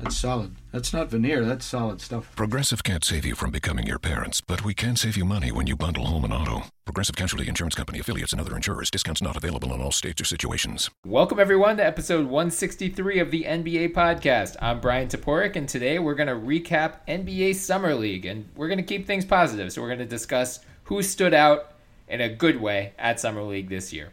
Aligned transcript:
That's 0.00 0.16
solid. 0.16 0.56
That's 0.72 0.92
not 0.92 1.08
veneer. 1.08 1.44
That's 1.44 1.64
solid 1.64 2.00
stuff. 2.00 2.34
Progressive 2.36 2.82
can't 2.82 3.04
save 3.04 3.24
you 3.24 3.34
from 3.34 3.50
becoming 3.50 3.86
your 3.86 3.98
parents, 3.98 4.40
but 4.40 4.64
we 4.64 4.74
can 4.74 4.96
save 4.96 5.16
you 5.16 5.24
money 5.24 5.52
when 5.52 5.66
you 5.66 5.76
bundle 5.76 6.06
home 6.06 6.24
and 6.24 6.32
auto. 6.32 6.64
Progressive 6.84 7.16
Casualty 7.16 7.48
Insurance 7.48 7.74
Company 7.74 8.00
affiliates 8.00 8.32
and 8.32 8.40
other 8.40 8.56
insurers. 8.56 8.90
Discounts 8.90 9.22
not 9.22 9.36
available 9.36 9.72
in 9.72 9.80
all 9.80 9.92
states 9.92 10.20
or 10.20 10.24
situations. 10.24 10.90
Welcome, 11.06 11.38
everyone, 11.38 11.76
to 11.78 11.84
episode 11.84 12.26
163 12.26 13.20
of 13.20 13.30
the 13.30 13.44
NBA 13.44 13.94
podcast. 13.94 14.56
I'm 14.60 14.80
Bryan 14.80 15.08
Toporek, 15.08 15.56
and 15.56 15.68
today 15.68 15.98
we're 15.98 16.14
going 16.14 16.28
to 16.28 16.34
recap 16.34 16.96
NBA 17.08 17.54
Summer 17.54 17.94
League, 17.94 18.26
and 18.26 18.48
we're 18.56 18.68
going 18.68 18.78
to 18.78 18.84
keep 18.84 19.06
things 19.06 19.24
positive. 19.24 19.72
So, 19.72 19.80
we're 19.80 19.88
going 19.88 19.98
to 20.00 20.06
discuss 20.06 20.60
who 20.84 21.02
stood 21.02 21.32
out 21.32 21.72
in 22.08 22.20
a 22.20 22.28
good 22.28 22.60
way 22.60 22.92
at 22.98 23.20
Summer 23.20 23.42
League 23.42 23.68
this 23.68 23.92
year. 23.92 24.12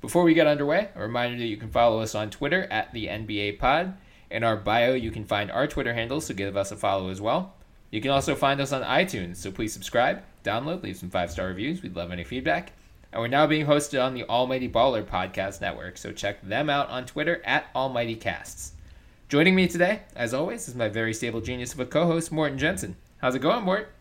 Before 0.00 0.22
we 0.22 0.34
get 0.34 0.46
underway, 0.46 0.88
a 0.94 1.02
reminder 1.02 1.36
that 1.38 1.46
you 1.46 1.56
can 1.56 1.70
follow 1.70 2.00
us 2.00 2.14
on 2.14 2.30
Twitter 2.30 2.66
at 2.70 2.92
the 2.92 3.08
NBA 3.08 3.58
Pod. 3.58 3.96
In 4.30 4.42
our 4.42 4.56
bio, 4.56 4.94
you 4.94 5.10
can 5.10 5.24
find 5.24 5.50
our 5.50 5.66
Twitter 5.66 5.94
handles, 5.94 6.26
so 6.26 6.34
give 6.34 6.56
us 6.56 6.72
a 6.72 6.76
follow 6.76 7.08
as 7.10 7.20
well. 7.20 7.54
You 7.90 8.00
can 8.00 8.10
also 8.10 8.34
find 8.34 8.60
us 8.60 8.72
on 8.72 8.82
iTunes, 8.82 9.36
so 9.36 9.50
please 9.50 9.72
subscribe, 9.72 10.22
download, 10.44 10.82
leave 10.82 10.96
some 10.96 11.10
five 11.10 11.30
star 11.30 11.46
reviews. 11.46 11.82
We'd 11.82 11.96
love 11.96 12.10
any 12.10 12.24
feedback. 12.24 12.72
And 13.12 13.22
we're 13.22 13.28
now 13.28 13.46
being 13.46 13.66
hosted 13.66 14.04
on 14.04 14.14
the 14.14 14.24
Almighty 14.24 14.68
Baller 14.68 15.04
Podcast 15.04 15.60
Network, 15.60 15.96
so 15.96 16.12
check 16.12 16.42
them 16.42 16.68
out 16.68 16.88
on 16.90 17.06
Twitter 17.06 17.40
at 17.44 17.66
Almighty 17.74 18.16
Casts. 18.16 18.72
Joining 19.28 19.54
me 19.54 19.68
today, 19.68 20.02
as 20.14 20.34
always, 20.34 20.68
is 20.68 20.74
my 20.74 20.88
very 20.88 21.14
stable 21.14 21.40
genius 21.40 21.72
of 21.72 21.80
a 21.80 21.86
co 21.86 22.06
host, 22.06 22.30
Morten 22.30 22.58
Jensen. 22.58 22.96
How's 23.18 23.34
it 23.34 23.40
going, 23.40 23.64
Mort? 23.64 23.92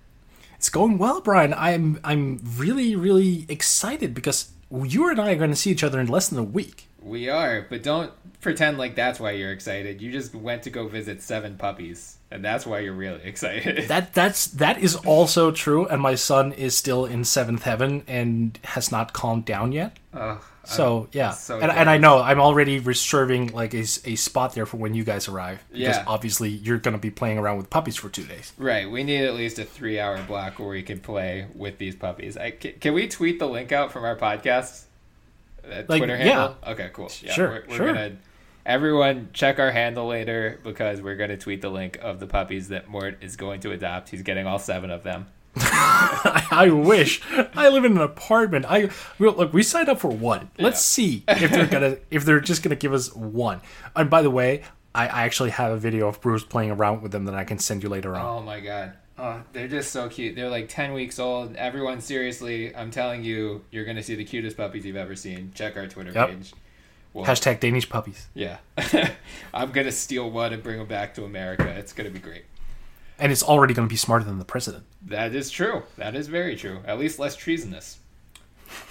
It's 0.55 0.69
going 0.69 0.97
well, 0.97 1.21
Bryan. 1.21 1.53
I'm 1.53 1.99
I'm 2.03 2.39
really 2.57 2.95
really 2.95 3.45
excited 3.49 4.13
because 4.13 4.51
you 4.71 5.09
and 5.09 5.19
I 5.19 5.31
are 5.31 5.35
going 5.35 5.49
to 5.51 5.55
see 5.55 5.71
each 5.71 5.83
other 5.83 5.99
in 5.99 6.07
less 6.07 6.29
than 6.29 6.39
a 6.39 6.43
week. 6.43 6.87
We 7.05 7.29
are, 7.29 7.65
but 7.69 7.83
don't 7.83 8.11
pretend 8.41 8.79
like 8.79 8.95
that's 8.95 9.19
why 9.19 9.31
you're 9.31 9.51
excited. 9.51 10.01
You 10.01 10.11
just 10.11 10.33
went 10.33 10.63
to 10.63 10.71
go 10.71 10.87
visit 10.87 11.21
seven 11.21 11.55
puppies, 11.55 12.17
and 12.31 12.43
that's 12.43 12.65
why 12.65 12.79
you're 12.79 12.93
really 12.93 13.21
excited. 13.23 13.87
That 13.89 14.13
that's 14.15 14.47
that 14.47 14.79
is 14.81 14.95
also 14.95 15.51
true, 15.51 15.85
and 15.87 16.01
my 16.01 16.15
son 16.15 16.51
is 16.51 16.75
still 16.75 17.05
in 17.05 17.23
seventh 17.23 17.61
heaven 17.61 18.03
and 18.07 18.57
has 18.63 18.91
not 18.91 19.13
calmed 19.13 19.45
down 19.45 19.71
yet. 19.71 19.97
Ugh, 20.15 20.41
So 20.63 21.07
yeah, 21.11 21.29
so 21.29 21.59
and, 21.59 21.71
and 21.71 21.87
I 21.91 21.97
know 21.99 22.23
I'm 22.23 22.39
already 22.39 22.79
reserving 22.79 23.53
like 23.53 23.75
a, 23.75 23.81
a 24.05 24.15
spot 24.15 24.55
there 24.55 24.65
for 24.65 24.77
when 24.77 24.95
you 24.95 25.03
guys 25.03 25.27
arrive 25.27 25.63
because 25.71 25.97
Yeah. 25.97 26.03
obviously 26.07 26.49
you're 26.49 26.79
going 26.79 26.95
to 26.95 26.99
be 27.01 27.11
playing 27.11 27.37
around 27.37 27.57
with 27.57 27.69
puppies 27.69 27.97
for 27.97 28.09
two 28.09 28.23
days. 28.23 28.51
Right, 28.57 28.89
we 28.89 29.03
need 29.03 29.25
at 29.25 29.35
least 29.35 29.59
a 29.59 29.63
three-hour 29.65 30.23
block 30.23 30.57
where 30.57 30.69
we 30.69 30.81
can 30.81 30.99
play 31.01 31.45
with 31.53 31.77
these 31.77 31.95
puppies. 31.95 32.35
I, 32.35 32.49
can, 32.49 32.73
can 32.79 32.93
we 32.95 33.07
tweet 33.07 33.37
the 33.37 33.45
link 33.47 33.71
out 33.71 33.91
from 33.91 34.05
our 34.05 34.15
podcast? 34.15 34.85
Uh, 35.69 35.83
like, 35.87 35.99
Twitter 35.99 36.17
yeah. 36.17 36.23
handle? 36.23 36.57
Okay, 36.67 36.89
cool. 36.93 37.11
Yeah, 37.21 37.33
Sure, 37.33 37.49
we're, 37.49 37.63
we're 37.67 37.75
sure. 37.75 37.87
gonna 37.87 38.17
everyone 38.65 39.29
check 39.33 39.59
our 39.59 39.71
handle 39.71 40.07
later 40.07 40.59
because 40.63 41.01
we're 41.01 41.15
gonna 41.15 41.37
tweet 41.37 41.61
the 41.61 41.69
link 41.69 41.97
of 42.01 42.19
the 42.19 42.27
puppies 42.27 42.69
that 42.69 42.89
Mort 42.89 43.17
is 43.21 43.35
going 43.35 43.59
to 43.61 43.71
adopt. 43.71 44.09
He's 44.09 44.23
getting 44.23 44.47
all 44.47 44.59
seven 44.59 44.89
of 44.89 45.03
them. 45.03 45.27
I 45.57 46.69
wish 46.73 47.21
I 47.53 47.69
live 47.69 47.85
in 47.85 47.93
an 47.93 48.01
apartment. 48.01 48.65
I 48.67 48.89
look. 49.19 49.53
We 49.53 49.63
signed 49.63 49.87
up 49.87 49.99
for 49.99 50.09
one. 50.09 50.51
Let's 50.59 50.81
see 50.81 51.23
if 51.27 51.49
they're 51.49 51.67
gonna 51.67 51.97
if 52.11 52.25
they're 52.25 52.41
just 52.41 52.61
gonna 52.61 52.75
give 52.75 52.93
us 52.93 53.13
one. 53.15 53.61
And 53.95 54.09
by 54.09 54.21
the 54.21 54.29
way, 54.29 54.63
I, 54.93 55.07
I 55.07 55.23
actually 55.23 55.51
have 55.51 55.71
a 55.71 55.77
video 55.77 56.07
of 56.07 56.19
Bruce 56.19 56.43
playing 56.43 56.71
around 56.71 57.03
with 57.03 57.13
them 57.13 57.25
that 57.25 57.35
I 57.35 57.45
can 57.45 57.59
send 57.59 57.83
you 57.83 57.89
later 57.89 58.15
on. 58.15 58.25
Oh 58.25 58.41
my 58.41 58.59
god. 58.59 58.93
Oh, 59.17 59.41
they're 59.53 59.67
just 59.69 59.91
so 59.91 60.09
cute. 60.09 60.35
They're 60.35 60.49
like 60.49 60.67
10 60.67 60.91
weeks 60.93 61.19
old. 61.19 61.55
Everyone, 61.55 62.01
seriously, 62.01 62.75
I'm 62.75 62.91
telling 62.91 63.23
you, 63.23 63.63
you're 63.71 63.85
going 63.85 63.95
to 63.95 64.03
see 64.03 64.15
the 64.15 64.25
cutest 64.25 64.57
puppies 64.57 64.85
you've 64.85 64.97
ever 64.97 65.15
seen. 65.15 65.51
Check 65.55 65.77
our 65.77 65.87
Twitter 65.87 66.11
Yep. 66.11 66.29
page. 66.29 66.53
Well, 67.13 67.25
Hashtag 67.25 67.61
Danish 67.61 67.87
puppies. 67.87 68.27
Yeah. 68.33 68.57
I'm 69.53 69.71
going 69.71 69.85
to 69.85 69.91
steal 69.93 70.29
one 70.29 70.51
and 70.51 70.61
bring 70.61 70.79
them 70.79 70.87
back 70.87 71.13
to 71.13 71.23
America. 71.23 71.65
It's 71.65 71.93
going 71.93 72.09
to 72.09 72.13
be 72.13 72.19
great. 72.19 72.43
And 73.17 73.31
it's 73.31 73.41
already 73.43 73.73
going 73.73 73.87
to 73.87 73.91
be 73.93 73.95
smarter 73.95 74.25
than 74.25 74.37
the 74.37 74.43
president. 74.43 74.83
That 75.05 75.33
is 75.33 75.49
true. 75.49 75.83
That 75.97 76.13
is 76.15 76.27
very 76.27 76.57
true. 76.57 76.81
At 76.85 76.99
least 76.99 77.17
less 77.17 77.37
treasonous. 77.37 77.99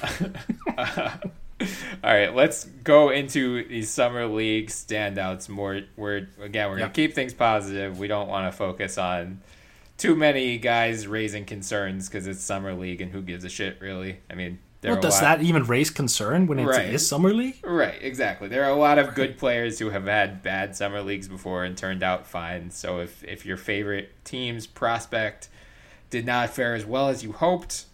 All 0.78 2.10
right, 2.12 2.34
let's 2.34 2.64
go 2.64 3.10
into 3.10 3.66
these 3.68 3.88
summer 3.90 4.26
league 4.26 4.68
standouts 4.68 5.48
more. 5.48 5.80
We're 5.96 6.28
again, 6.40 6.68
we're 6.68 6.76
Yeah. 6.78 6.84
gonna 6.84 6.92
keep 6.94 7.14
things 7.14 7.32
positive. 7.32 7.98
We 7.98 8.08
don't 8.08 8.28
want 8.28 8.50
to 8.50 8.56
focus 8.56 8.98
on 8.98 9.40
too 9.96 10.14
many 10.14 10.58
guys 10.58 11.06
raising 11.06 11.44
concerns 11.44 12.08
because 12.08 12.26
it's 12.26 12.42
summer 12.42 12.74
league 12.74 13.00
and 13.00 13.12
who 13.12 13.22
gives 13.22 13.44
a 13.44 13.48
shit, 13.48 13.78
really. 13.80 14.18
I 14.30 14.34
mean, 14.34 14.58
there 14.80 14.92
Well, 14.92 15.00
does 15.00 15.22
lot- 15.22 15.38
that 15.38 15.42
even 15.44 15.64
raise 15.64 15.88
concern 15.90 16.46
when 16.46 16.58
it's 16.58 16.68
Right. 16.68 16.88
it 16.88 16.94
is 16.94 17.08
summer 17.08 17.32
league? 17.32 17.56
Right, 17.64 17.98
exactly. 18.02 18.48
There 18.48 18.64
are 18.64 18.70
a 18.70 18.74
lot 18.76 18.98
of 18.98 19.14
good 19.14 19.38
players 19.38 19.78
who 19.78 19.90
have 19.90 20.04
had 20.06 20.42
bad 20.42 20.76
summer 20.76 21.00
leagues 21.00 21.28
before 21.28 21.64
and 21.64 21.76
turned 21.76 22.02
out 22.02 22.26
fine. 22.26 22.70
So 22.70 23.00
if 23.00 23.22
if 23.24 23.46
your 23.46 23.56
favorite 23.56 24.12
team's 24.24 24.66
prospect 24.66 25.48
did 26.10 26.26
not 26.26 26.50
fare 26.50 26.74
as 26.74 26.84
well 26.84 27.08
as 27.08 27.22
you 27.24 27.32
hoped, 27.32 27.84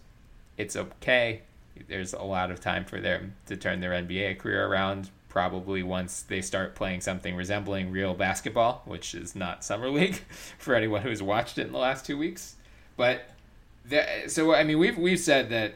it's 0.57 0.75
okay. 0.75 1.41
There's 1.87 2.13
a 2.13 2.23
lot 2.23 2.51
of 2.51 2.59
time 2.59 2.83
for 2.85 2.99
them 2.99 3.35
to 3.47 3.55
turn 3.55 3.79
their 3.79 3.93
NBA 3.93 4.35
career 4.35 4.65
around. 4.67 5.09
Probably 5.31 5.81
once 5.81 6.23
they 6.23 6.41
start 6.41 6.75
playing 6.75 6.99
something 6.99 7.37
resembling 7.37 7.89
real 7.89 8.13
basketball, 8.13 8.81
which 8.83 9.15
is 9.15 9.33
not 9.33 9.63
summer 9.63 9.89
league 9.89 10.15
for 10.57 10.75
anyone 10.75 11.03
who's 11.03 11.23
watched 11.23 11.57
it 11.57 11.67
in 11.67 11.71
the 11.71 11.77
last 11.77 12.05
two 12.05 12.17
weeks. 12.17 12.57
But 12.97 13.29
the, 13.85 14.05
so 14.27 14.53
I 14.53 14.65
mean, 14.65 14.77
we've 14.77 14.97
we've 14.97 15.21
said 15.21 15.49
that 15.49 15.75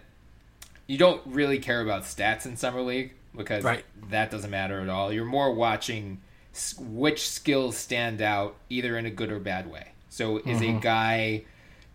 you 0.87 0.97
don't 0.97 1.21
really 1.25 1.57
care 1.57 1.79
about 1.79 2.03
stats 2.03 2.45
in 2.45 2.57
summer 2.57 2.81
league 2.81 3.13
because 3.33 3.63
Right. 3.63 3.85
that 4.09 4.29
doesn't 4.29 4.51
matter 4.51 4.81
at 4.81 4.89
all. 4.89 5.13
You're 5.13 5.23
more 5.23 5.53
watching 5.53 6.19
which 6.77 7.29
skills 7.29 7.77
stand 7.77 8.21
out 8.21 8.57
either 8.69 8.97
in 8.97 9.05
a 9.05 9.09
good 9.09 9.31
or 9.31 9.39
bad 9.39 9.71
way. 9.71 9.93
So 10.09 10.39
is 10.39 10.59
a 10.59 10.65
mm-hmm. 10.65 10.79
guy 10.79 11.45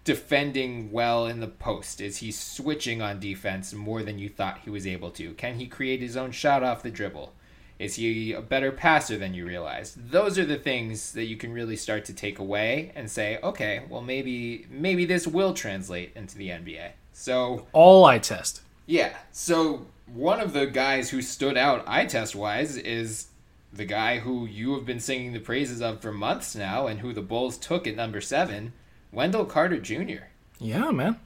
defending 0.04 0.90
well 0.92 1.26
in 1.26 1.40
the 1.40 1.48
post? 1.48 2.00
Is 2.00 2.16
he 2.16 2.32
switching 2.32 3.02
on 3.02 3.20
defense 3.20 3.74
more 3.74 4.02
than 4.02 4.18
you 4.18 4.30
thought 4.30 4.60
he 4.64 4.70
was 4.70 4.86
able 4.86 5.10
to? 5.10 5.34
Can 5.34 5.56
he 5.56 5.66
create 5.66 6.00
his 6.00 6.16
own 6.16 6.30
shot 6.30 6.62
off 6.62 6.82
the 6.82 6.90
dribble? 6.90 7.34
Is 7.80 7.94
he 7.94 8.34
a 8.34 8.42
better 8.42 8.70
passer 8.70 9.16
than 9.16 9.32
you 9.32 9.46
realized? 9.46 10.10
Those 10.10 10.38
are 10.38 10.44
the 10.44 10.58
things 10.58 11.12
that 11.14 11.24
you 11.24 11.36
can 11.36 11.50
really 11.52 11.76
start 11.76 12.04
to 12.04 12.12
take 12.12 12.38
away 12.38 12.92
and 12.94 13.10
say, 13.10 13.38
okay, 13.42 13.82
well 13.88 14.02
maybe 14.02 14.66
maybe 14.70 15.06
this 15.06 15.26
will 15.26 15.54
translate 15.54 16.12
into 16.14 16.36
the 16.36 16.50
NBA. 16.50 16.90
So 17.14 17.66
All 17.72 18.04
eye 18.04 18.18
test. 18.18 18.60
yeah. 18.86 19.16
So 19.32 19.86
one 20.06 20.40
of 20.40 20.52
the 20.52 20.66
guys 20.66 21.08
who 21.10 21.22
stood 21.22 21.56
out 21.56 21.82
eye 21.86 22.04
test 22.04 22.34
wise 22.36 22.76
is 22.76 23.28
the 23.72 23.84
guy 23.86 24.18
who 24.18 24.44
you 24.46 24.74
have 24.74 24.84
been 24.84 25.00
singing 25.00 25.32
the 25.32 25.38
praises 25.40 25.80
of 25.80 26.02
for 26.02 26.12
months 26.12 26.54
now 26.54 26.86
and 26.86 27.00
who 27.00 27.12
the 27.14 27.22
Bulls 27.22 27.56
took 27.56 27.86
at 27.86 27.96
number 27.96 28.20
seven, 28.20 28.72
Wendell 29.12 29.44
Carter 29.46 29.78
Jr. 29.80 30.24
Yeah, 30.58 30.90
man. 30.90 31.16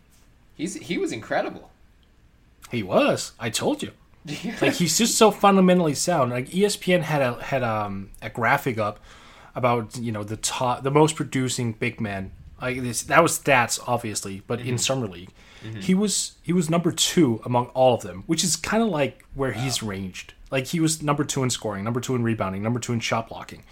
He's 0.55 0.75
he 0.77 0.99
was 0.99 1.11
incredible. 1.11 1.71
He 2.71 2.83
was. 2.85 3.33
I 3.41 3.51
told 3.51 3.83
you. 3.83 3.91
like 4.61 4.75
he's 4.75 4.97
just 4.97 5.19
so 5.19 5.31
fundamentally 5.31 5.94
sound. 5.94 6.31
Like 6.31 6.49
ESPN 6.49 7.03
had 7.03 7.21
a 7.23 7.43
had 7.43 7.62
um 7.62 8.11
a 8.23 8.31
graphic 8.31 8.79
up 8.79 8.99
about 9.55 9.97
you 9.99 10.12
know 10.12 10.25
the 10.25 10.37
top 10.37 10.82
the 10.82 10.91
most 10.91 11.17
producing 11.17 11.73
big 11.73 12.00
man. 12.00 12.32
Like 12.61 12.82
this 12.82 13.03
that 13.05 13.23
was 13.23 13.38
stats 13.38 13.79
obviously, 13.87 14.43
but 14.47 14.61
in 14.61 14.79
summer 14.79 15.06
league, 15.06 15.31
he 15.81 15.94
was 15.94 16.35
he 16.43 16.53
was 16.53 16.71
number 16.71 16.91
two 16.93 17.41
among 17.44 17.67
all 17.69 17.94
of 17.94 18.03
them, 18.03 18.25
which 18.26 18.43
is 18.44 18.56
kind 18.56 18.82
of 18.82 18.88
like 18.88 19.25
where 19.35 19.53
he's 19.53 19.82
ranged. 19.82 20.32
Like 20.50 20.69
he 20.69 20.81
was 20.81 21.03
number 21.03 21.25
two 21.25 21.43
in 21.43 21.50
scoring, 21.50 21.85
number 21.85 22.00
two 22.00 22.15
in 22.15 22.23
rebounding, 22.23 22.62
number 22.62 22.81
two 22.81 22.93
in 22.93 23.00
shot 23.00 23.29
blocking, 23.29 23.65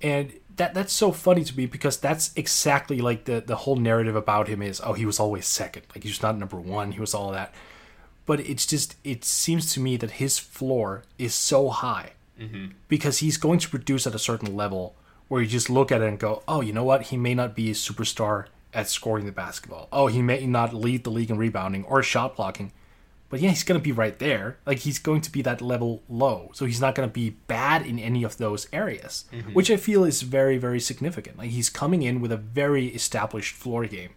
and 0.00 0.32
that 0.56 0.72
that's 0.72 0.92
so 0.92 1.12
funny 1.12 1.44
to 1.44 1.56
me 1.56 1.66
because 1.66 1.98
that's 1.98 2.32
exactly 2.36 3.00
like 3.00 3.24
the 3.24 3.42
the 3.44 3.56
whole 3.56 3.76
narrative 3.76 4.16
about 4.16 4.48
him 4.48 4.62
is 4.62 4.80
oh 4.84 4.92
he 4.94 5.04
was 5.04 5.20
always 5.20 5.46
second, 5.46 5.84
like 5.94 6.04
he 6.04 6.08
was 6.10 6.22
not 6.22 6.38
number 6.38 6.60
one, 6.60 6.92
he 6.92 7.00
was 7.00 7.12
all 7.12 7.32
that 7.32 7.52
but 8.26 8.40
it's 8.40 8.66
just 8.66 8.96
it 9.04 9.24
seems 9.24 9.72
to 9.74 9.80
me 9.80 9.96
that 9.96 10.12
his 10.12 10.38
floor 10.38 11.02
is 11.18 11.34
so 11.34 11.68
high 11.68 12.12
mm-hmm. 12.38 12.66
because 12.88 13.18
he's 13.18 13.36
going 13.36 13.58
to 13.58 13.68
produce 13.68 14.06
at 14.06 14.14
a 14.14 14.18
certain 14.18 14.54
level 14.54 14.94
where 15.28 15.40
you 15.40 15.48
just 15.48 15.70
look 15.70 15.90
at 15.90 16.02
it 16.02 16.08
and 16.08 16.18
go, 16.18 16.42
oh, 16.46 16.60
you 16.60 16.72
know 16.72 16.84
what? 16.84 17.04
He 17.04 17.16
may 17.16 17.34
not 17.34 17.54
be 17.54 17.70
a 17.70 17.74
superstar 17.74 18.46
at 18.74 18.88
scoring 18.88 19.26
the 19.26 19.32
basketball. 19.32 19.88
Oh, 19.92 20.06
he 20.06 20.22
may 20.22 20.46
not 20.46 20.74
lead 20.74 21.04
the 21.04 21.10
league 21.10 21.30
in 21.30 21.38
rebounding 21.38 21.84
or 21.84 22.02
shot 22.02 22.36
blocking. 22.36 22.72
But 23.28 23.40
yeah, 23.40 23.48
he's 23.48 23.64
going 23.64 23.80
to 23.80 23.82
be 23.82 23.92
right 23.92 24.18
there. 24.18 24.58
Like 24.66 24.80
he's 24.80 24.98
going 24.98 25.22
to 25.22 25.32
be 25.32 25.40
that 25.40 25.62
level 25.62 26.02
low. 26.06 26.50
So 26.52 26.66
he's 26.66 26.82
not 26.82 26.94
going 26.94 27.08
to 27.08 27.12
be 27.12 27.30
bad 27.30 27.86
in 27.86 27.98
any 27.98 28.24
of 28.24 28.36
those 28.36 28.68
areas, 28.74 29.24
mm-hmm. 29.32 29.54
which 29.54 29.70
I 29.70 29.78
feel 29.78 30.04
is 30.04 30.20
very, 30.20 30.58
very 30.58 30.80
significant. 30.80 31.38
Like 31.38 31.48
he's 31.48 31.70
coming 31.70 32.02
in 32.02 32.20
with 32.20 32.30
a 32.30 32.36
very 32.36 32.88
established 32.88 33.54
floor 33.54 33.86
game. 33.86 34.10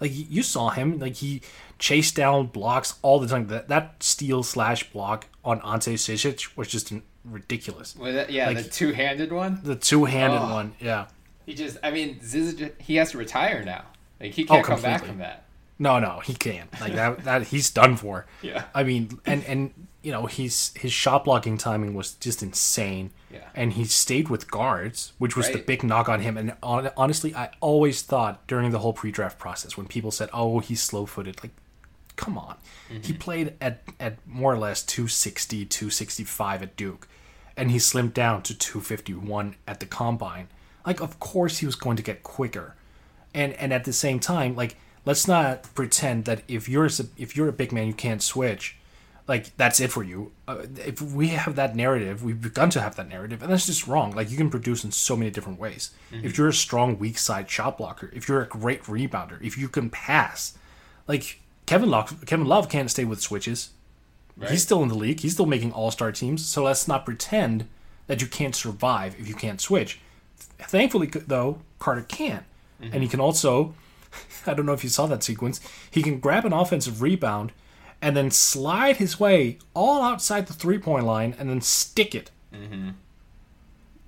Like 0.00 0.12
you 0.14 0.42
saw 0.42 0.70
him, 0.70 0.98
like 0.98 1.16
he 1.16 1.40
chased 1.78 2.16
down 2.16 2.46
blocks 2.46 2.94
all 3.02 3.18
the 3.20 3.26
time. 3.28 3.46
That 3.48 3.68
that 3.68 4.02
steal 4.02 4.42
slash 4.42 4.90
block 4.90 5.26
on 5.44 5.60
Ante 5.62 5.94
Zizic 5.94 6.56
was 6.56 6.68
just 6.68 6.92
ridiculous. 7.24 7.96
Well, 7.96 8.12
that, 8.12 8.30
yeah, 8.30 8.46
Like- 8.48 8.58
the 8.58 8.64
two-handed 8.64 9.32
one. 9.32 9.60
The 9.62 9.76
two 9.76 10.04
handed 10.04 10.40
Oh. 10.40 10.54
one, 10.54 10.74
yeah. 10.80 11.06
He 11.46 11.54
just, 11.54 11.76
I 11.82 11.90
mean, 11.90 12.20
Zizic, 12.20 12.80
he 12.80 12.96
has 12.96 13.10
to 13.10 13.18
retire 13.18 13.62
now. 13.64 13.84
Like 14.20 14.32
he 14.32 14.44
oh, 14.44 14.54
can't 14.54 14.66
come 14.66 14.82
back 14.82 15.04
from 15.04 15.18
that. 15.18 15.44
No, 15.78 15.98
no, 15.98 16.20
he 16.24 16.34
can't. 16.34 16.70
Like 16.80 16.94
that, 16.94 17.24
that 17.24 17.42
he's 17.48 17.70
done 17.70 17.96
for. 17.96 18.26
Yeah. 18.42 18.64
I 18.74 18.84
mean, 18.84 19.18
and 19.26 19.44
and 19.44 19.72
you 20.02 20.12
know, 20.12 20.26
he's 20.26 20.72
his 20.76 20.92
shot 20.92 21.24
blocking 21.24 21.58
timing 21.58 21.94
was 21.94 22.12
just 22.14 22.42
insane. 22.42 23.10
Yeah. 23.34 23.48
And 23.54 23.72
he 23.74 23.84
stayed 23.84 24.28
with 24.28 24.50
guards, 24.50 25.12
which 25.18 25.36
was 25.36 25.50
the 25.50 25.58
big 25.58 25.82
knock 25.82 26.08
on 26.08 26.20
him. 26.20 26.36
And 26.36 26.54
on, 26.62 26.90
honestly, 26.96 27.34
I 27.34 27.50
always 27.60 28.02
thought 28.02 28.46
during 28.46 28.70
the 28.70 28.78
whole 28.78 28.92
pre-draft 28.92 29.38
process 29.38 29.76
when 29.76 29.86
people 29.86 30.10
said, 30.10 30.28
"Oh, 30.32 30.60
he's 30.60 30.82
slow-footed," 30.82 31.42
like, 31.42 31.52
come 32.16 32.38
on, 32.38 32.56
he 32.88 32.94
Mm-hmm. 32.98 33.18
played 33.18 33.54
at 33.60 33.82
at 33.98 34.18
more 34.26 34.52
or 34.52 34.58
less 34.58 34.82
260, 34.82 35.64
265 35.66 36.62
at 36.62 36.76
Duke, 36.76 37.08
and 37.56 37.70
he 37.70 37.78
slimmed 37.78 38.14
down 38.14 38.42
to 38.42 38.54
251 38.54 39.56
at 39.66 39.80
the 39.80 39.86
combine. 39.86 40.48
Like, 40.86 41.00
of 41.00 41.18
course, 41.18 41.58
he 41.58 41.66
was 41.66 41.74
going 41.76 41.96
to 41.96 42.02
get 42.02 42.22
quicker 42.22 42.74
and 43.34 43.52
and 43.54 43.72
at 43.72 43.84
the 43.84 43.92
same 43.92 44.20
time 44.20 44.54
like 44.54 44.76
let's 45.04 45.26
not 45.26 45.64
pretend 45.74 46.24
that 46.24 46.42
if 46.46 46.68
you're 46.68 46.86
a, 46.86 46.90
if 47.16 47.36
you're 47.36 47.48
a 47.48 47.52
big 47.52 47.72
man 47.72 47.86
you 47.88 47.92
can't 47.92 48.22
switch 48.22 48.76
like 49.26 49.56
that's 49.56 49.80
it 49.80 49.90
for 49.90 50.02
you. 50.02 50.32
Uh, 50.46 50.66
if 50.84 51.00
we 51.00 51.28
have 51.28 51.56
that 51.56 51.74
narrative 51.74 52.22
we've 52.22 52.40
begun 52.40 52.70
to 52.70 52.80
have 52.80 52.96
that 52.96 53.08
narrative 53.08 53.42
and 53.42 53.50
that's 53.50 53.66
just 53.66 53.86
wrong. 53.86 54.12
Like 54.12 54.30
you 54.30 54.36
can 54.36 54.50
produce 54.50 54.84
in 54.84 54.92
so 54.92 55.16
many 55.16 55.30
different 55.30 55.58
ways. 55.58 55.90
If 56.12 56.36
you're 56.36 56.48
a 56.48 56.52
strong 56.52 56.98
weak 56.98 57.18
side 57.18 57.48
shot 57.50 57.78
blocker 57.78 58.10
if 58.12 58.28
you're 58.28 58.42
a 58.42 58.46
great 58.46 58.82
rebounder 58.84 59.42
if 59.42 59.56
you 59.56 59.68
can 59.68 59.90
pass 59.90 60.56
like 61.06 61.40
kevin 61.66 61.90
love 61.90 62.24
kevin 62.26 62.46
love 62.46 62.68
can't 62.68 62.90
stay 62.90 63.04
with 63.04 63.20
switches. 63.20 63.70
He's 64.48 64.62
still 64.62 64.82
in 64.82 64.88
the 64.88 64.96
league. 64.96 65.20
He's 65.20 65.34
still 65.34 65.46
making 65.46 65.72
all-star 65.72 66.12
teams 66.12 66.44
so 66.44 66.64
let's 66.64 66.88
not 66.88 67.04
pretend 67.04 67.68
that 68.06 68.20
you 68.20 68.26
can't 68.26 68.54
survive 68.54 69.16
if 69.18 69.28
you 69.28 69.34
can't 69.34 69.60
switch. 69.60 70.00
Thankfully 70.58 71.06
though 71.06 71.60
carter 71.78 72.02
can 72.02 72.44
and 72.80 73.02
he 73.02 73.08
can 73.08 73.20
also 73.20 73.74
i 74.46 74.54
don't 74.54 74.66
know 74.66 74.72
if 74.72 74.82
you 74.84 74.90
saw 74.90 75.06
that 75.06 75.22
sequence 75.22 75.60
he 75.90 76.02
can 76.02 76.18
grab 76.18 76.44
an 76.44 76.52
offensive 76.52 77.00
rebound 77.02 77.52
and 78.04 78.16
then 78.16 78.30
slide 78.30 78.96
his 78.98 79.18
way 79.18 79.58
all 79.72 80.02
outside 80.02 80.46
the 80.46 80.52
three-point 80.52 81.04
line 81.06 81.34
and 81.38 81.48
then 81.50 81.60
stick 81.60 82.14
it 82.14 82.30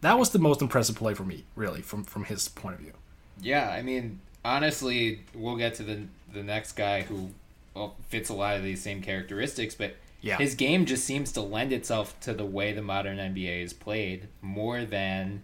that 0.02 0.18
was 0.18 0.30
the 0.30 0.38
most 0.38 0.62
impressive 0.62 0.94
play 0.96 1.14
for 1.14 1.24
me 1.24 1.44
really 1.56 1.82
from 1.82 2.04
from 2.04 2.24
his 2.24 2.48
point 2.48 2.74
of 2.76 2.80
view 2.80 2.92
Yeah, 3.40 3.68
I 3.70 3.82
mean, 3.82 4.20
honestly, 4.44 5.20
we'll 5.34 5.56
get 5.56 5.74
to 5.74 5.82
the 5.82 5.98
the 6.32 6.42
next 6.42 6.72
guy 6.72 7.02
who 7.02 7.30
well, 7.74 7.94
fits 8.08 8.28
a 8.30 8.34
lot 8.34 8.56
of 8.56 8.62
these 8.62 8.80
same 8.82 9.02
characteristics, 9.02 9.74
but 9.74 9.96
Yeah. 10.22 10.36
his 10.38 10.54
game 10.54 10.86
just 10.86 11.04
seems 11.04 11.32
to 11.32 11.40
lend 11.42 11.72
itself 11.72 12.18
to 12.20 12.32
the 12.32 12.44
way 12.46 12.72
the 12.72 12.82
modern 12.82 13.18
NBA 13.18 13.62
is 13.62 13.72
played 13.72 14.28
more 14.42 14.84
than 14.84 15.42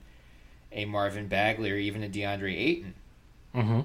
a 0.72 0.84
Marvin 0.86 1.28
Bagley 1.28 1.70
or 1.70 1.76
even 1.76 2.02
a 2.02 2.08
DeAndre 2.08 2.54
Ayton. 2.56 2.94
Mm-hmm. 3.54 3.80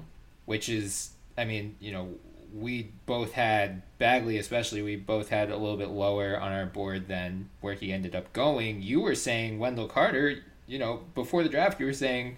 Which 0.46 0.68
is, 0.70 1.10
I 1.36 1.44
mean, 1.44 1.76
you 1.80 1.92
know, 1.92 2.08
we 2.54 2.92
both 3.06 3.32
had 3.32 3.82
Bagley, 3.98 4.38
especially. 4.38 4.82
We 4.82 4.96
both 4.96 5.28
had 5.28 5.50
a 5.50 5.56
little 5.56 5.76
bit 5.76 5.88
lower 5.88 6.38
on 6.38 6.52
our 6.52 6.66
board 6.66 7.08
than 7.08 7.50
where 7.60 7.74
he 7.74 7.92
ended 7.92 8.14
up 8.14 8.32
going. 8.32 8.82
You 8.82 9.00
were 9.00 9.14
saying 9.14 9.58
Wendell 9.58 9.88
Carter. 9.88 10.42
You 10.66 10.78
know, 10.78 11.02
before 11.14 11.42
the 11.42 11.48
draft, 11.48 11.80
you 11.80 11.86
were 11.86 11.92
saying 11.92 12.36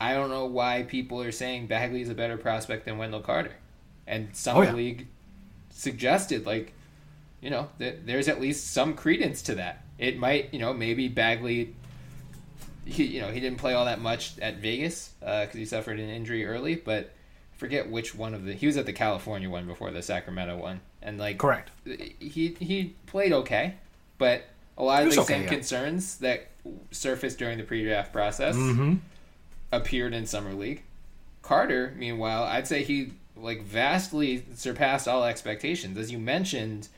I 0.00 0.14
don't 0.14 0.30
know 0.30 0.44
why 0.46 0.82
people 0.82 1.22
are 1.22 1.32
saying 1.32 1.68
Bagley 1.68 2.02
is 2.02 2.08
a 2.10 2.14
better 2.14 2.36
prospect 2.36 2.84
than 2.84 2.98
Wendell 2.98 3.20
Carter. 3.20 3.52
And 4.06 4.34
some 4.34 4.58
Oh, 4.58 4.62
yeah. 4.62 4.72
League 4.72 5.08
suggested, 5.70 6.46
like, 6.46 6.72
you 7.40 7.50
know, 7.50 7.68
that 7.78 8.06
there's 8.06 8.28
at 8.28 8.40
least 8.40 8.72
some 8.72 8.94
credence 8.94 9.42
to 9.42 9.54
that. 9.56 9.84
It 9.98 10.18
might, 10.18 10.52
you 10.52 10.60
know, 10.60 10.74
maybe 10.74 11.08
Bagley, 11.08 11.74
he, 12.84 13.04
you 13.04 13.20
know, 13.20 13.30
he 13.30 13.40
didn't 13.40 13.58
play 13.58 13.72
all 13.72 13.86
that 13.86 14.00
much 14.00 14.38
at 14.38 14.56
Vegas 14.56 15.12
uh, 15.22 15.42
because 15.42 15.56
he 15.56 15.64
suffered 15.64 15.98
an 15.98 16.08
injury 16.10 16.44
early, 16.46 16.74
but 16.76 17.12
forget 17.56 17.90
which 17.90 18.14
one 18.14 18.34
of 18.34 18.44
the. 18.44 18.54
He 18.54 18.66
was 18.66 18.76
at 18.76 18.86
the 18.86 18.92
California 18.92 19.48
one 19.50 19.66
before 19.66 19.90
the 19.90 20.02
Sacramento 20.02 20.56
one, 20.56 20.80
and 21.02 21.18
like, 21.18 21.38
correct 21.38 21.70
he 21.84 22.56
he 22.60 22.94
played 23.06 23.32
okay, 23.32 23.74
but 24.18 24.44
a 24.78 24.82
lot 24.82 25.02
of 25.04 25.12
the 25.14 25.20
okay, 25.20 25.34
same 25.34 25.42
yeah. 25.44 25.48
concerns 25.48 26.18
that 26.18 26.48
surfaced 26.90 27.38
during 27.38 27.58
the 27.58 27.64
pre-draft 27.64 28.12
process 28.12 28.56
Mm-hmm. 28.56 28.94
appeared 29.72 30.12
in 30.14 30.26
summer 30.26 30.52
league. 30.52 30.82
Carter, 31.42 31.94
meanwhile, 31.96 32.42
I'd 32.42 32.66
say 32.66 32.82
he 32.82 33.12
like 33.36 33.62
vastly 33.62 34.44
surpassed 34.54 35.06
all 35.06 35.24
expectations. 35.24 35.96
As 35.98 36.10
you 36.10 36.18
mentioned, 36.18 36.88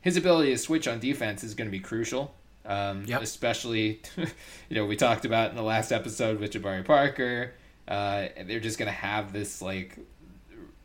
his 0.00 0.16
ability 0.16 0.50
to 0.50 0.58
switch 0.58 0.86
on 0.86 0.98
defense 1.00 1.42
is 1.42 1.54
going 1.54 1.68
to 1.68 1.72
be 1.72 1.80
crucial. 1.80 2.34
Um, 2.66 3.04
Yep. 3.06 3.22
Especially, 3.22 4.00
you 4.16 4.26
know, 4.76 4.84
we 4.86 4.96
talked 4.96 5.24
about 5.24 5.50
in 5.50 5.56
the 5.56 5.62
last 5.62 5.92
episode 5.92 6.40
with 6.40 6.52
Jabari 6.52 6.84
Parker. 6.84 7.52
Uh, 7.86 8.28
they're 8.46 8.60
just 8.60 8.78
going 8.78 8.90
to 8.90 8.92
have 8.92 9.32
this 9.32 9.60
like 9.60 9.98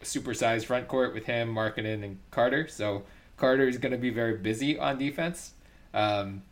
supersized 0.03 0.65
front 0.65 0.87
court 0.87 1.13
with 1.13 1.25
him, 1.25 1.53
Markkanen, 1.53 2.03
and 2.03 2.19
Carter. 2.31 2.67
So 2.67 3.03
Carter 3.37 3.67
is 3.67 3.77
going 3.77 3.91
to 3.91 3.97
be 3.97 4.09
very 4.09 4.37
busy 4.37 4.77
on 4.77 4.97
defense. 4.97 5.53
Um, 5.93 6.43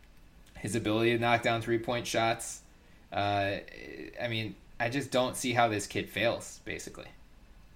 his 0.58 0.74
ability 0.74 1.12
to 1.12 1.18
knock 1.18 1.42
down 1.42 1.62
three 1.62 1.78
point 1.78 2.06
shots. 2.06 2.62
Uh, 3.12 3.56
I 4.20 4.28
mean, 4.28 4.54
I 4.80 4.88
just 4.88 5.10
don't 5.10 5.36
see 5.36 5.52
how 5.52 5.68
this 5.68 5.86
kid 5.86 6.08
fails. 6.08 6.60
Basically, 6.64 7.06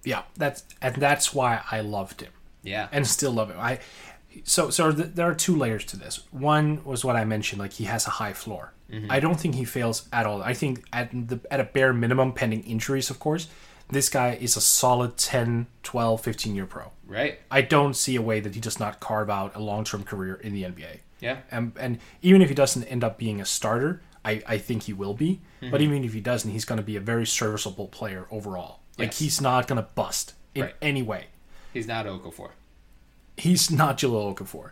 yeah 0.03 0.23
that's 0.35 0.65
and 0.81 0.95
that's 0.95 1.33
why 1.33 1.61
i 1.71 1.79
loved 1.79 2.19
him 2.19 2.31
yeah, 2.63 2.87
and 2.91 3.05
still 3.05 3.33
love 3.33 3.51
him. 3.51 3.59
I 3.59 3.79
so 4.43 4.69
so 4.69 4.91
th- 4.91 5.09
there 5.13 5.29
are 5.29 5.35
two 5.35 5.55
layers 5.55 5.85
to 5.85 5.97
this. 5.97 6.21
One 6.31 6.83
was 6.85 7.05
what 7.05 7.15
I 7.15 7.25
mentioned, 7.25 7.59
like 7.61 7.73
he 7.73 7.83
has 7.83 8.07
a 8.07 8.11
high 8.11 8.33
floor. 8.33 8.73
Mm-hmm. 8.93 9.11
I 9.11 9.19
don't 9.19 9.39
think 9.39 9.55
he 9.55 9.65
fails 9.65 10.07
at 10.13 10.25
all. 10.25 10.43
I 10.43 10.53
think 10.53 10.83
at 10.93 11.09
the 11.11 11.39
at 11.49 11.59
a 11.59 11.63
bare 11.63 11.93
minimum, 11.93 12.31
pending 12.33 12.63
injuries, 12.63 13.09
of 13.09 13.19
course, 13.19 13.47
this 13.89 14.07
guy 14.09 14.37
is 14.39 14.55
a 14.55 14.61
solid 14.61 15.17
10, 15.17 15.65
12, 15.83 16.21
15 16.21 16.55
year 16.55 16.65
pro. 16.65 16.91
right, 17.07 17.39
I 17.51 17.61
don't 17.61 17.95
see 17.95 18.15
a 18.15 18.21
way 18.21 18.39
that 18.39 18.53
he 18.55 18.61
does 18.61 18.79
not 18.79 18.99
carve 18.99 19.29
out 19.29 19.55
a 19.55 19.59
long 19.59 19.83
term 19.83 20.03
career 20.03 20.35
in 20.35 20.53
the 20.53 20.63
NBA. 20.63 20.99
yeah, 21.19 21.37
And, 21.51 21.73
and 21.79 21.99
even 22.21 22.41
if 22.41 22.49
he 22.49 22.55
doesn't 22.55 22.83
end 22.85 23.03
up 23.03 23.17
being 23.17 23.41
a 23.41 23.45
starter, 23.45 24.01
I, 24.25 24.41
I 24.47 24.57
think 24.57 24.83
he 24.83 24.93
will 24.93 25.13
be. 25.13 25.41
Mm-hmm. 25.61 25.71
But 25.71 25.81
even 25.81 26.03
if 26.03 26.13
he 26.13 26.21
doesn't, 26.21 26.49
he's 26.51 26.65
going 26.65 26.77
to 26.79 26.85
be 26.85 26.95
a 26.95 27.01
very 27.01 27.25
serviceable 27.25 27.87
player 27.87 28.27
overall. 28.31 28.79
Like 28.97 29.07
Yes. 29.09 29.19
he's 29.19 29.41
not 29.41 29.67
going 29.67 29.81
to 29.81 29.87
bust 29.95 30.33
in 30.55 30.61
Right. 30.63 30.75
any 30.81 31.01
way 31.01 31.25
he's 31.73 31.87
not 31.87 32.05
Okafor. 32.05 32.51
he's 33.37 33.71
not 33.71 33.97
Jahlil 33.97 34.35
Okafor. 34.35 34.69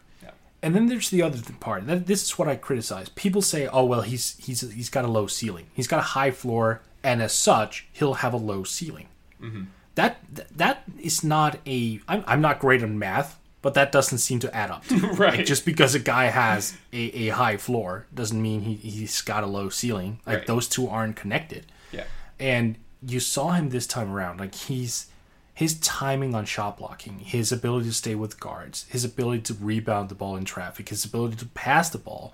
And 0.63 0.75
then 0.75 0.88
there's 0.88 1.10
the 1.10 1.22
other 1.24 1.39
part. 1.60 1.88
That 1.88 2.06
this 2.06 2.22
is 2.24 2.38
what 2.38 2.48
I 2.48 2.56
criticize. 2.56 3.10
People 3.10 3.41
say, 3.41 3.68
"Oh 3.68 3.84
well, 3.86 4.01
he's 4.01 4.36
he's 4.38 4.62
he's 4.72 4.89
got 4.89 5.06
a 5.06 5.08
low 5.08 5.27
ceiling. 5.27 5.68
He's 5.74 5.88
got 5.88 6.00
a 6.00 6.03
high 6.20 6.32
floor, 6.32 6.82
and 7.03 7.22
as 7.22 7.34
such, 7.34 7.88
he'll 7.91 8.15
have 8.15 8.34
a 8.34 8.38
low 8.38 8.63
ceiling." 8.63 9.08
Mm-hmm. 9.41 9.63
That 9.96 10.18
that 10.56 10.84
is 11.00 11.24
not 11.24 11.58
a. 11.65 12.00
I'm 12.08 12.24
I'm 12.27 12.41
not 12.41 12.60
great 12.60 12.84
on 12.84 13.00
math, 13.00 13.39
but 13.63 13.74
that 13.74 13.91
doesn't 13.91 14.20
seem 14.20 14.39
to 14.39 14.56
add 14.56 14.70
up. 14.70 14.86
To 14.86 14.94
me. 15.00 15.10
Right. 15.18 15.38
Like, 15.38 15.46
just 15.48 15.65
because 15.65 15.96
a 15.96 16.00
guy 16.00 16.25
has 16.25 16.77
a, 16.94 16.98
a 16.98 17.27
high 17.30 17.58
floor 17.58 18.06
doesn't 18.13 18.39
mean 18.41 18.62
he 18.62 18.75
he's 18.75 19.22
got 19.22 19.44
a 19.44 19.48
low 19.48 19.70
ceiling. 19.70 20.20
Like 20.27 20.38
Right. 20.38 20.48
those 20.48 20.68
two 20.68 20.88
aren't 20.88 21.15
connected 21.15 21.65
Yeah, 21.91 22.03
and 22.39 22.75
you 23.06 23.20
saw 23.20 23.51
him 23.53 23.70
this 23.70 23.88
time 23.88 24.12
around 24.13 24.39
like 24.39 24.53
he's 24.53 25.08
his 25.53 25.79
timing 25.79 26.34
on 26.34 26.46
shot 26.46 26.77
blocking 26.77 27.20
his 27.20 27.51
ability 27.51 27.88
to 27.88 27.93
stay 27.93 28.15
with 28.15 28.39
guards 28.39 28.86
his 28.89 29.03
ability 29.05 29.41
to 29.41 29.53
rebound 29.53 30.10
the 30.10 30.15
ball 30.15 30.36
in 30.36 30.46
traffic 30.46 30.89
his 30.89 31.05
ability 31.05 31.36
to 31.36 31.46
pass 31.46 31.89
the 31.89 31.98
ball 31.98 32.34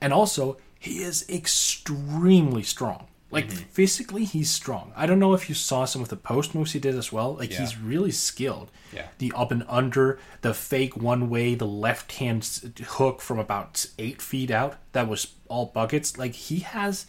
and 0.00 0.12
also 0.12 0.56
he 0.78 1.02
is 1.02 1.28
extremely 1.28 2.62
strong 2.62 3.06
like 3.30 3.48
mm-hmm. 3.48 3.64
physically 3.70 4.24
he's 4.24 4.50
strong 4.50 4.92
i 4.96 5.06
don't 5.06 5.18
know 5.18 5.34
if 5.34 5.48
you 5.48 5.54
saw 5.54 5.84
some 5.84 6.02
of 6.02 6.08
the 6.08 6.16
post 6.16 6.54
moves 6.54 6.72
he 6.72 6.78
did 6.78 6.94
as 6.94 7.12
well 7.12 7.34
like 7.34 7.50
Yeah. 7.50 7.60
he's 7.60 7.78
really 7.78 8.10
skilled 8.12 8.70
Yeah. 8.92 9.08
the 9.18 9.32
up 9.34 9.50
and 9.50 9.64
under 9.68 10.18
the 10.42 10.54
fake 10.54 10.96
one 10.96 11.28
way 11.28 11.54
the 11.54 11.66
left 11.66 12.12
hand 12.12 12.48
hook 12.86 13.20
from 13.20 13.38
about 13.38 13.86
eight 13.98 14.22
feet 14.22 14.50
out 14.50 14.76
that 14.92 15.08
was 15.08 15.34
all 15.48 15.66
buckets 15.66 16.16
like 16.16 16.34
he 16.34 16.60
has 16.60 17.06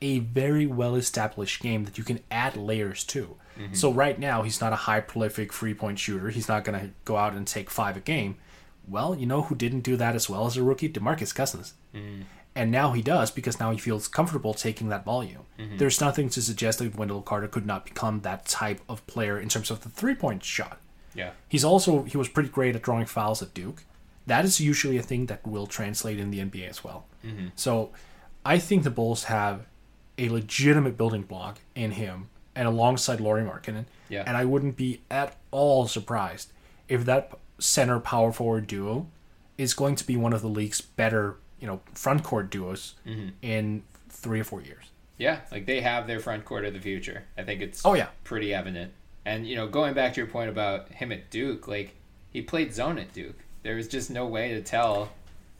a 0.00 0.18
very 0.18 0.66
well 0.66 0.94
established 0.96 1.62
game 1.62 1.84
that 1.84 1.96
you 1.96 2.04
can 2.04 2.20
add 2.30 2.56
layers 2.56 3.04
to. 3.04 3.36
Mm-hmm. 3.58 3.74
So 3.74 3.92
right 3.92 4.18
now 4.18 4.42
he's 4.42 4.60
not 4.60 4.72
a 4.72 4.76
high 4.76 5.00
prolific 5.00 5.52
three 5.52 5.74
point 5.74 5.98
shooter. 5.98 6.30
He's 6.30 6.48
not 6.48 6.64
going 6.64 6.78
to 6.78 6.90
go 7.04 7.16
out 7.16 7.34
and 7.34 7.46
take 7.46 7.70
five 7.70 7.96
a 7.96 8.00
game, 8.00 8.36
Well, 8.88 9.14
you 9.14 9.26
know 9.26 9.42
who 9.42 9.54
didn't 9.54 9.80
do 9.80 9.96
that 9.96 10.14
as 10.14 10.28
well 10.28 10.46
as 10.46 10.56
a 10.56 10.62
rookie? 10.62 10.88
DeMarcus 10.88 11.34
Cousins. 11.34 11.74
Mm. 11.94 12.24
And 12.56 12.70
now 12.70 12.92
he 12.92 13.02
does 13.02 13.30
because 13.30 13.58
now 13.58 13.72
he 13.72 13.78
feels 13.78 14.06
comfortable 14.06 14.54
taking 14.54 14.88
that 14.88 15.04
volume. 15.04 15.42
Mm-hmm. 15.58 15.78
There's 15.78 16.00
nothing 16.00 16.28
to 16.30 16.42
suggest 16.42 16.78
that 16.78 16.96
Wendell 16.96 17.22
Carter 17.22 17.48
could 17.48 17.66
not 17.66 17.84
become 17.84 18.20
that 18.20 18.46
type 18.46 18.80
of 18.88 19.04
player 19.06 19.40
in 19.40 19.48
terms 19.48 19.70
of 19.70 19.80
the 19.80 19.88
three 19.88 20.14
point 20.14 20.44
shot. 20.44 20.80
Yeah. 21.14 21.30
He's 21.48 21.64
also 21.64 22.02
he 22.02 22.16
was 22.16 22.28
pretty 22.28 22.48
great 22.48 22.76
at 22.76 22.82
drawing 22.82 23.06
fouls 23.06 23.42
at 23.42 23.54
Duke. 23.54 23.84
That 24.26 24.44
is 24.44 24.60
usually 24.60 24.96
a 24.96 25.02
thing 25.02 25.26
that 25.26 25.46
will 25.46 25.66
translate 25.66 26.18
in 26.18 26.30
the 26.30 26.38
NBA 26.38 26.68
as 26.68 26.82
well. 26.82 27.06
Mm-hmm. 27.24 27.48
So 27.56 27.90
I 28.44 28.58
think 28.58 28.84
the 28.84 28.90
Bulls 28.90 29.24
have 29.24 29.66
a 30.16 30.28
legitimate 30.28 30.96
building 30.96 31.22
block 31.22 31.60
in 31.74 31.92
him 31.92 32.28
and 32.56 32.68
alongside 32.68 33.20
Lauri 33.20 33.42
Markkanen. 33.42 33.84
Yeah. 34.08 34.24
And 34.26 34.36
I 34.36 34.44
wouldn't 34.44 34.76
be 34.76 35.00
at 35.10 35.36
all 35.50 35.86
surprised 35.88 36.52
if 36.88 37.04
that 37.06 37.32
center 37.58 37.98
power 38.00 38.32
forward 38.32 38.66
duo 38.66 39.06
is 39.56 39.74
going 39.74 39.94
to 39.96 40.06
be 40.06 40.16
one 40.16 40.32
of 40.32 40.42
the 40.42 40.48
league's 40.48 40.80
better, 40.80 41.36
you 41.60 41.66
know, 41.66 41.80
front 41.94 42.22
court 42.22 42.50
duos 42.50 42.94
mm-hmm. 43.06 43.28
in 43.42 43.82
three 44.08 44.40
or 44.40 44.44
four 44.44 44.60
years. 44.60 44.84
Yeah, 45.16 45.40
like 45.52 45.66
they 45.66 45.80
have 45.80 46.06
their 46.06 46.18
front 46.20 46.44
court 46.44 46.64
of 46.64 46.72
the 46.74 46.80
future. 46.80 47.22
I 47.38 47.42
think 47.44 47.60
it's 47.62 47.84
Oh, 47.86 47.94
yeah. 47.94 48.08
pretty 48.24 48.52
evident. 48.52 48.92
And 49.24 49.46
you 49.46 49.54
know, 49.56 49.66
going 49.68 49.94
back 49.94 50.14
to 50.14 50.20
your 50.20 50.26
point 50.26 50.50
about 50.50 50.88
him 50.90 51.12
at 51.12 51.30
Duke, 51.30 51.68
like 51.68 51.94
he 52.30 52.42
played 52.42 52.74
zone 52.74 52.98
at 52.98 53.12
Duke. 53.12 53.38
There 53.62 53.76
was 53.76 53.88
just 53.88 54.10
no 54.10 54.26
way 54.26 54.52
to 54.54 54.60
tell 54.60 55.10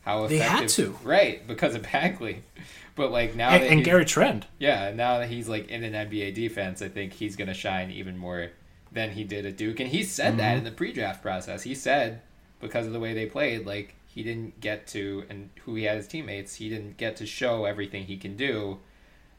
how 0.02 0.26
They 0.26 0.36
effective. 0.36 0.60
had 0.60 0.68
to. 0.70 0.98
right? 1.02 1.46
Because 1.46 1.74
of 1.74 1.82
Bagley. 1.90 2.42
But 2.96 3.10
like 3.10 3.34
now 3.34 3.50
And, 3.50 3.64
and 3.64 3.84
Gary 3.84 4.04
Trent. 4.04 4.46
yeah, 4.58 4.92
now 4.94 5.18
that 5.18 5.28
he's 5.28 5.48
like 5.48 5.68
in 5.68 5.82
an 5.84 5.92
NBA 6.08 6.34
defense, 6.34 6.80
I 6.82 6.88
think 6.88 7.12
he's 7.14 7.34
gonna 7.36 7.54
shine 7.54 7.90
even 7.90 8.16
more 8.16 8.50
than 8.92 9.10
he 9.10 9.24
did 9.24 9.44
at 9.46 9.56
Duke. 9.56 9.80
And 9.80 9.88
he 9.90 10.04
said 10.04 10.28
Mm-hmm. 10.30 10.36
that 10.38 10.56
in 10.58 10.64
the 10.64 10.70
pre-draft 10.70 11.20
process. 11.22 11.62
He 11.64 11.74
said 11.74 12.20
because 12.60 12.86
of 12.86 12.92
the 12.92 13.00
way 13.00 13.12
they 13.12 13.26
played, 13.26 13.66
like 13.66 13.94
he 14.06 14.22
didn't 14.22 14.60
get 14.60 14.86
to 14.88 15.24
and 15.28 15.50
who 15.64 15.74
he 15.74 15.84
had 15.84 15.98
as 15.98 16.06
teammates, 16.06 16.54
he 16.56 16.68
didn't 16.68 16.96
get 16.96 17.16
to 17.16 17.26
show 17.26 17.64
everything 17.64 18.04
he 18.04 18.16
can 18.16 18.36
do. 18.36 18.78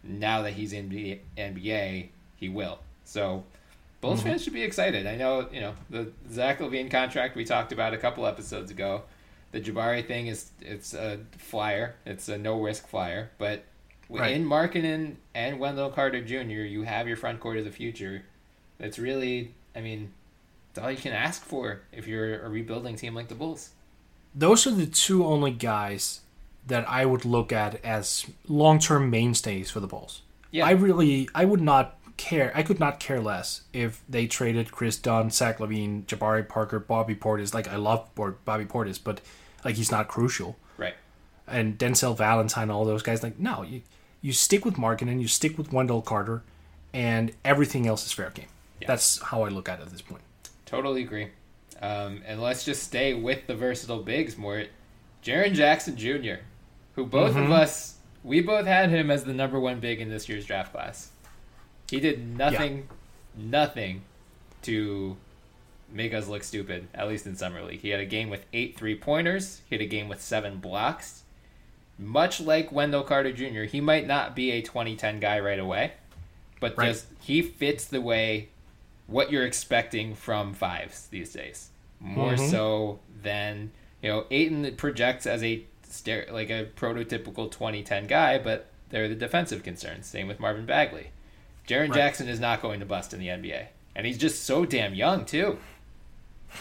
Now 0.03 0.41
that 0.43 0.53
he's 0.53 0.73
in 0.73 0.89
the 0.89 1.19
NBA, 1.37 2.09
he 2.35 2.49
will. 2.49 2.79
So 3.05 3.45
Bulls 4.01 4.19
Mm-hmm. 4.19 4.29
fans 4.29 4.43
should 4.43 4.53
be 4.53 4.63
excited. 4.63 5.07
I 5.07 5.15
know, 5.15 5.47
you 5.51 5.61
know, 5.61 5.73
the 5.89 6.11
Zach 6.29 6.59
LaVine 6.59 6.91
contract 6.91 7.35
we 7.35 7.45
talked 7.45 7.71
about 7.71 7.93
a 7.93 7.97
couple 7.97 8.25
episodes 8.27 8.69
ago. 8.69 9.03
The 9.55 9.61
Jabari 9.61 10.05
thing 10.05 10.27
is 10.27 10.51
it's 10.59 10.93
a 10.93 11.17
flyer. 11.37 11.95
It's 12.05 12.27
a 12.27 12.37
no 12.37 12.61
risk 12.61 12.89
flyer, 12.89 13.31
but 13.37 13.63
Right. 14.09 14.35
in 14.35 14.45
Markkanen 14.45 15.15
and 15.33 15.59
Wendell 15.59 15.91
Carter 15.91 16.19
Jr., 16.19 16.65
you 16.65 16.83
have 16.83 17.07
your 17.07 17.15
front 17.15 17.39
court 17.39 17.55
of 17.55 17.63
the 17.63 17.71
future. 17.71 18.23
That's 18.79 18.99
really, 18.99 19.53
I 19.73 19.79
mean, 19.79 20.11
it's 20.69 20.79
all 20.79 20.91
you 20.91 20.97
can 20.97 21.13
ask 21.13 21.41
for 21.41 21.83
if 21.93 22.05
you're 22.05 22.43
a 22.43 22.49
rebuilding 22.49 22.97
team 22.97 23.15
like 23.15 23.29
the 23.29 23.35
Bulls. 23.35 23.69
Those 24.35 24.67
are 24.67 24.71
the 24.71 24.87
two 24.87 25.25
only 25.25 25.51
guys 25.51 26.19
that 26.67 26.85
I 26.89 27.05
would 27.05 27.23
look 27.23 27.53
at 27.53 27.81
as 27.85 28.25
long 28.49 28.79
term 28.79 29.09
mainstays 29.09 29.71
for 29.71 29.79
the 29.79 29.87
Bulls. 29.87 30.21
Yeah. 30.51 30.65
I 30.65 30.71
really 30.71 31.29
I 31.33 31.45
would 31.45 31.61
not 31.61 31.97
care 32.17 32.51
I 32.53 32.61
could 32.61 32.81
not 32.81 32.99
care 32.99 33.21
less 33.21 33.61
if 33.71 34.03
they 34.09 34.27
traded 34.27 34.73
Chris 34.73 34.97
Dunn, 34.97 35.29
Zach 35.29 35.59
LaVine, 35.59 36.03
Jabari 36.07 36.45
Parker, 36.45 36.77
Bobby 36.77 37.15
Portis. 37.15 37.53
Like 37.53 37.69
I 37.69 37.77
love 37.77 38.09
Bobby 38.15 38.65
Portis, 38.65 38.99
but 39.01 39.21
like 39.65 39.75
he's 39.75 39.91
not 39.91 40.07
crucial. 40.07 40.55
Right. 40.77 40.93
And 41.47 41.77
Denzel 41.77 42.15
Valentine, 42.15 42.69
all 42.71 42.85
those 42.85 43.03
guys, 43.03 43.23
like 43.23 43.37
no, 43.37 43.63
you 43.63 43.81
you 44.21 44.31
stick 44.31 44.63
with 44.63 44.75
Markkanen, 44.75 45.19
you 45.19 45.27
stick 45.27 45.57
with 45.57 45.73
Wendell 45.73 46.01
Carter, 46.01 46.43
and 46.93 47.33
everything 47.43 47.85
else 47.85 48.05
is 48.05 48.13
fair 48.13 48.29
game. 48.29 48.47
Yeah. 48.79 48.87
That's 48.87 49.21
how 49.21 49.43
I 49.43 49.49
look 49.49 49.67
at 49.67 49.79
it 49.79 49.83
at 49.83 49.89
this 49.89 50.01
point. 50.01 50.21
Totally 50.65 51.01
agree. 51.03 51.29
Um, 51.81 52.21
and 52.25 52.41
let's 52.41 52.63
just 52.63 52.83
stay 52.83 53.13
with 53.13 53.47
the 53.47 53.55
versatile 53.55 54.01
bigs 54.01 54.37
more. 54.37 54.63
Jaren 55.23 55.53
Jackson 55.53 55.97
Jr., 55.97 56.41
who 56.93 57.05
both 57.05 57.35
of 57.35 57.51
us, 57.51 57.95
we 58.23 58.41
both 58.41 58.65
had 58.65 58.89
him 58.89 59.11
as 59.11 59.23
the 59.23 59.33
number 59.33 59.59
one 59.59 59.79
big 59.79 59.99
in 59.99 60.09
this 60.09 60.29
year's 60.29 60.45
draft 60.45 60.71
class. 60.71 61.09
He 61.89 61.99
did 61.99 62.25
nothing, 62.37 62.87
nothing 63.35 64.03
to 64.63 65.17
make 65.95 66.13
us 66.13 66.27
look 66.27 66.43
stupid, 66.43 66.87
at 66.93 67.07
least 67.07 67.25
in 67.25 67.35
Summer 67.35 67.63
League. 67.63 67.79
He 67.79 67.89
had 67.89 68.01
a 68.01 68.05
game 68.05 68.29
with 68.29 68.45
eight 68.53 68.77
three 68.77 68.95
pointers, 68.95 69.61
he 69.67 69.75
had 69.75 69.81
a 69.81 69.87
game 69.87 70.09
with 70.09 70.21
seven 70.21 70.57
blocks. 70.57 71.23
Much 71.97 72.41
like 72.41 72.73
Wendell 72.73 73.03
Carter 73.03 73.31
Jr., 73.31 73.63
he 73.63 73.79
might 73.79 74.05
not 74.05 74.35
be 74.35 74.51
a 74.51 74.61
2010 74.61 75.21
guy 75.21 75.39
right 75.39 75.59
away, 75.59 75.93
but 76.59 76.77
Right. 76.77 76.89
just 76.89 77.07
he 77.21 77.41
fits 77.41 77.85
the 77.85 78.01
way 78.01 78.49
what 79.07 79.31
you're 79.31 79.45
expecting 79.45 80.13
from 80.13 80.53
fives 80.53 81.07
these 81.07 81.31
days. 81.31 81.69
More 82.01 82.33
mm-hmm. 82.33 82.51
so 82.51 82.99
than 83.21 83.71
you 84.01 84.09
know, 84.09 84.25
Ayton 84.29 84.75
projects 84.75 85.25
as 85.25 85.43
a 85.43 85.63
like 86.29 86.49
a 86.49 86.67
prototypical 86.75 87.49
2010 87.49 88.07
guy, 88.07 88.37
but 88.37 88.67
they're 88.89 89.07
the 89.07 89.15
defensive 89.15 89.63
concerns. 89.63 90.07
Same 90.07 90.27
with 90.27 90.41
Marvin 90.41 90.65
Bagley. 90.65 91.11
Jaren 91.65 91.93
Jackson 91.93 92.27
is 92.27 92.39
not 92.39 92.61
going 92.61 92.81
to 92.81 92.85
bust 92.85 93.13
in 93.13 93.19
the 93.21 93.27
NBA, 93.27 93.67
and 93.95 94.05
he's 94.05 94.17
just 94.17 94.43
so 94.43 94.65
damn 94.65 94.93
young 94.93 95.23
too. 95.23 95.57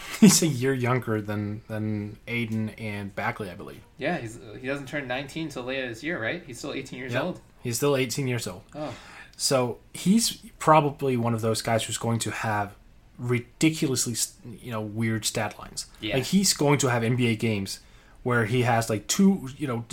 He's 0.20 0.42
a 0.42 0.46
year 0.46 0.72
younger 0.72 1.20
than 1.20 1.62
than 1.68 2.18
Ayton 2.28 2.70
and 2.70 3.14
Bagley, 3.14 3.50
I 3.50 3.54
believe. 3.54 3.82
Yeah, 3.98 4.18
he's 4.18 4.38
he 4.60 4.66
doesn't 4.66 4.86
turn 4.86 5.06
19 5.06 5.48
till 5.50 5.62
later 5.64 5.88
this 5.88 6.02
year, 6.02 6.20
right? 6.20 6.42
He's 6.46 6.58
still 6.58 6.72
18 6.72 6.98
years 6.98 7.14
old. 7.14 7.40
He's 7.62 7.76
still 7.76 7.96
18 7.96 8.26
years 8.26 8.46
old. 8.46 8.62
Oh. 8.74 8.94
So 9.36 9.78
he's 9.92 10.38
probably 10.58 11.16
one 11.16 11.34
of 11.34 11.40
those 11.40 11.62
guys 11.62 11.84
who's 11.84 11.98
going 11.98 12.18
to 12.20 12.30
have 12.30 12.74
ridiculously, 13.18 14.14
you 14.60 14.70
know, 14.70 14.80
weird 14.80 15.24
stat 15.24 15.58
lines. 15.58 15.86
Yeah. 16.00 16.16
Like 16.16 16.24
he's 16.24 16.54
going 16.54 16.78
to 16.78 16.88
have 16.88 17.02
NBA 17.02 17.38
games 17.38 17.80
where 18.22 18.44
he 18.46 18.62
has 18.62 18.90
like 18.90 19.06
two, 19.06 19.48
you 19.56 19.66
know, 19.66 19.84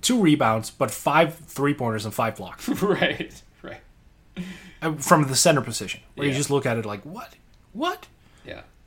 two 0.00 0.20
rebounds, 0.20 0.70
but 0.70 0.90
five 0.90 1.34
three 1.34 1.74
pointers 1.74 2.04
and 2.04 2.14
five 2.14 2.36
blocks 2.36 2.68
right, 2.82 3.42
right. 3.62 3.80
Uh, 4.82 4.92
from 4.94 5.28
the 5.28 5.36
center 5.36 5.60
position. 5.60 6.00
Where 6.14 6.26
you 6.26 6.34
just 6.34 6.50
look 6.50 6.66
at 6.66 6.76
it 6.76 6.84
like, 6.84 7.02
what, 7.04 7.34
what? 7.72 8.06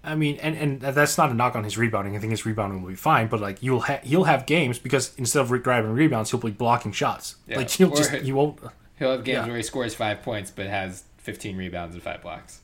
I 0.08 0.16
mean, 0.16 0.38
and, 0.38 0.56
and 0.56 0.82
that's 0.82 1.18
not 1.18 1.30
a 1.32 1.34
knock 1.34 1.56
on 1.56 1.64
his 1.64 1.78
rebounding. 1.78 2.16
I 2.16 2.20
think 2.20 2.32
his 2.32 2.46
rebounding 2.46 2.82
will 2.82 2.90
be 2.90 2.96
fine, 2.96 3.28
but 3.28 3.40
like 3.40 3.62
you'll 3.62 3.82
ha- 3.82 4.00
he'll 4.04 4.24
have 4.24 4.46
games 4.46 4.80
because 4.80 5.14
instead 5.18 5.42
of 5.42 5.50
grabbing 5.64 5.92
rebounds, 5.92 6.32
he'll 6.32 6.40
be 6.40 6.52
blocking 6.52 6.92
shots. 6.94 7.36
Yeah, 7.48 7.58
Like 7.58 7.70
he'll 7.78 7.92
or- 7.92 7.98
just 7.98 8.12
he 8.12 8.32
won't. 8.32 8.60
He'll 8.98 9.12
have 9.12 9.24
games 9.24 9.38
Yeah. 9.38 9.48
where 9.48 9.58
he 9.58 9.64
scores 9.64 9.94
five 9.94 10.24
points 10.24 10.50
but 10.50 10.66
has 10.68 11.04
15 11.18 11.56
rebounds 11.58 11.94
and 11.94 12.02
five 12.04 12.22
blocks. 12.24 12.62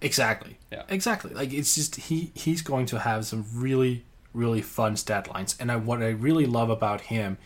Exactly. 0.00 0.58
Yeah. 0.72 0.82
Exactly. 0.88 1.32
Like 1.34 1.52
it's 1.52 1.74
just 1.74 1.96
he 1.96 2.32
he's 2.34 2.62
going 2.62 2.86
to 2.86 2.98
have 3.00 3.24
some 3.26 3.44
really 3.54 4.04
really 4.34 4.60
fun 4.62 4.96
stat 4.96 5.32
lines, 5.32 5.56
and 5.60 5.72
I, 5.72 5.76
what 5.76 6.02
I 6.02 6.08
really 6.08 6.44
love 6.46 6.68
about 6.70 7.02
him 7.02 7.38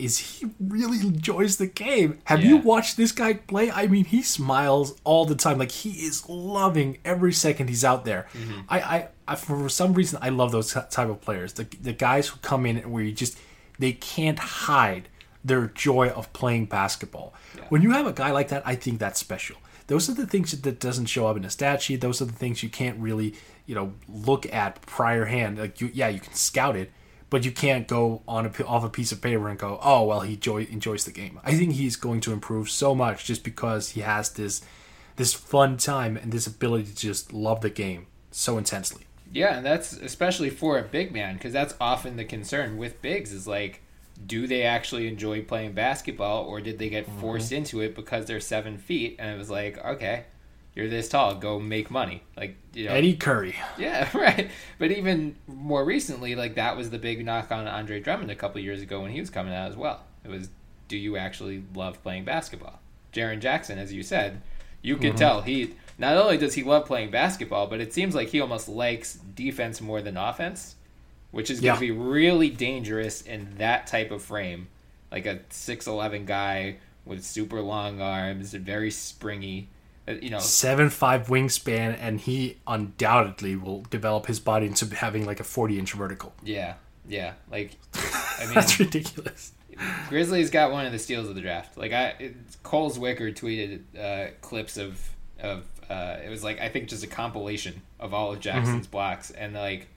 is 0.00 0.18
he 0.18 0.50
really 0.58 1.00
enjoys 1.00 1.56
the 1.56 1.66
game. 1.66 2.18
Have 2.24 2.42
you 2.42 2.56
watched 2.56 2.96
this 2.96 3.12
guy 3.12 3.34
play? 3.34 3.70
I 3.70 3.86
mean, 3.86 4.04
he 4.04 4.22
smiles 4.22 4.98
all 5.04 5.26
the 5.26 5.34
time. 5.34 5.58
Like 5.58 5.70
he 5.70 5.90
is 5.90 6.28
loving 6.28 6.98
every 7.04 7.32
second 7.32 7.68
he's 7.68 7.84
out 7.84 8.04
there. 8.04 8.26
Mm-hmm. 8.32 8.60
I, 8.68 8.80
I, 8.80 9.08
I 9.28 9.34
for 9.36 9.68
some 9.68 9.94
reason 9.94 10.18
I 10.22 10.30
love 10.30 10.52
those 10.52 10.72
type 10.72 10.98
of 11.08 11.20
players. 11.20 11.52
The 11.52 11.66
the 11.80 11.92
guys 11.92 12.28
who 12.28 12.38
come 12.40 12.66
in 12.66 12.78
where 12.90 13.02
you 13.02 13.12
just 13.12 13.38
they 13.78 13.92
can't 13.92 14.38
hide 14.38 15.08
their 15.44 15.66
joy 15.68 16.08
of 16.08 16.32
playing 16.32 16.66
basketball. 16.66 17.34
When 17.68 17.82
you 17.82 17.92
have 17.92 18.06
a 18.06 18.12
guy 18.12 18.30
like 18.30 18.48
that, 18.48 18.62
I 18.66 18.74
think 18.74 18.98
that's 18.98 19.20
special. 19.20 19.56
Those 19.86 20.08
are 20.08 20.14
the 20.14 20.26
things 20.26 20.52
that 20.60 20.78
doesn't 20.78 21.06
show 21.06 21.26
up 21.26 21.36
in 21.36 21.44
a 21.44 21.50
stat 21.50 21.82
sheet. 21.82 22.00
Those 22.00 22.22
are 22.22 22.26
the 22.26 22.32
things 22.32 22.62
you 22.62 22.68
can't 22.68 22.98
really, 22.98 23.34
you 23.66 23.74
know, 23.74 23.92
look 24.08 24.52
at 24.52 24.80
prior 24.82 25.24
hand. 25.24 25.58
Like 25.58 25.80
you, 25.80 25.90
yeah, 25.92 26.08
you 26.08 26.20
can 26.20 26.34
scout 26.34 26.76
it, 26.76 26.92
but 27.30 27.44
you 27.44 27.52
can't 27.52 27.86
go 27.86 28.22
on 28.26 28.44
a, 28.46 28.64
off 28.64 28.84
a 28.84 28.88
piece 28.88 29.12
of 29.12 29.22
paper 29.22 29.48
and 29.48 29.58
go, 29.58 29.78
oh 29.82 30.04
well, 30.04 30.20
he 30.20 30.36
joy, 30.36 30.66
enjoys 30.70 31.04
the 31.04 31.12
game. 31.12 31.40
I 31.44 31.54
think 31.54 31.72
he's 31.72 31.96
going 31.96 32.20
to 32.22 32.32
improve 32.32 32.68
so 32.68 32.94
much 32.94 33.24
just 33.24 33.44
because 33.44 33.90
he 33.90 34.00
has 34.00 34.30
this 34.30 34.62
this 35.16 35.32
fun 35.32 35.76
time 35.76 36.16
and 36.16 36.32
this 36.32 36.46
ability 36.46 36.84
to 36.86 36.96
just 36.96 37.32
love 37.32 37.60
the 37.60 37.70
game 37.70 38.06
so 38.30 38.58
intensely. 38.58 39.04
Yeah, 39.32 39.56
and 39.56 39.64
that's 39.64 39.92
especially 39.92 40.50
for 40.50 40.78
a 40.78 40.82
big 40.82 41.12
man 41.12 41.34
because 41.34 41.52
that's 41.52 41.74
often 41.80 42.16
the 42.16 42.24
concern 42.24 42.76
with 42.76 43.00
bigs 43.00 43.32
is 43.32 43.46
like, 43.46 43.82
do 44.26 44.46
they 44.46 44.62
actually 44.62 45.06
enjoy 45.06 45.42
playing 45.42 45.72
basketball 45.72 46.44
or 46.44 46.60
did 46.60 46.78
they 46.78 46.88
get 46.88 47.06
mm-hmm. 47.06 47.20
forced 47.20 47.52
into 47.52 47.80
it 47.80 47.94
because 47.94 48.26
they're 48.26 48.40
seven 48.40 48.76
feet 48.76 49.16
and 49.18 49.30
it 49.30 49.38
was 49.38 49.50
like, 49.50 49.82
okay, 49.84 50.24
you're 50.80 50.88
this 50.88 51.08
tall, 51.08 51.34
go 51.34 51.58
make 51.58 51.90
money. 51.90 52.22
Like, 52.36 52.56
you 52.72 52.86
know, 52.86 52.94
Eddie 52.94 53.14
Curry. 53.14 53.54
Yeah, 53.78 54.08
right. 54.16 54.50
But 54.78 54.90
even 54.92 55.36
more 55.46 55.84
recently, 55.84 56.34
like 56.34 56.54
that 56.54 56.76
was 56.76 56.88
the 56.90 56.98
big 56.98 57.24
knock 57.24 57.52
on 57.52 57.68
Andre 57.68 58.00
Drummond 58.00 58.30
a 58.30 58.34
couple 58.34 58.60
years 58.60 58.80
ago 58.80 59.02
when 59.02 59.10
he 59.10 59.20
was 59.20 59.28
coming 59.28 59.52
out 59.52 59.70
as 59.70 59.76
well. 59.76 60.02
It 60.24 60.30
was, 60.30 60.48
do 60.88 60.96
you 60.96 61.18
actually 61.18 61.62
love 61.74 62.02
playing 62.02 62.24
basketball? 62.24 62.80
Jaren 63.12 63.40
Jackson, 63.40 63.78
as 63.78 63.92
you 63.92 64.02
said, 64.02 64.40
you 64.80 64.96
can 64.96 65.10
mm-hmm. 65.10 65.18
tell 65.18 65.42
he 65.42 65.74
not 65.98 66.16
only 66.16 66.38
does 66.38 66.54
he 66.54 66.62
love 66.62 66.86
playing 66.86 67.10
basketball, 67.10 67.66
but 67.66 67.80
it 67.80 67.92
seems 67.92 68.14
like 68.14 68.28
he 68.28 68.40
almost 68.40 68.68
likes 68.68 69.14
defense 69.14 69.82
more 69.82 70.00
than 70.00 70.16
offense, 70.16 70.76
which 71.30 71.50
is 71.50 71.60
going 71.60 71.74
to 71.74 71.80
be 71.80 71.90
really 71.90 72.48
dangerous 72.48 73.20
in 73.20 73.56
that 73.58 73.86
type 73.86 74.10
of 74.10 74.22
frame, 74.22 74.68
like 75.12 75.26
a 75.26 75.40
six 75.50 75.86
eleven 75.86 76.24
guy 76.24 76.76
with 77.04 77.22
super 77.22 77.60
long 77.60 78.00
arms, 78.00 78.54
very 78.54 78.90
springy. 78.90 79.68
Uh, 80.10 80.18
You 80.20 80.30
know, 80.30 80.38
seven 80.38 80.90
five 80.90 81.26
wingspan, 81.28 81.96
and 82.00 82.20
he 82.20 82.58
undoubtedly 82.66 83.56
will 83.56 83.82
develop 83.90 84.26
his 84.26 84.40
body 84.40 84.66
into 84.66 84.86
having 84.94 85.26
like 85.26 85.40
a 85.40 85.44
forty 85.44 85.78
inch 85.78 85.92
vertical. 85.92 86.32
yeah, 86.42 86.74
yeah. 87.08 87.32
Like, 87.50 87.76
I 87.94 88.40
mean, 88.46 88.54
That's 88.54 88.78
ridiculous. 88.80 89.52
Grizzlies 90.08 90.50
got 90.50 90.72
one 90.72 90.84
of 90.84 90.92
the 90.92 90.98
steals 90.98 91.28
of 91.28 91.34
the 91.34 91.40
draft. 91.40 91.76
Like 91.78 91.92
I, 91.92 92.08
it, 92.18 92.34
Cole 92.62 92.90
Zwicker 92.90 93.34
tweeted 93.34 93.80
uh, 93.98 94.30
clips 94.42 94.76
of 94.76 95.00
of 95.40 95.64
uh, 95.88 96.16
it 96.24 96.28
was 96.28 96.44
like 96.44 96.60
I 96.60 96.68
think 96.68 96.88
just 96.88 97.02
a 97.02 97.06
compilation 97.06 97.80
of 97.98 98.12
all 98.12 98.32
of 98.32 98.40
Jackson's 98.40 98.86
blocks, 98.86 99.30
and 99.30 99.54
like 99.54 99.88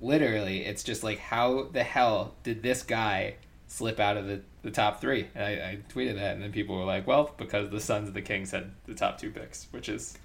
literally, 0.00 0.64
it's 0.64 0.82
just 0.84 1.02
like 1.02 1.18
how 1.18 1.64
the 1.72 1.82
hell 1.82 2.34
did 2.44 2.62
this 2.62 2.82
guy 2.82 3.34
slip 3.68 3.98
out 4.00 4.16
of 4.16 4.26
the, 4.26 4.40
the 4.62 4.70
top 4.70 5.00
three? 5.00 5.28
And 5.34 5.44
I, 5.44 5.50
I 5.50 5.78
tweeted 5.92 6.14
that, 6.16 6.34
and 6.34 6.42
then 6.42 6.52
people 6.52 6.76
were 6.76 6.84
like, 6.84 7.06
well, 7.06 7.34
because 7.36 7.70
the 7.70 7.80
Suns 7.80 8.08
of 8.08 8.14
the 8.14 8.22
Kings 8.22 8.50
had 8.50 8.70
the 8.86 8.94
top 8.94 9.18
two 9.18 9.30
picks, 9.30 9.66
which 9.70 9.88
is 9.88 10.16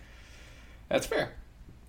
that's 0.90 1.06
fair. 1.08 1.34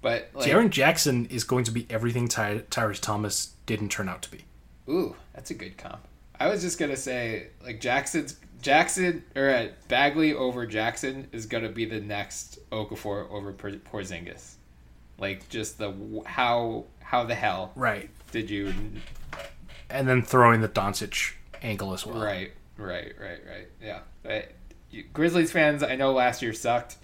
But 0.00 0.30
like, 0.34 0.48
Jaren 0.50 0.70
Jackson 0.70 1.26
is 1.26 1.44
going 1.44 1.64
to 1.64 1.70
be 1.70 1.86
everything 1.88 2.26
Ty- 2.28 2.64
Tyrus 2.70 2.98
Thomas 2.98 3.54
didn't 3.66 3.90
turn 3.90 4.08
out 4.08 4.22
to 4.22 4.30
be. 4.30 4.44
Ooh, 4.88 5.14
that's 5.34 5.50
a 5.50 5.54
good 5.54 5.78
comp. 5.78 6.00
I 6.40 6.48
was 6.48 6.60
just 6.62 6.76
gonna 6.78 6.96
say 6.96 7.48
like 7.64 7.80
Jackson's 7.80 8.36
Jackson 8.60 9.22
or 9.36 9.48
uh, 9.48 9.68
Bagley 9.86 10.34
over 10.34 10.66
Jackson 10.66 11.28
is 11.30 11.46
gonna 11.46 11.68
be 11.68 11.84
the 11.84 12.00
next 12.00 12.58
Okafor 12.70 13.30
over 13.30 13.52
Por- 13.52 13.70
Porzingis. 13.70 14.54
Like 15.18 15.48
just 15.48 15.78
the 15.78 15.94
how 16.26 16.86
how 17.00 17.22
the 17.22 17.34
hell 17.36 17.70
Right. 17.76 18.10
did 18.32 18.50
you 18.50 18.74
And 19.88 20.08
then 20.08 20.22
throwing 20.22 20.62
the 20.62 20.68
Doncic 20.68 21.34
angle 21.62 21.92
as 21.92 22.04
well. 22.04 22.22
right 22.22 22.52
right 22.76 23.14
right 23.20 23.40
right 23.48 23.68
yeah 23.80 24.00
but 24.22 24.52
you, 24.92 25.04
Grizzlies 25.12 25.50
fans 25.50 25.82
I 25.82 25.96
know 25.96 26.12
last 26.12 26.42
year 26.42 26.52
sucked. 26.52 26.96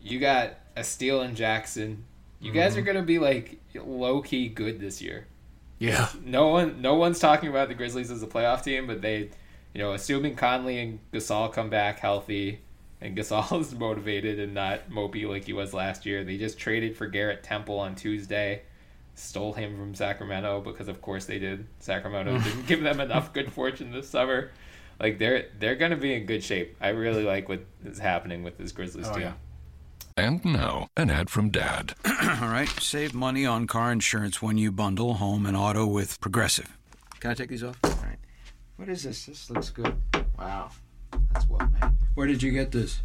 You 0.00 0.18
got 0.20 0.54
a 0.76 0.84
steal 0.84 1.22
in 1.22 1.34
Jackson. 1.34 2.04
You 2.40 2.52
guys 2.52 2.72
mm-hmm. 2.72 2.80
are 2.80 2.84
gonna 2.84 3.02
be 3.02 3.18
like 3.18 3.58
low 3.74 4.22
key 4.22 4.48
good 4.48 4.80
this 4.80 5.02
year. 5.02 5.26
Yeah. 5.78 6.08
no 6.24 6.48
one 6.48 6.80
no 6.80 6.94
one's 6.94 7.18
talking 7.18 7.50
about 7.50 7.68
the 7.68 7.74
Grizzlies 7.74 8.10
as 8.10 8.22
a 8.22 8.26
playoff 8.26 8.62
team, 8.62 8.86
but 8.86 9.02
they, 9.02 9.30
you 9.74 9.82
know, 9.82 9.92
assuming 9.92 10.36
Conley 10.36 10.78
and 10.78 11.00
Gasol 11.12 11.52
come 11.52 11.68
back 11.68 11.98
healthy, 11.98 12.60
and 13.00 13.16
Gasol 13.16 13.60
is 13.60 13.74
motivated 13.74 14.38
and 14.38 14.54
not 14.54 14.88
mopey 14.88 15.28
like 15.28 15.44
he 15.44 15.52
was 15.52 15.74
last 15.74 16.06
year. 16.06 16.24
They 16.24 16.38
just 16.38 16.58
traded 16.58 16.96
for 16.96 17.06
Garrett 17.06 17.42
Temple 17.42 17.78
on 17.78 17.94
Tuesday, 17.94 18.62
stole 19.16 19.52
him 19.52 19.76
from 19.76 19.94
Sacramento 19.94 20.60
because 20.60 20.86
of 20.88 21.02
course 21.02 21.24
they 21.24 21.38
did. 21.40 21.66
Sacramento 21.80 22.38
didn't 22.44 22.66
give 22.66 22.82
them 22.82 23.00
enough 23.00 23.32
good 23.32 23.52
fortune 23.52 23.90
this 23.90 24.08
summer. 24.08 24.50
Like 25.00 25.18
they're 25.18 25.46
they're 25.58 25.74
gonna 25.74 25.96
be 25.96 26.14
in 26.14 26.24
good 26.26 26.44
shape. 26.44 26.76
I 26.80 26.88
really 26.90 27.24
like 27.24 27.48
what 27.48 27.64
is 27.84 27.98
happening 27.98 28.42
with 28.44 28.56
this 28.58 28.72
Grizzlies 28.72 29.08
Oh, 29.08 29.12
team. 29.14 29.22
yeah. 29.22 29.32
And 30.18 30.42
now, 30.46 30.88
an 30.96 31.10
ad 31.10 31.28
from 31.28 31.50
Dad. 31.50 31.94
All 32.06 32.48
right, 32.48 32.68
save 32.80 33.12
money 33.12 33.44
on 33.44 33.66
car 33.66 33.92
insurance 33.92 34.40
when 34.40 34.56
you 34.56 34.72
bundle 34.72 35.14
home 35.14 35.44
and 35.44 35.54
auto 35.54 35.84
with 35.86 36.18
Progressive. 36.22 36.78
Can 37.20 37.30
I 37.30 37.34
take 37.34 37.50
these 37.50 37.62
off? 37.62 37.78
All 37.84 37.90
right. 37.90 38.16
What 38.76 38.88
is 38.88 39.02
this? 39.02 39.26
This 39.26 39.50
looks 39.50 39.68
good. 39.68 39.94
Wow, 40.38 40.70
that's 41.34 41.46
well 41.46 41.68
made. 41.70 41.90
Where 42.14 42.26
did 42.26 42.42
you 42.42 42.50
get 42.52 42.72
this? 42.72 43.02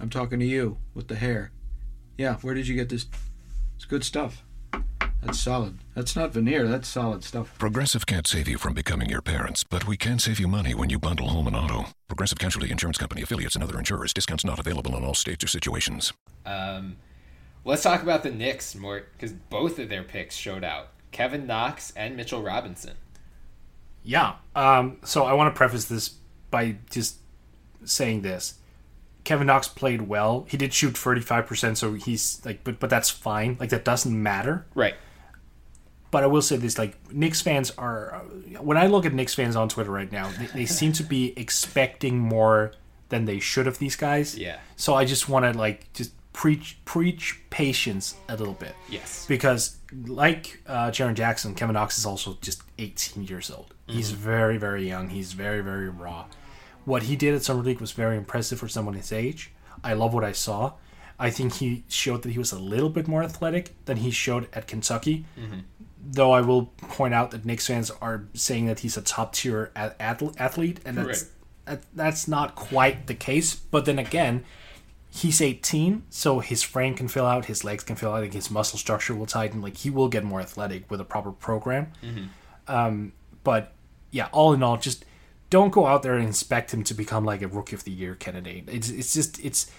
I'm 0.00 0.08
talking 0.08 0.38
to 0.40 0.46
you 0.46 0.78
with 0.94 1.08
the 1.08 1.16
hair. 1.16 1.52
Yeah, 2.16 2.36
where 2.36 2.54
did 2.54 2.66
you 2.68 2.74
get 2.74 2.88
this? 2.88 3.04
It's 3.76 3.84
good 3.84 4.02
stuff. 4.04 4.42
That's 5.26 5.40
solid. 5.40 5.78
That's 5.94 6.14
not 6.14 6.32
veneer. 6.32 6.68
That's 6.68 6.88
solid 6.88 7.24
stuff. 7.24 7.58
Progressive 7.58 8.06
can't 8.06 8.26
save 8.26 8.48
you 8.48 8.58
from 8.58 8.74
becoming 8.74 9.10
your 9.10 9.22
parents, 9.22 9.64
but 9.64 9.86
we 9.86 9.96
can 9.96 10.18
save 10.18 10.38
you 10.38 10.46
money 10.46 10.74
when 10.74 10.88
you 10.88 10.98
bundle 10.98 11.28
home 11.28 11.46
and 11.46 11.56
auto. 11.56 11.86
Progressive 12.06 12.38
Casualty 12.38 12.70
Insurance 12.70 12.98
Company 12.98 13.22
affiliates 13.22 13.54
and 13.56 13.64
other 13.64 13.78
insurers. 13.78 14.14
Discounts 14.14 14.44
not 14.44 14.58
available 14.58 14.96
in 14.96 15.04
all 15.04 15.14
states 15.14 15.42
or 15.42 15.48
situations. 15.48 16.12
Um, 16.44 16.96
let's 17.64 17.82
talk 17.82 18.02
about 18.02 18.22
the 18.22 18.30
Knicks 18.30 18.74
more 18.74 19.04
because 19.12 19.32
both 19.32 19.78
of 19.78 19.88
their 19.88 20.04
picks 20.04 20.36
showed 20.36 20.62
out. 20.62 20.88
Kevin 21.10 21.46
Knox 21.46 21.92
and 21.96 22.16
Mitchell 22.16 22.42
Robinson. 22.42 22.94
Yeah. 24.04 24.34
Um, 24.54 24.98
so 25.02 25.24
I 25.24 25.32
want 25.32 25.52
to 25.52 25.56
preface 25.56 25.86
this 25.86 26.14
by 26.50 26.76
just 26.90 27.16
saying 27.84 28.22
this. 28.22 28.54
Kevin 29.24 29.48
Knox 29.48 29.66
played 29.66 30.02
well. 30.02 30.46
He 30.48 30.56
did 30.56 30.72
shoot 30.72 30.94
35%, 30.94 31.76
so 31.76 31.94
he's 31.94 32.40
like 32.44 32.62
but 32.62 32.78
but 32.78 32.88
that's 32.88 33.10
fine. 33.10 33.56
Like 33.58 33.70
that 33.70 33.84
doesn't 33.84 34.22
matter. 34.22 34.66
Right. 34.74 34.94
But 36.10 36.22
I 36.22 36.26
will 36.26 36.42
say 36.42 36.56
this 36.56 36.78
like 36.78 36.96
Knicks 37.12 37.42
fans 37.42 37.72
are 37.76 38.22
when 38.60 38.76
I 38.76 38.86
look 38.86 39.04
at 39.04 39.12
Knicks 39.12 39.34
fans 39.34 39.56
on 39.56 39.68
Twitter 39.68 39.90
right 39.90 40.10
now, 40.10 40.30
they, 40.38 40.46
they 40.46 40.66
seem 40.66 40.92
to 40.94 41.02
be 41.02 41.32
expecting 41.36 42.18
more 42.18 42.72
than 43.08 43.24
they 43.24 43.38
should 43.38 43.66
of 43.66 43.78
these 43.78 43.96
guys. 43.96 44.36
Yeah. 44.36 44.58
So 44.76 44.94
I 44.94 45.04
just 45.04 45.28
want 45.28 45.44
to 45.44 45.58
like 45.58 45.92
just 45.92 46.12
preach 46.32 46.78
preach 46.84 47.40
patience 47.50 48.14
a 48.28 48.36
little 48.36 48.54
bit. 48.54 48.74
Yes. 48.88 49.26
Because 49.26 49.78
like 50.06 50.62
uh, 50.66 50.90
Jaren 50.90 51.14
Jackson, 51.14 51.54
Kevin 51.54 51.74
Knox 51.74 51.98
is 51.98 52.06
also 52.06 52.36
just 52.40 52.62
18 52.78 53.24
years 53.24 53.50
old. 53.50 53.74
He's 53.86 54.10
very 54.10 54.58
very 54.58 54.86
young. 54.86 55.08
He's 55.10 55.32
very 55.32 55.60
very 55.60 55.88
raw. 55.88 56.26
What 56.84 57.04
he 57.04 57.16
did 57.16 57.34
at 57.34 57.42
summer 57.42 57.62
league 57.62 57.80
was 57.80 57.92
very 57.92 58.16
impressive 58.16 58.58
for 58.58 58.68
someone 58.68 58.94
his 58.94 59.12
age. 59.12 59.52
I 59.82 59.92
love 59.94 60.14
what 60.14 60.24
I 60.24 60.32
saw. 60.32 60.74
I 61.18 61.30
think 61.30 61.54
he 61.54 61.84
showed 61.88 62.22
that 62.22 62.32
he 62.32 62.38
was 62.38 62.52
a 62.52 62.58
little 62.58 62.90
bit 62.90 63.08
more 63.08 63.22
athletic 63.22 63.74
than 63.86 63.98
he 63.98 64.10
showed 64.10 64.48
at 64.52 64.66
Kentucky. 64.66 65.24
Though 66.08 66.32
I 66.32 66.40
will 66.40 66.66
point 66.66 67.14
out 67.14 67.30
that 67.32 67.44
Knicks 67.44 67.66
fans 67.66 67.90
are 68.00 68.24
saying 68.34 68.66
that 68.66 68.80
he's 68.80 68.96
a 68.96 69.02
top 69.02 69.32
tier 69.34 69.72
athlete, 69.74 70.80
and 70.84 70.96
that's 70.98 71.22
Right. 71.22 71.30
that, 71.64 71.82
that's 71.94 72.28
not 72.28 72.54
quite 72.54 73.06
the 73.06 73.14
case. 73.14 73.54
But 73.56 73.86
then 73.86 73.98
again, 73.98 74.44
he's 75.10 75.40
18, 75.40 76.04
so 76.10 76.38
his 76.40 76.62
frame 76.62 76.94
can 76.94 77.08
fill 77.08 77.26
out, 77.26 77.46
his 77.46 77.64
legs 77.64 77.82
can 77.82 77.96
fill 77.96 78.12
out, 78.12 78.22
like 78.22 78.34
his 78.34 78.50
muscle 78.50 78.78
structure 78.78 79.14
will 79.14 79.26
tighten. 79.26 79.60
Like 79.62 79.78
he 79.78 79.90
will 79.90 80.08
get 80.08 80.22
more 80.24 80.40
athletic 80.40 80.88
with 80.90 81.00
a 81.00 81.04
proper 81.04 81.32
program. 81.32 81.92
Um, 82.68 83.12
but 83.42 83.72
yeah, 84.10 84.28
all 84.32 84.52
in 84.52 84.62
all, 84.62 84.76
just 84.76 85.04
don't 85.50 85.70
go 85.72 85.86
out 85.86 86.02
there 86.02 86.14
and 86.14 86.28
expect 86.28 86.72
him 86.74 86.82
to 86.84 86.94
become 86.94 87.24
like 87.24 87.42
a 87.42 87.48
rookie 87.48 87.74
of 87.76 87.84
the 87.84 87.90
year 87.92 88.14
candidate. 88.14 88.64
It's 88.68 88.90
it's 88.90 89.12
just 89.12 89.44
it's 89.44 89.70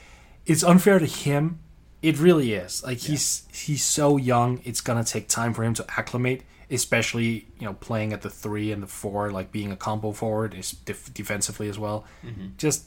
it's 0.46 0.64
unfair 0.64 1.00
to 1.00 1.06
him. 1.06 1.60
It 2.02 2.20
really 2.20 2.54
is. 2.54 2.84
Like 2.84 3.00
he's 3.00 3.48
he's 3.52 3.84
so 3.84 4.18
young. 4.18 4.62
It's 4.64 4.82
gonna 4.82 5.04
take 5.04 5.28
time 5.28 5.54
for 5.54 5.64
him 5.64 5.74
to 5.76 5.86
acclimate, 5.98 6.44
especially 6.70 7.48
you 7.60 7.66
know 7.66 7.74
playing 7.74 8.14
at 8.14 8.22
the 8.22 8.30
three 8.30 8.72
and 8.72 8.84
the 8.84 8.88
four, 8.88 9.32
like 9.32 9.52
being 9.52 9.72
a 9.72 9.76
combo 9.76 10.12
forward, 10.12 10.54
is 10.54 10.72
def- 10.72 11.14
defensively 11.14 11.70
as 11.70 11.80
well. 11.80 12.06
Mm-hmm. 12.24 12.50
Just 12.58 12.86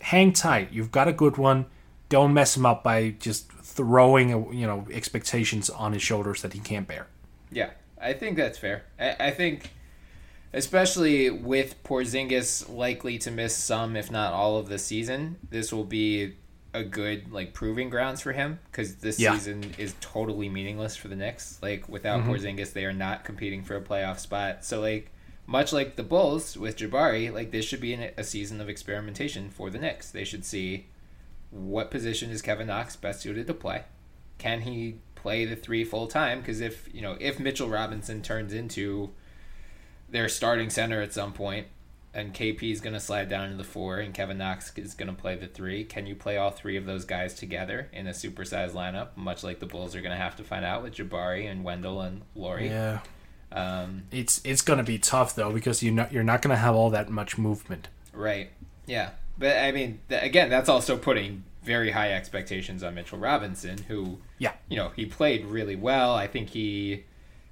hang 0.00 0.32
tight. 0.32 0.72
You've 0.72 0.90
got 0.90 1.06
a 1.06 1.12
good 1.12 1.36
one. 1.36 1.66
Don't 2.08 2.32
mess 2.32 2.56
him 2.56 2.64
up 2.64 2.82
by 2.82 3.10
just 3.10 3.52
throwing 3.52 4.32
uh, 4.32 4.50
you 4.50 4.66
know 4.66 4.86
expectations 4.90 5.68
on 5.68 5.92
his 5.92 6.02
shoulders 6.02 6.40
that 6.42 6.54
he 6.54 6.60
can't 6.60 6.88
bear. 6.88 7.08
Yeah, 7.52 7.70
I 8.00 8.14
think 8.14 8.36
that's 8.36 8.58
fair. 8.58 8.84
I, 8.98 9.16
I 9.20 9.30
think, 9.32 9.70
especially 10.54 11.28
with 11.28 11.82
Porzingis 11.84 12.74
likely 12.74 13.18
to 13.18 13.30
miss 13.30 13.54
some, 13.54 13.96
if 13.96 14.10
not 14.10 14.32
all, 14.32 14.56
of 14.56 14.68
the 14.68 14.78
season, 14.78 15.36
this 15.50 15.72
will 15.72 15.84
be 15.84 16.36
a 16.72 16.84
good 16.84 17.32
like 17.32 17.52
proving 17.52 17.90
grounds 17.90 18.20
for 18.20 18.32
him 18.32 18.58
because 18.70 18.96
this 18.96 19.18
Yeah. 19.18 19.34
season 19.34 19.74
is 19.76 19.94
totally 20.00 20.48
meaningless 20.48 20.96
for 20.96 21.08
the 21.08 21.16
Knicks. 21.16 21.58
Like 21.62 21.88
without 21.88 22.20
mm-hmm. 22.20 22.30
Porzingis, 22.30 22.72
they 22.72 22.84
are 22.84 22.92
not 22.92 23.24
competing 23.24 23.62
for 23.62 23.76
a 23.76 23.80
playoff 23.80 24.18
spot. 24.18 24.64
So 24.64 24.80
like. 24.80 25.10
Much 25.46 25.72
like 25.72 25.96
the 25.96 26.04
Bulls 26.04 26.56
with 26.56 26.76
Jabari, 26.76 27.32
like 27.32 27.50
this 27.50 27.64
should 27.64 27.80
be 27.80 27.92
an, 27.92 28.12
a 28.16 28.22
season 28.22 28.60
of 28.60 28.68
experimentation 28.68 29.50
for 29.50 29.68
the 29.68 29.78
Knicks. 29.78 30.08
They 30.08 30.22
should 30.22 30.44
see 30.44 30.86
what 31.50 31.90
position 31.90 32.30
is 32.30 32.40
Kevin 32.40 32.68
Knox 32.68 32.94
best 32.94 33.22
suited 33.22 33.48
to 33.48 33.54
play. 33.54 33.82
Can 34.38 34.60
he 34.60 34.98
play 35.16 35.44
the 35.44 35.56
three 35.56 35.82
full 35.84 36.06
time? 36.06 36.38
Because 36.38 36.60
if 36.60 36.88
you 36.94 37.02
know 37.02 37.16
if 37.18 37.40
Mitchell 37.40 37.68
Robinson 37.68 38.22
turns 38.22 38.52
into 38.52 39.10
their 40.08 40.28
starting 40.28 40.70
center 40.70 41.02
at 41.02 41.12
some 41.12 41.32
point, 41.32 41.66
and 42.14 42.34
KP 42.34 42.72
is 42.72 42.80
going 42.80 42.94
to 42.94 43.00
slide 43.00 43.28
down 43.28 43.50
to 43.50 43.56
the 43.56 43.64
four, 43.64 43.98
and 43.98 44.12
Kevin 44.12 44.38
Knox 44.38 44.72
is 44.76 44.94
going 44.94 45.14
to 45.14 45.20
play 45.20 45.36
the 45.36 45.46
three, 45.46 45.84
can 45.84 46.06
you 46.06 46.14
play 46.16 46.36
all 46.36 46.50
three 46.50 46.76
of 46.76 46.86
those 46.86 47.04
guys 47.04 47.34
together 47.34 47.88
in 47.92 48.06
a 48.06 48.10
supersized 48.10 48.72
lineup? 48.72 49.08
Much 49.16 49.44
like 49.44 49.60
the 49.60 49.66
Bulls 49.66 49.94
are 49.94 50.00
going 50.00 50.10
to 50.16 50.16
have 50.22 50.36
to 50.36 50.44
find 50.44 50.64
out 50.64 50.82
with 50.82 50.94
Jabari 50.94 51.50
and 51.50 51.62
Wendell 51.64 52.00
and 52.00 52.22
Lauri. 52.34 52.68
Yeah. 52.68 53.00
Um, 53.52 54.04
It's 54.12 54.40
it's 54.44 54.62
gonna 54.62 54.84
be 54.84 54.96
tough 54.98 55.34
though 55.34 55.50
because 55.52 55.82
you 55.82 55.90
not 55.90 56.12
you're 56.12 56.22
not 56.22 56.40
gonna 56.40 56.54
have 56.56 56.76
all 56.76 56.88
that 56.90 57.10
much 57.10 57.36
movement. 57.36 57.88
Right. 58.12 58.50
Yeah. 58.86 59.10
But 59.38 59.56
I 59.56 59.72
mean, 59.72 59.98
th- 60.08 60.22
again, 60.22 60.50
that's 60.50 60.68
also 60.68 60.96
putting 60.96 61.42
very 61.64 61.90
high 61.90 62.12
expectations 62.12 62.82
on 62.84 62.94
Mitchell 62.94 63.18
Robinson, 63.18 63.78
who, 63.88 64.18
Yeah. 64.38 64.52
you 64.68 64.76
know, 64.76 64.90
he 64.94 65.04
played 65.04 65.44
really 65.46 65.74
well. 65.76 66.14
I 66.14 66.26
think 66.28 66.50
he, 66.50 67.04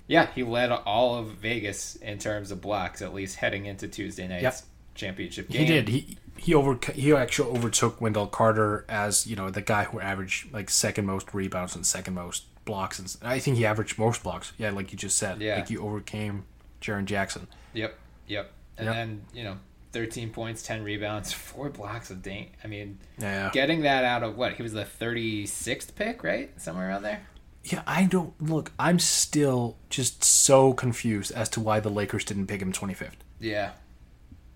yeah, 0.08 0.26
he 0.34 0.42
led 0.42 0.72
all 0.72 1.16
of 1.16 1.26
Vegas 1.34 1.94
in 1.96 2.18
terms 2.18 2.50
of 2.50 2.60
blocks, 2.60 3.00
at 3.02 3.14
least 3.14 3.36
heading 3.36 3.66
into 3.66 3.86
Tuesday 3.86 4.26
night's 4.26 4.42
Yep. 4.42 4.54
championship 4.96 5.48
game. 5.48 5.60
He 5.60 5.66
did. 5.66 5.88
He 5.88 6.18
he 6.36 6.54
over 6.54 6.78
he 6.94 7.12
actually 7.12 7.50
overtook 7.56 8.00
Wendell 8.00 8.26
Carter 8.28 8.84
as 8.88 9.26
you 9.26 9.36
know 9.36 9.50
the 9.50 9.60
guy 9.62 9.84
who 9.84 10.00
averaged 10.00 10.52
like 10.52 10.70
second 10.70 11.06
most 11.06 11.32
rebounds 11.34 11.74
and 11.76 11.84
second 11.86 12.14
most 12.14 12.44
blocks, 12.64 12.98
and 12.98 13.16
I 13.22 13.38
think 13.38 13.56
he 13.56 13.64
averaged 13.66 13.98
most 13.98 14.22
blocks. 14.22 14.52
Yeah, 14.58 14.70
like 14.70 14.90
you 14.92 14.98
just 14.98 15.16
said. 15.16 15.40
Yeah. 15.40 15.56
Like 15.56 15.70
you 15.70 15.80
overcame 15.82 16.44
Jaren 16.82 17.04
Jackson. 17.06 17.46
Yep. 17.74 17.94
Yep. 18.26 18.50
And 18.76 18.86
Yep. 18.86 18.94
then, 18.94 19.22
you 19.34 19.42
know, 19.44 19.56
13 19.92 20.30
points, 20.30 20.62
10 20.62 20.84
rebounds, 20.84 21.32
four 21.48 21.70
blocks 21.70 22.10
of 22.10 22.22
Dane. 22.22 22.50
I 22.62 22.66
mean, 22.68 22.98
Yeah. 23.18 23.50
getting 23.52 23.80
that 23.82 24.04
out 24.04 24.22
of 24.22 24.36
what? 24.36 24.52
He 24.54 24.62
was 24.62 24.72
the 24.74 24.84
36th 24.84 25.94
pick, 25.96 26.22
right? 26.22 26.50
Somewhere 26.60 26.88
around 26.88 27.02
there? 27.02 27.22
Yeah, 27.70 27.82
I 27.86 28.04
don't 28.04 28.32
look. 28.40 28.72
I'm 28.78 28.98
still 28.98 29.76
just 29.90 30.22
so 30.24 30.72
confused 30.72 31.32
as 31.32 31.48
to 31.50 31.60
why 31.60 31.80
the 31.80 31.88
Lakers 31.90 32.24
didn't 32.24 32.46
pick 32.46 32.62
him 32.62 32.72
25th. 32.72 33.12
Yeah. 33.40 33.70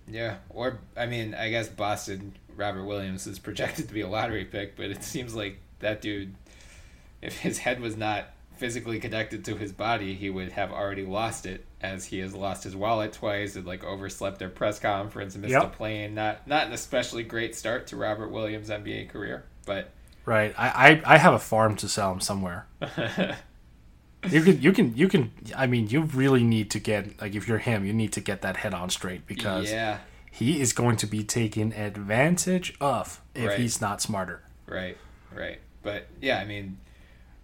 Yeah. 0.09 0.37
Or, 0.51 0.79
I 0.97 1.07
mean, 1.07 1.35
I 1.35 1.51
guess 1.51 1.69
Boston, 1.69 2.35
Robert 2.57 2.85
Williams 2.85 3.27
is 3.27 3.39
projected 3.39 3.89
to 3.89 3.95
be 3.95 4.01
a 4.03 4.09
lottery 4.09 4.45
pick, 4.45 4.77
but 4.77 4.87
it 4.87 5.03
seems 5.05 5.35
like 5.35 5.59
that 5.81 6.01
dude, 6.01 6.35
if 7.21 7.39
his 7.39 7.59
head 7.59 7.81
was 7.81 7.97
not 7.97 8.27
physically 8.57 9.01
connected 9.01 9.45
to 9.47 9.57
his 9.57 9.73
body, 9.73 10.15
he 10.15 10.31
would 10.31 10.53
have 10.53 10.71
already 10.73 11.05
lost 11.05 11.47
it, 11.47 11.65
as 11.81 12.05
he 12.05 12.19
has 12.21 12.35
lost 12.35 12.63
his 12.63 12.77
wallet 12.77 13.13
twice 13.13 13.57
and 13.57 13.67
like 13.67 13.83
overslept 13.83 14.39
their 14.39 14.49
press 14.49 14.79
conference 14.79 15.35
and 15.35 15.43
missed 15.43 15.53
Yep. 15.53 15.63
a 15.65 15.69
plane. 15.69 16.15
Not 16.15 16.47
not 16.47 16.69
an 16.69 16.73
especially 16.73 17.25
great 17.25 17.57
start 17.57 17.89
to 17.89 17.97
Robert 17.97 18.29
Williams' 18.31 18.71
NBA 18.71 19.09
career, 19.09 19.45
but 19.67 19.91
Right. 20.25 20.55
I, 20.57 21.03
I, 21.05 21.15
I 21.15 21.19
have 21.19 21.35
a 21.35 21.39
farm 21.39 21.77
to 21.77 21.89
sell 21.89 22.13
him 22.13 22.21
somewhere. 22.21 22.67
you 24.31 24.43
can 24.43 24.63
you 24.63 24.73
can 24.73 24.97
you 24.97 25.09
can. 25.09 25.33
I 25.57 25.67
mean, 25.67 25.89
you 25.89 26.03
really 26.03 26.45
need 26.45 26.71
to 26.73 26.79
get 26.79 27.21
like 27.21 27.35
if 27.35 27.49
you're 27.49 27.59
him, 27.59 27.85
you 27.85 27.93
need 27.93 28.13
to 28.13 28.21
get 28.21 28.43
that 28.43 28.59
head 28.59 28.73
on 28.75 28.91
straight 28.91 29.27
because 29.27 29.71
yeah, 29.71 29.99
he 30.31 30.61
is 30.61 30.73
going 30.73 30.97
to 30.99 31.07
be 31.07 31.25
taken 31.25 31.73
advantage 31.73 32.75
of 32.81 33.21
if 33.35 33.49
Right. 33.49 33.59
he's 33.59 33.81
not 33.81 34.01
smarter. 34.01 34.43
Right, 34.67 34.97
right. 35.35 35.59
But 35.83 36.07
yeah, 36.21 36.39
I 36.39 36.45
mean, 36.45 36.79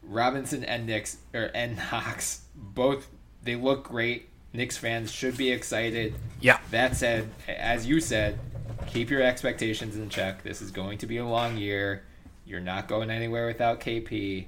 Robinson 0.05 0.63
and 0.65 0.87
Knicks 0.87 1.19
or 1.35 1.51
and 1.55 1.77
Knox 1.93 2.43
both 2.55 3.09
they 3.43 3.57
look 3.57 3.85
great. 3.85 4.29
Knicks 4.53 4.77
fans 4.77 5.11
should 5.13 5.37
be 5.37 5.51
excited. 5.51 6.15
Yeah. 6.41 6.59
That 6.71 6.97
said, 6.97 7.29
as 7.49 7.87
you 7.87 8.01
said, 8.01 8.39
keep 8.87 9.11
your 9.11 9.21
expectations 9.23 9.97
in 9.97 10.09
check. 10.09 10.43
This 10.43 10.63
is 10.63 10.71
going 10.71 10.99
to 10.99 11.07
be 11.07 11.19
a 11.19 11.27
long 11.27 11.59
year. 11.59 12.05
You're 12.49 12.61
not 12.61 12.89
going 12.89 13.11
anywhere 13.11 13.47
without 13.47 13.81
KP. 13.81 14.47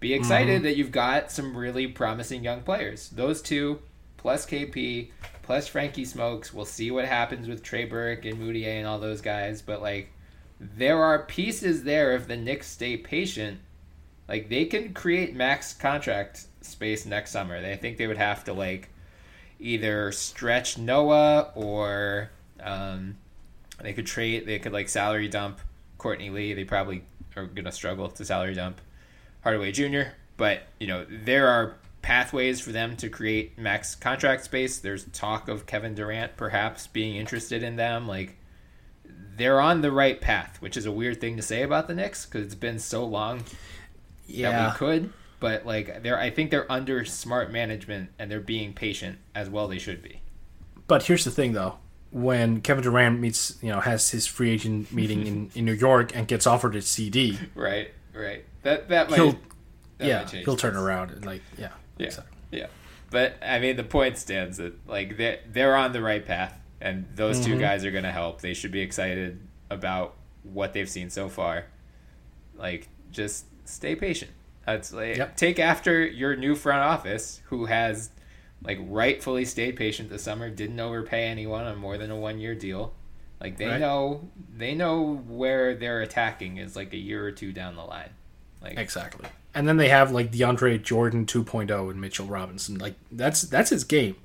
Be 0.00 0.14
excited 0.14 0.62
that 0.62 0.76
you've 0.76 0.90
got 0.90 1.30
some 1.30 1.56
really 1.56 1.86
promising 1.86 2.42
young 2.42 2.62
players. 2.62 3.10
Those 3.10 3.42
two, 3.42 3.80
plus 4.16 4.46
KP, 4.46 5.10
plus 5.42 5.68
Frankie 5.68 6.06
Smokes. 6.06 6.52
We'll 6.54 6.64
see 6.64 6.90
what 6.90 7.04
happens 7.04 7.46
with 7.46 7.62
Trey 7.62 7.84
Burke 7.84 8.24
and 8.24 8.38
Mudiay 8.38 8.78
and 8.78 8.86
all 8.86 8.98
those 8.98 9.20
guys. 9.20 9.60
But 9.60 9.82
like, 9.82 10.10
there 10.58 11.02
are 11.02 11.24
pieces 11.24 11.84
there 11.84 12.14
if 12.14 12.26
the 12.26 12.36
Knicks 12.36 12.66
stay 12.66 12.96
patient. 12.96 13.60
Like 14.26 14.48
they 14.48 14.64
can 14.64 14.94
create 14.94 15.34
max 15.34 15.74
contract 15.74 16.46
space 16.62 17.04
next 17.04 17.30
summer. 17.30 17.60
They 17.60 17.76
think 17.76 17.98
they 17.98 18.06
would 18.06 18.16
have 18.16 18.44
to 18.44 18.54
like 18.54 18.88
either 19.60 20.12
stretch 20.12 20.78
Noah 20.78 21.52
or 21.54 22.30
um, 22.62 23.16
they 23.82 23.92
could 23.92 24.06
trade. 24.06 24.46
They 24.46 24.58
could 24.58 24.72
like 24.72 24.88
salary 24.88 25.28
dump 25.28 25.60
Courtney 25.98 26.30
Lee. 26.30 26.54
They 26.54 26.64
probably 26.64 27.04
are 27.36 27.46
gonna 27.46 27.72
struggle 27.72 28.08
to 28.08 28.24
salary 28.24 28.54
dump 28.54 28.80
Hardaway 29.42 29.72
Jr. 29.72 30.10
But 30.36 30.62
you 30.80 30.86
know 30.86 31.06
there 31.08 31.48
are 31.48 31.76
pathways 32.02 32.60
for 32.60 32.70
them 32.70 32.96
to 32.96 33.08
create 33.08 33.58
max 33.58 33.94
contract 33.94 34.44
space. 34.44 34.78
There's 34.78 35.04
talk 35.06 35.48
of 35.48 35.66
Kevin 35.66 35.94
Durant 35.94 36.36
perhaps 36.36 36.86
being 36.86 37.16
interested 37.16 37.62
in 37.62 37.76
them. 37.76 38.06
Like 38.06 38.36
they're 39.36 39.60
on 39.60 39.80
the 39.80 39.90
right 39.90 40.20
path, 40.20 40.60
which 40.60 40.76
is 40.76 40.86
a 40.86 40.92
weird 40.92 41.20
thing 41.20 41.36
to 41.36 41.42
say 41.42 41.62
about 41.62 41.88
the 41.88 41.94
Knicks 41.94 42.26
because 42.26 42.44
it's 42.44 42.54
been 42.54 42.78
so 42.78 43.04
long 43.04 43.44
that 44.28 44.72
we 44.72 44.78
could. 44.78 45.12
But 45.40 45.66
like 45.66 46.02
they're, 46.02 46.18
I 46.18 46.30
think 46.30 46.50
they're 46.50 46.70
under 46.70 47.04
smart 47.04 47.50
management 47.50 48.10
and 48.18 48.30
they're 48.30 48.40
being 48.40 48.72
patient 48.72 49.18
as 49.34 49.50
well. 49.50 49.68
They 49.68 49.78
should 49.78 50.02
be. 50.02 50.20
But 50.86 51.04
here's 51.04 51.24
the 51.24 51.30
thing, 51.30 51.52
though. 51.52 51.78
When 52.14 52.60
Kevin 52.60 52.84
Durant 52.84 53.18
meets, 53.20 53.58
you 53.60 53.70
know, 53.70 53.80
has 53.80 54.10
his 54.10 54.26
free 54.26 54.50
agent 54.50 54.92
meeting 54.92 55.26
in, 55.26 55.50
in 55.56 55.64
New 55.64 55.72
York 55.74 56.14
and 56.16 56.26
gets 56.28 56.46
offered 56.46 56.76
a 56.76 56.80
CD, 56.82 57.38
Right, 57.54 57.90
right. 58.14 58.44
That 58.62 58.88
that 58.90 59.10
might. 59.10 59.16
he'll, 59.16 59.32
that 59.98 60.06
yeah, 60.08 60.18
might 60.20 60.28
change 60.28 60.44
he'll 60.44 60.56
turn 60.56 60.76
around 60.76 61.10
and 61.10 61.26
like, 61.26 61.42
yeah, 61.58 61.70
Yeah, 61.98 62.06
exactly. 62.06 62.36
yeah. 62.52 62.66
But 63.10 63.34
I 63.42 63.58
mean, 63.58 63.76
the 63.76 63.84
point 63.84 64.16
stands 64.18 64.56
that 64.58 64.86
like 64.88 65.16
they 65.16 65.40
they're 65.50 65.76
on 65.76 65.92
the 65.92 66.00
right 66.02 66.24
path, 66.24 66.56
and 66.80 67.04
those 67.14 67.40
Mm-hmm. 67.40 67.52
two 67.54 67.58
guys 67.60 67.84
are 67.84 67.90
going 67.90 68.04
to 68.04 68.12
help. 68.12 68.40
They 68.40 68.54
should 68.54 68.70
be 68.72 68.80
excited 68.80 69.40
about 69.68 70.14
what 70.44 70.72
they've 70.72 70.88
seen 70.88 71.10
so 71.10 71.28
far. 71.28 71.66
Like, 72.56 72.88
just 73.10 73.46
stay 73.64 73.96
patient. 73.96 74.30
That's 74.66 74.92
like 74.92 75.16
Yep. 75.16 75.36
take 75.36 75.58
after 75.58 76.06
your 76.06 76.36
new 76.36 76.54
front 76.54 76.80
office, 76.82 77.40
who 77.46 77.66
has 77.66 78.10
like 78.64 78.78
rightfully 78.82 79.44
stayed 79.44 79.76
patient 79.76 80.10
this 80.10 80.22
summer. 80.22 80.50
Didn't 80.50 80.80
overpay 80.80 81.24
anyone 81.26 81.64
on 81.64 81.78
more 81.78 81.98
than 81.98 82.10
a 82.10 82.16
one 82.16 82.38
year 82.38 82.54
deal. 82.54 82.94
Like 83.40 83.58
they 83.58 83.66
Right. 83.66 83.80
know 83.80 84.28
they 84.56 84.74
know 84.74 85.16
where 85.28 85.74
they're 85.74 86.00
attacking 86.00 86.56
is 86.56 86.74
like 86.76 86.92
a 86.94 86.96
year 86.98 87.24
or 87.24 87.30
two 87.32 87.52
down 87.52 87.76
the 87.76 87.82
line. 87.84 88.10
Like 88.62 88.78
Exactly. 88.78 89.28
And 89.56 89.68
then 89.68 89.76
they 89.76 89.88
have 89.88 90.10
like 90.10 90.32
DeAndre 90.32 90.82
Jordan 90.82 91.26
2.0 91.26 91.90
and 91.90 92.00
Mitchell 92.00 92.26
Robinson. 92.26 92.78
Like 92.78 92.94
that's 93.12 93.42
that's 93.42 93.70
his 93.70 93.84
game. 93.84 94.16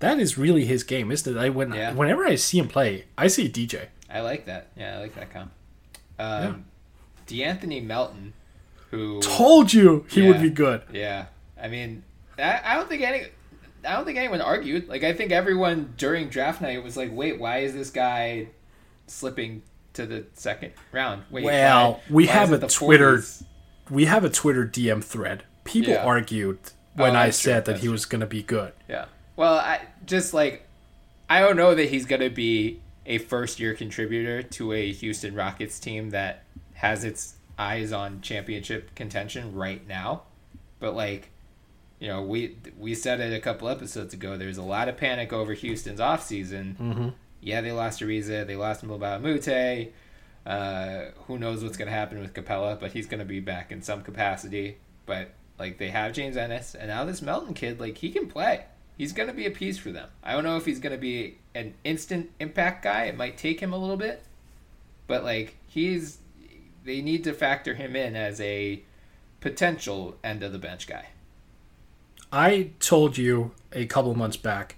That 0.00 0.18
is 0.18 0.36
really 0.36 0.64
his 0.64 0.82
game, 0.82 1.12
isn't 1.12 1.36
it? 1.36 1.38
I 1.38 1.48
when 1.50 1.72
Yeah. 1.72 1.92
whenever 1.92 2.24
I 2.26 2.34
see 2.36 2.58
him 2.58 2.66
play, 2.68 3.04
I 3.18 3.26
see 3.28 3.48
DJ. 3.48 3.86
I 4.10 4.20
like 4.20 4.46
that. 4.46 4.68
Yeah, 4.76 4.96
I 4.96 5.00
like 5.00 5.14
that 5.16 5.32
comp. 5.32 5.52
Um, 6.18 6.64
De'Anthony 7.26 7.84
Melton, 7.84 8.32
who 8.90 9.20
Told 9.20 9.72
you 9.72 10.06
he 10.08 10.22
would 10.22 10.40
be 10.40 10.50
good. 10.50 10.82
yeah, 10.92 11.26
I 11.60 11.68
mean, 11.68 12.02
I, 12.38 12.60
I 12.64 12.74
don't 12.76 12.88
think 12.88 13.02
any, 13.02 13.26
I 13.86 13.92
don't 13.92 14.04
think 14.04 14.18
anyone 14.18 14.40
argued. 14.40 14.88
Like, 14.88 15.04
I 15.04 15.12
think 15.12 15.30
everyone 15.32 15.94
during 15.96 16.28
draft 16.28 16.60
night 16.62 16.82
was 16.82 16.96
like, 16.96 17.10
"Wait, 17.12 17.38
why 17.38 17.58
is 17.58 17.74
this 17.74 17.90
guy 17.90 18.48
slipping 19.06 19.62
to 19.94 20.06
the 20.06 20.24
second 20.34 20.72
round?" 20.92 21.22
Wait, 21.30 21.44
Well, 21.44 21.92
why- 21.92 22.00
we 22.10 22.26
why 22.26 22.32
have 22.32 22.52
a 22.52 22.66
Twitter 22.68 23.18
40s? 23.18 23.44
We 23.90 24.06
have 24.06 24.24
a 24.24 24.30
Twitter 24.30 24.64
DM 24.66 25.02
thread. 25.02 25.44
People 25.64 25.92
Yeah. 25.92 26.04
argued 26.04 26.58
when 26.94 27.14
Oh, 27.14 27.18
I 27.18 27.26
that's 27.26 27.40
true, 27.40 27.52
said 27.52 27.64
that 27.66 27.76
he 27.76 27.82
true. 27.82 27.92
was 27.92 28.06
going 28.06 28.20
to 28.20 28.26
be 28.26 28.42
good. 28.42 28.72
Yeah. 28.88 29.06
Well, 29.36 29.54
I 29.58 29.80
just 30.06 30.32
like 30.34 30.66
I 31.28 31.40
don't 31.40 31.56
know 31.56 31.74
that 31.74 31.88
he's 31.88 32.04
going 32.06 32.20
to 32.20 32.28
be 32.30 32.80
a 33.06 33.16
first 33.18 33.58
year 33.58 33.74
contributor 33.74 34.42
to 34.42 34.72
a 34.72 34.92
Houston 34.92 35.34
Rockets 35.34 35.78
team 35.80 36.10
that 36.10 36.44
has 36.74 37.02
its 37.04 37.34
eyes 37.58 37.92
on 37.92 38.20
championship 38.20 38.94
contention 38.94 39.54
right 39.54 39.86
now. 39.88 40.22
But 40.80 40.94
like, 40.94 41.30
you 41.98 42.08
know, 42.08 42.22
we 42.22 42.56
we 42.78 42.94
said 42.94 43.20
it 43.20 43.32
a 43.32 43.40
couple 43.40 43.68
episodes 43.68 44.14
ago. 44.14 44.36
There's 44.36 44.58
a 44.58 44.62
lot 44.62 44.88
of 44.88 44.96
panic 44.96 45.32
over 45.32 45.54
Houston's 45.54 46.00
offseason. 46.00 46.76
Mm-hmm. 46.76 47.08
Yeah, 47.40 47.60
they 47.60 47.72
lost 47.72 48.00
Ariza. 48.00 48.46
They 48.46 48.56
lost 48.56 48.84
Mbah 48.84 49.16
a 49.16 49.20
Moute. 49.20 49.92
Uh, 50.46 51.10
who 51.26 51.38
knows 51.38 51.62
what's 51.62 51.76
going 51.76 51.86
to 51.86 51.94
happen 51.94 52.20
with 52.20 52.34
Capela, 52.34 52.78
but 52.78 52.92
he's 52.92 53.06
going 53.06 53.20
to 53.20 53.24
be 53.24 53.40
back 53.40 53.72
in 53.72 53.80
some 53.80 54.02
capacity. 54.02 54.76
But 55.06 55.30
like 55.58 55.78
they 55.78 55.88
have 55.88 56.12
James 56.12 56.36
Ennis, 56.36 56.74
and 56.74 56.88
now 56.88 57.04
this 57.04 57.22
Melton 57.22 57.54
kid, 57.54 57.80
like 57.80 57.98
he 57.98 58.10
can 58.10 58.28
play. 58.28 58.64
He's 58.96 59.12
going 59.12 59.28
to 59.28 59.34
be 59.34 59.46
a 59.46 59.50
piece 59.50 59.78
for 59.78 59.90
them. 59.90 60.08
I 60.22 60.32
don't 60.32 60.44
know 60.44 60.56
if 60.56 60.66
he's 60.66 60.78
going 60.78 60.92
to 60.94 61.00
be 61.00 61.38
an 61.54 61.74
instant 61.82 62.30
impact 62.38 62.84
guy. 62.84 63.04
It 63.04 63.16
might 63.16 63.36
take 63.36 63.60
him 63.60 63.72
a 63.72 63.78
little 63.78 63.96
bit, 63.96 64.22
but 65.06 65.24
like 65.24 65.56
he's, 65.66 66.18
they 66.84 67.00
need 67.00 67.24
to 67.24 67.32
factor 67.32 67.74
him 67.74 67.96
in 67.96 68.14
as 68.14 68.40
a 68.40 68.82
potential 69.40 70.16
end 70.22 70.42
of 70.42 70.52
the 70.52 70.58
bench 70.58 70.86
guy. 70.86 71.06
I 72.34 72.70
told 72.80 73.16
you 73.16 73.52
a 73.72 73.86
couple 73.86 74.12
months 74.16 74.36
back 74.36 74.74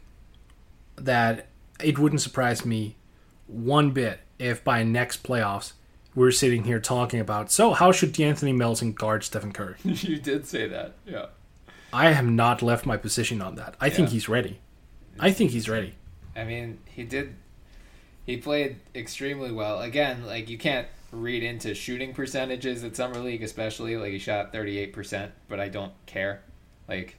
that 0.96 1.46
it 1.82 1.98
wouldn't 1.98 2.20
surprise 2.20 2.66
me 2.66 2.96
one 3.46 3.92
bit 3.92 4.20
if 4.38 4.62
by 4.62 4.82
next 4.82 5.22
playoffs 5.22 5.72
we're 6.14 6.32
sitting 6.32 6.64
here 6.64 6.80
talking 6.80 7.18
about 7.18 7.50
so 7.50 7.72
how 7.72 7.92
should 7.92 8.12
De'Anthony 8.12 8.54
Melton 8.54 8.92
guard 8.92 9.24
Stephen 9.24 9.52
Curry? 9.52 9.76
you 9.84 10.18
did 10.18 10.46
say 10.46 10.68
that, 10.68 10.96
yeah. 11.06 11.26
I 11.94 12.12
have 12.12 12.26
not 12.26 12.60
left 12.60 12.84
my 12.84 12.98
position 12.98 13.40
on 13.40 13.54
that. 13.54 13.74
I 13.80 13.88
think 13.88 14.10
he's 14.10 14.28
ready. 14.28 14.60
I 15.18 15.30
think 15.30 15.52
he's 15.52 15.66
ready. 15.66 15.94
I 16.36 16.44
mean, 16.44 16.80
he 16.84 17.04
did. 17.04 17.36
He 18.26 18.36
played 18.36 18.80
extremely 18.94 19.50
well. 19.50 19.80
Again, 19.80 20.26
like 20.26 20.50
you 20.50 20.58
can't 20.58 20.88
read 21.10 21.42
into 21.42 21.74
shooting 21.74 22.12
percentages 22.12 22.84
at 22.84 22.96
summer 22.96 23.18
league, 23.18 23.42
especially 23.42 23.96
like 23.96 24.12
he 24.12 24.18
shot 24.18 24.52
thirty 24.52 24.76
eight 24.76 24.92
percent, 24.92 25.32
but 25.48 25.58
I 25.58 25.70
don't 25.70 25.94
care. 26.04 26.42
Like 26.86 27.16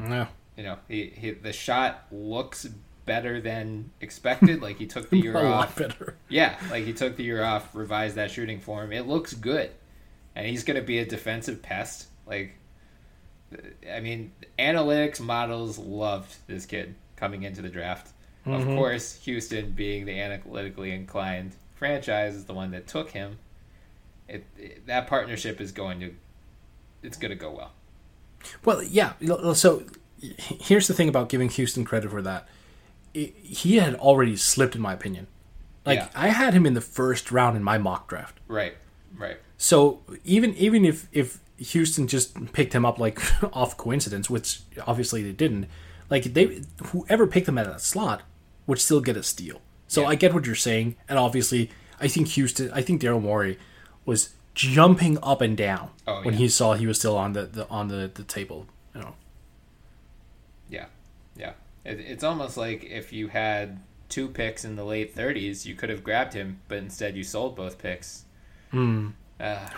No. 0.00 0.26
you 0.56 0.62
know, 0.64 0.78
he, 0.88 1.12
he 1.14 1.30
the 1.32 1.52
shot 1.52 2.06
looks 2.10 2.66
better 3.06 3.40
than 3.40 3.90
expected. 4.00 4.62
like 4.62 4.78
he 4.78 4.86
took 4.86 5.10
the 5.10 5.16
year 5.22 5.36
A 5.36 5.42
lot 5.42 5.68
off. 5.68 5.76
better. 5.76 6.16
Yeah, 6.28 6.56
like 6.70 6.84
he 6.84 6.92
took 6.92 7.16
the 7.16 7.24
year 7.24 7.42
off, 7.42 7.74
revised 7.74 8.16
that 8.16 8.30
shooting 8.30 8.60
form. 8.60 8.92
It 8.92 9.06
looks 9.06 9.32
good, 9.34 9.70
and 10.34 10.46
he's 10.46 10.64
going 10.64 10.78
to 10.80 10.86
be 10.86 10.98
a 10.98 11.04
defensive 11.06 11.60
pest. 11.62 12.06
Like, 12.26 12.54
I 13.92 14.00
mean, 14.00 14.32
analytics 14.58 15.20
models 15.20 15.78
loved 15.78 16.36
this 16.46 16.66
kid 16.66 16.94
coming 17.16 17.42
into 17.42 17.62
the 17.62 17.68
draft. 17.68 18.12
Of 18.46 18.62
mm-hmm. 18.62 18.76
course, 18.76 19.16
Houston, 19.24 19.72
being 19.72 20.06
the 20.06 20.18
analytically 20.18 20.92
inclined 20.92 21.54
franchise, 21.74 22.34
is 22.36 22.44
the 22.46 22.54
one 22.54 22.70
that 22.70 22.86
took 22.86 23.10
him. 23.10 23.38
It, 24.28 24.46
it- 24.56 24.86
that 24.86 25.08
partnership 25.08 25.60
is 25.60 25.72
going 25.72 26.00
to, 26.00 26.14
it's 27.02 27.16
going 27.18 27.30
to 27.30 27.36
go 27.36 27.50
well. 27.50 27.72
Well, 28.64 28.82
yeah. 28.82 29.12
So 29.54 29.84
here's 30.18 30.86
the 30.88 30.94
thing 30.94 31.08
about 31.08 31.28
giving 31.28 31.48
Houston 31.48 31.84
credit 31.84 32.10
for 32.10 32.22
that. 32.22 32.48
He 33.12 33.76
had 33.76 33.94
already 33.96 34.36
slipped, 34.36 34.74
in 34.74 34.80
my 34.80 34.92
opinion. 34.92 35.26
Like 35.84 35.98
Yeah. 35.98 36.08
I 36.14 36.28
had 36.28 36.54
him 36.54 36.66
in 36.66 36.74
the 36.74 36.80
first 36.80 37.32
round 37.32 37.56
in 37.56 37.62
my 37.64 37.78
mock 37.78 38.08
draft. 38.08 38.38
Right. 38.48 38.76
Right. 39.16 39.38
So 39.58 40.00
even 40.24 40.54
even 40.56 40.84
if 40.84 41.08
if 41.12 41.38
Houston 41.58 42.06
just 42.06 42.52
picked 42.52 42.72
him 42.72 42.84
up 42.84 42.98
like 42.98 43.20
off 43.54 43.76
coincidence, 43.76 44.30
which 44.30 44.60
obviously 44.86 45.22
they 45.22 45.32
didn't, 45.32 45.66
like 46.08 46.24
they 46.34 46.62
whoever 46.86 47.26
picked 47.26 47.48
him 47.48 47.58
at 47.58 47.66
that 47.66 47.80
slot 47.80 48.22
would 48.66 48.78
still 48.78 49.00
get 49.00 49.16
a 49.16 49.22
steal. 49.22 49.60
So 49.88 50.02
Yeah. 50.02 50.08
I 50.08 50.14
get 50.14 50.32
what 50.34 50.46
you're 50.46 50.54
saying, 50.54 50.96
and 51.08 51.18
obviously 51.18 51.70
I 52.00 52.08
think 52.08 52.28
Houston, 52.28 52.70
I 52.72 52.82
think 52.82 53.02
Daryl 53.02 53.20
Morey 53.20 53.58
was 54.06 54.30
jumping 54.60 55.18
up 55.22 55.40
and 55.40 55.56
down 55.56 55.90
Oh, 56.06 56.22
when 56.22 56.34
yeah. 56.34 56.40
he 56.40 56.48
saw 56.48 56.74
he 56.74 56.86
was 56.86 56.98
still 56.98 57.16
on 57.16 57.32
the, 57.32 57.42
the 57.46 57.68
on 57.68 57.88
the, 57.88 58.10
the 58.12 58.22
table. 58.24 58.66
You 58.94 59.00
know, 59.02 59.14
Yeah, 60.68 60.86
yeah. 61.36 61.52
It, 61.84 62.00
it's 62.00 62.24
almost 62.24 62.56
like 62.56 62.84
if 62.84 63.12
you 63.12 63.28
had 63.28 63.80
two 64.08 64.28
picks 64.28 64.64
in 64.64 64.76
the 64.76 64.84
late 64.84 65.14
30s, 65.14 65.64
you 65.66 65.74
could 65.74 65.88
have 65.88 66.02
grabbed 66.04 66.34
him, 66.34 66.60
but 66.68 66.78
instead 66.78 67.16
you 67.16 67.22
sold 67.24 67.56
both 67.56 67.78
picks. 67.78 68.24
who 68.72 69.12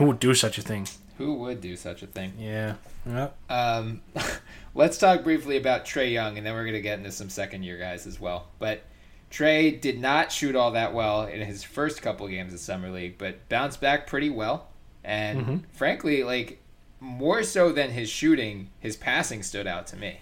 would 0.01 0.19
do 0.21 0.35
such 0.35 0.59
a 0.59 0.63
thing? 0.63 0.87
Who 1.19 1.35
would 1.35 1.61
do 1.61 1.77
such 1.77 2.03
a 2.03 2.07
thing? 2.07 2.33
Yeah, 2.39 2.75
yeah. 3.07 3.29
Um, 3.49 4.01
let's 4.75 4.99
talk 4.99 5.23
briefly 5.23 5.57
about 5.57 5.85
Trae 5.85 6.11
Young, 6.13 6.37
and 6.39 6.47
then 6.47 6.55
we're 6.55 6.65
going 6.65 6.75
to 6.75 6.81
get 6.81 6.99
into 6.99 7.13
some 7.13 7.29
second 7.29 7.63
year 7.63 7.79
guys 7.79 8.07
as 8.07 8.19
well. 8.19 8.49
But 8.59 8.83
Trae 9.31 9.79
did 9.81 10.01
not 10.01 10.33
shoot 10.33 10.57
all 10.57 10.73
that 10.73 10.95
well 10.95 11.25
in 11.27 11.41
his 11.43 11.63
first 11.63 12.03
couple 12.03 12.27
games 12.29 12.53
of 12.55 12.61
Summer 12.61 12.91
League, 12.91 13.19
but 13.19 13.49
bounced 13.49 13.81
back 13.81 14.07
pretty 14.07 14.31
well. 14.31 14.69
And 15.05 15.41
mm-hmm. 15.41 15.57
frankly, 15.73 16.25
like 16.25 16.61
more 17.01 17.43
so 17.43 17.73
than 17.73 17.91
his 17.91 18.09
shooting, 18.09 18.71
his 18.81 18.97
passing 18.97 19.43
stood 19.43 19.67
out 19.67 19.87
to 19.89 19.97
me. 19.97 20.21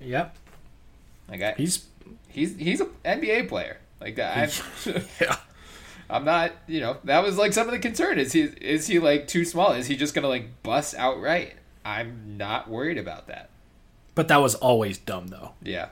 Yep. 0.00 0.36
Like 1.28 1.42
I, 1.42 1.52
He's 1.52 1.86
he's 2.28 2.56
he's 2.56 2.80
an 2.80 2.90
NBA 3.04 3.48
player. 3.48 3.78
Like 4.00 4.16
that. 4.16 4.36
I've, 4.36 5.16
yeah. 5.20 5.36
I'm 6.08 6.24
not. 6.24 6.52
You 6.66 6.80
know, 6.80 6.98
that 7.04 7.22
was 7.22 7.36
like 7.38 7.52
some 7.52 7.66
of 7.66 7.72
the 7.72 7.78
concern. 7.78 8.18
Is 8.18 8.32
he 8.32 8.42
is 8.42 8.86
he 8.86 8.98
like 8.98 9.26
too 9.26 9.44
small? 9.44 9.72
Is 9.72 9.86
he 9.86 9.96
just 9.96 10.14
gonna 10.14 10.28
like 10.28 10.62
bust 10.62 10.94
outright? 10.96 11.54
I'm 11.84 12.36
not 12.36 12.68
worried 12.68 12.98
about 12.98 13.28
that. 13.28 13.50
But 14.14 14.28
that 14.28 14.38
was 14.38 14.54
always 14.56 14.98
dumb 14.98 15.28
though. 15.28 15.52
Yeah, 15.62 15.88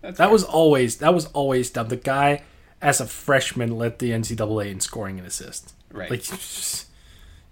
That 0.00 0.16
fair. 0.16 0.28
was 0.30 0.44
always 0.44 0.98
that 0.98 1.14
was 1.14 1.26
always 1.26 1.70
dumb. 1.70 1.88
The 1.88 1.96
guy 1.96 2.42
as 2.80 3.00
a 3.00 3.06
freshman 3.06 3.76
led 3.78 3.98
the 3.98 4.10
NCAA 4.10 4.70
in 4.70 4.80
scoring 4.80 5.18
and 5.18 5.26
assists. 5.26 5.74
Right. 5.90 6.10
Like 6.10 6.24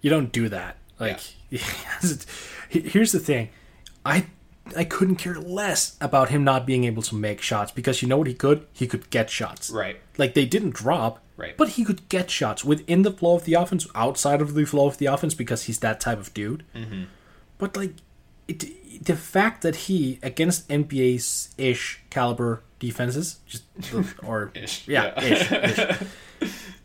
you 0.02 0.10
don't 0.10 0.30
do 0.30 0.48
that. 0.50 0.76
Like 1.00 1.18
here's 2.68 3.12
the 3.12 3.18
thing. 3.20 3.48
I 4.04 4.26
I 4.76 4.84
couldn't 4.84 5.16
care 5.16 5.34
less 5.34 5.96
about 6.00 6.28
him 6.28 6.44
not 6.44 6.66
being 6.66 6.84
able 6.84 7.02
to 7.02 7.14
make 7.14 7.40
shots 7.40 7.72
because 7.72 8.02
you 8.02 8.08
know 8.08 8.18
what 8.18 8.26
he 8.28 8.34
could? 8.34 8.66
He 8.72 8.86
could 8.86 9.10
get 9.10 9.30
shots. 9.30 9.70
right. 9.70 9.98
Like 10.18 10.34
they 10.34 10.44
didn't 10.46 10.74
drop. 10.74 11.20
Right. 11.36 11.56
But 11.56 11.70
he 11.70 11.84
could 11.84 12.08
get 12.08 12.30
shots 12.30 12.64
within 12.64 13.02
the 13.02 13.10
flow 13.10 13.34
of 13.36 13.44
the 13.44 13.54
offense, 13.54 13.86
outside 13.94 14.40
of 14.42 14.54
the 14.54 14.64
flow 14.66 14.86
of 14.86 14.98
the 14.98 15.06
offense 15.06 15.34
because 15.34 15.64
he's 15.64 15.78
that 15.80 15.98
type 15.98 16.18
of 16.18 16.32
dude. 16.34 16.62
Mm-hmm. 16.74 17.04
But 17.58 17.76
like 17.76 17.94
it, 18.46 19.04
the 19.04 19.16
fact 19.16 19.62
that 19.62 19.74
he 19.86 20.18
against 20.22 20.68
NBA's 20.68 21.54
ish 21.58 22.02
caliber 22.10 22.62
defenses, 22.78 23.40
just 23.46 23.64
or 24.22 24.52
Ish, 24.54 24.86
yeah, 24.86 25.12
yeah. 25.16 25.24
ish, 25.24 25.52
ish. 25.52 25.98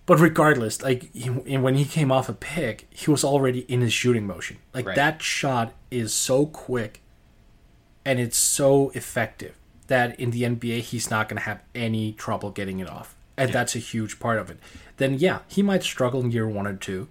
But 0.07 0.19
regardless, 0.19 0.81
like 0.81 1.13
he, 1.13 1.29
when 1.29 1.75
he 1.75 1.85
came 1.85 2.11
off 2.11 2.29
a 2.29 2.33
pick, 2.33 2.87
he 2.89 3.11
was 3.11 3.23
already 3.23 3.59
in 3.71 3.81
his 3.81 3.93
shooting 3.93 4.25
motion. 4.25 4.57
Like 4.73 4.87
Right. 4.87 4.95
that 4.95 5.21
shot 5.21 5.73
is 5.91 6.13
so 6.13 6.45
quick, 6.47 7.01
and 8.05 8.19
it's 8.19 8.37
so 8.37 8.89
effective 8.95 9.55
that 9.87 10.19
in 10.19 10.31
the 10.31 10.43
NBA 10.43 10.79
he's 10.81 11.09
not 11.11 11.29
going 11.29 11.37
to 11.37 11.43
have 11.43 11.61
any 11.75 12.13
trouble 12.13 12.51
getting 12.51 12.79
it 12.79 12.89
off, 12.89 13.15
and 13.37 13.51
that's 13.53 13.75
a 13.75 13.79
huge 13.79 14.19
part 14.19 14.39
of 14.39 14.49
it. 14.49 14.57
Then 14.97 15.15
yeah, 15.15 15.39
he 15.47 15.61
might 15.61 15.83
struggle 15.83 16.21
in 16.21 16.31
year 16.31 16.47
one 16.47 16.67
or 16.67 16.75
two, 16.75 17.07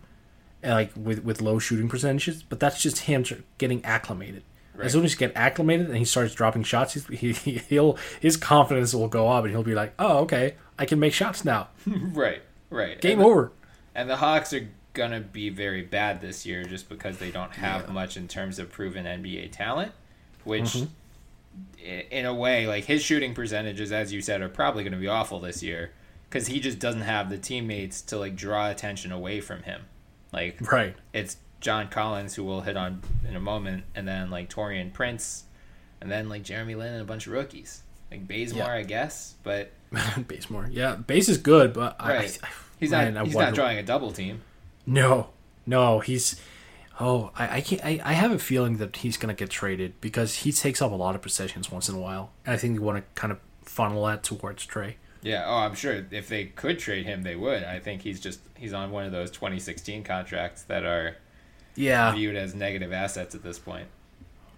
uh, 0.65 0.71
like 0.71 0.91
with 0.97 1.23
with 1.23 1.41
low 1.43 1.59
shooting 1.59 1.89
percentages, 1.89 2.43
but 2.43 2.61
that's 2.61 2.83
just 2.83 3.01
him 3.01 3.25
getting 3.59 3.85
acclimated. 3.85 4.43
As 4.79 4.93
soon 4.93 5.07
as 5.07 5.13
he 5.15 5.19
get 5.19 5.33
acclimated 5.35 5.87
and 5.87 5.97
he 5.97 6.05
starts 6.05 6.35
dropping 6.35 6.63
shots, 6.63 6.93
he- 7.09 7.33
he'll 7.33 7.97
his 8.21 8.37
confidence 8.37 8.95
will 8.95 9.09
go 9.09 9.29
up, 9.29 9.45
and 9.45 9.53
he'll 9.53 9.63
be 9.63 9.75
like, 9.75 9.95
"Oh, 9.99 10.19
okay, 10.21 10.55
I 10.79 10.85
can 10.87 10.99
make 10.99 11.13
shots 11.13 11.45
now. 11.45 11.69
Right. 11.87 12.43
Right. 12.71 13.01
Game 13.01 13.19
and 13.19 13.21
the, 13.21 13.25
over." 13.25 13.53
And 13.95 14.11
the 14.11 14.17
Hawks 14.17 14.53
are 14.53 14.69
gonna 14.93 15.21
be 15.21 15.49
very 15.51 15.83
bad 15.83 16.21
this 16.21 16.47
year 16.47 16.65
just 16.65 16.89
because 16.89 17.19
they 17.19 17.31
don't 17.31 17.53
have 17.53 17.89
much 17.93 18.17
in 18.17 18.29
terms 18.29 18.59
of 18.59 18.71
proven 18.71 19.05
NBA 19.07 19.53
talent, 19.53 19.93
which. 20.45 20.65
Mm-hmm. 20.65 20.85
In 22.11 22.27
a 22.27 22.35
way, 22.35 22.67
like 22.67 22.85
his 22.85 23.03
shooting 23.03 23.33
percentages, 23.33 23.91
as 23.91 24.13
you 24.13 24.21
said, 24.21 24.43
are 24.43 24.49
probably 24.49 24.83
going 24.83 24.93
to 24.93 24.99
be 24.99 25.09
awful 25.09 25.41
this 25.41 25.63
year 25.63 25.93
because 26.29 26.49
he 26.49 26.61
just 26.61 26.79
doesn't 26.79 27.01
have 27.03 27.31
the 27.31 27.39
teammates 27.39 28.03
to 28.03 28.19
like 28.19 28.37
draw 28.37 28.69
attention 28.69 29.11
away 29.11 29.41
from 29.41 29.63
him. 29.63 29.83
Like 30.33 30.59
Right. 30.71 30.95
it's 31.15 31.39
John 31.61 31.89
Collins 31.89 32.35
who 32.35 32.45
we'll 32.45 32.61
hit 32.61 32.77
on 32.77 33.01
in 33.27 33.37
a 33.37 33.41
moment, 33.41 33.85
and 33.95 34.07
then 34.07 34.31
like 34.31 34.51
Taurean 34.51 34.93
Prince, 34.93 35.45
and 36.01 36.11
then 36.11 36.29
like 36.29 36.43
Jeremy 36.43 36.75
Lin 36.75 36.93
and 36.93 37.01
a 37.01 37.07
bunch 37.07 37.27
of 37.27 37.33
rookies, 37.33 37.83
like 38.11 38.27
Bazemore, 38.29 38.65
Yeah. 38.67 38.73
I 38.75 38.83
guess. 38.83 39.35
But 39.43 39.73
Bazemore. 40.29 40.69
Yeah, 40.71 40.97
base 40.97 41.29
is 41.29 41.39
good, 41.39 41.73
but 41.73 41.97
right, 42.01 42.39
I, 42.43 42.47
I, 42.47 42.51
he's 42.81 42.91
man, 42.91 43.15
not 43.15 43.23
I 43.23 43.27
he's 43.27 43.35
wonder- 43.35 43.51
not 43.51 43.55
drawing 43.55 43.79
a 43.79 43.83
double 43.83 44.13
team. 44.13 44.43
No, 44.87 45.29
no, 45.67 46.01
he's. 46.01 46.41
Oh, 46.99 47.31
I, 47.37 47.57
I 47.57 47.61
can't. 47.61 47.85
I, 47.85 48.01
I 48.05 48.13
have 48.15 48.31
a 48.33 48.39
feeling 48.39 48.79
that 48.79 48.97
he's 48.97 49.17
gonna 49.17 49.35
get 49.35 49.51
traded 49.51 50.01
because 50.01 50.37
he 50.37 50.53
takes 50.53 50.81
up 50.81 50.93
a 50.93 50.95
lot 50.95 51.15
of 51.15 51.23
possessions 51.23 51.71
once 51.71 51.89
in 51.89 51.95
a 51.95 51.99
while, 51.99 52.31
and 52.47 52.55
I 52.55 52.57
think 52.57 52.75
they 52.75 52.79
want 52.79 52.99
to 52.99 53.05
kind 53.21 53.33
of 53.33 53.39
funnel 53.63 54.07
that 54.07 54.23
towards 54.23 54.67
Trae. 54.67 54.95
Yeah, 55.23 55.45
oh, 55.47 55.57
I'm 55.57 55.75
sure 55.75 56.07
if 56.11 56.29
they 56.29 56.45
could 56.45 56.79
trade 56.79 57.05
him, 57.05 57.23
they 57.23 57.35
would. 57.37 57.65
I 57.65 57.81
think 57.81 58.03
he's 58.03 58.21
just 58.21 58.39
he's 58.57 58.73
on 58.73 58.93
one 58.93 59.05
of 59.05 59.13
those 59.13 59.31
2016 59.33 60.05
contracts 60.05 60.63
that 60.65 60.85
are 60.85 61.17
Yeah, 61.75 62.13
viewed 62.13 62.37
as 62.37 62.55
negative 62.55 62.93
assets 62.93 63.35
at 63.35 63.43
this 63.43 63.59
point. 63.59 63.89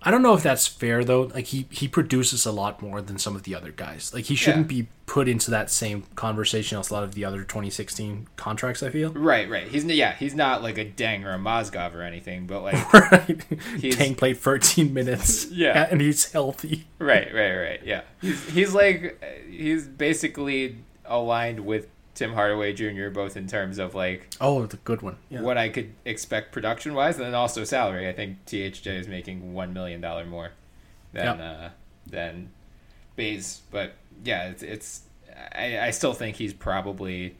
I 0.03 0.11
don't 0.13 0.23
know 0.23 0.35
if 0.35 0.43
that's 0.45 0.67
fair 0.67 1.03
though. 1.05 1.23
Like 1.23 1.47
he 1.47 1.67
he 1.71 1.89
produces 1.89 2.47
a 2.47 2.53
lot 2.53 2.81
more 2.81 3.01
than 3.03 3.19
some 3.19 3.35
of 3.35 3.43
the 3.43 3.55
other 3.55 3.73
guys. 3.73 4.15
Like 4.15 4.27
he 4.27 4.35
shouldn't 4.37 4.71
Yeah. 4.71 4.83
be 4.83 4.89
put 5.07 5.27
into 5.29 5.51
that 5.51 5.71
same 5.71 6.05
conversation 6.15 6.79
as 6.79 6.91
a 6.91 6.95
lot 6.95 7.03
of 7.03 7.15
the 7.15 7.25
other 7.25 7.43
2016 7.43 8.29
contracts. 8.37 8.83
I 8.83 8.91
feel. 8.91 9.11
Right, 9.13 9.49
right. 9.51 9.67
He's 9.67 9.85
yeah, 9.85 10.15
he's 10.15 10.35
not 10.35 10.63
like 10.63 10.79
a 10.79 10.85
Deng 10.85 11.25
or 11.25 11.33
a 11.35 11.39
Mozgov 11.39 11.95
or 11.95 12.03
anything, 12.03 12.47
but 12.47 12.63
like 12.63 12.93
right. 13.13 13.43
He's- 13.81 13.97
Tank 13.97 14.19
played 14.19 14.37
13 14.39 14.95
minutes. 14.95 15.47
Yeah. 15.51 15.89
and 15.91 16.01
he's 16.01 16.31
healthy. 16.31 16.87
right, 17.01 17.33
right, 17.35 17.57
right. 17.57 17.81
Yeah, 17.85 18.03
he's 18.21 18.45
he's 18.51 18.75
like 18.75 19.23
he's 19.51 19.89
basically 19.89 20.77
aligned 21.07 21.61
with 21.61 21.89
Tim 22.19 22.33
Hardaway 22.33 22.73
Jr. 22.73 23.11
both 23.11 23.37
in 23.37 23.47
terms 23.47 23.79
of 23.79 23.95
like 23.95 24.35
Oh, 24.41 24.67
the 24.67 24.77
good 24.79 25.03
one. 25.03 25.17
Yeah. 25.31 25.41
what 25.43 25.57
I 25.57 25.69
could 25.69 25.93
expect 26.05 26.51
production 26.51 26.95
wise, 26.95 27.17
and 27.17 27.25
then 27.27 27.35
also 27.35 27.63
salary. 27.63 28.09
I 28.09 28.13
think 28.13 28.45
THJ 28.47 28.87
is 28.99 29.07
making 29.07 29.55
one 29.55 29.73
million 29.73 30.01
dollar 30.01 30.25
more 30.27 30.51
than 31.13 31.39
Yep. 31.39 31.41
uh, 31.41 31.69
than 32.09 32.51
Baze, 33.15 33.63
but 33.71 33.93
yeah, 34.25 34.49
it's, 34.49 34.63
it's 34.65 35.01
I, 35.55 35.79
I 35.79 35.91
still 35.91 36.13
think 36.13 36.35
he's 36.37 36.53
probably 36.53 37.37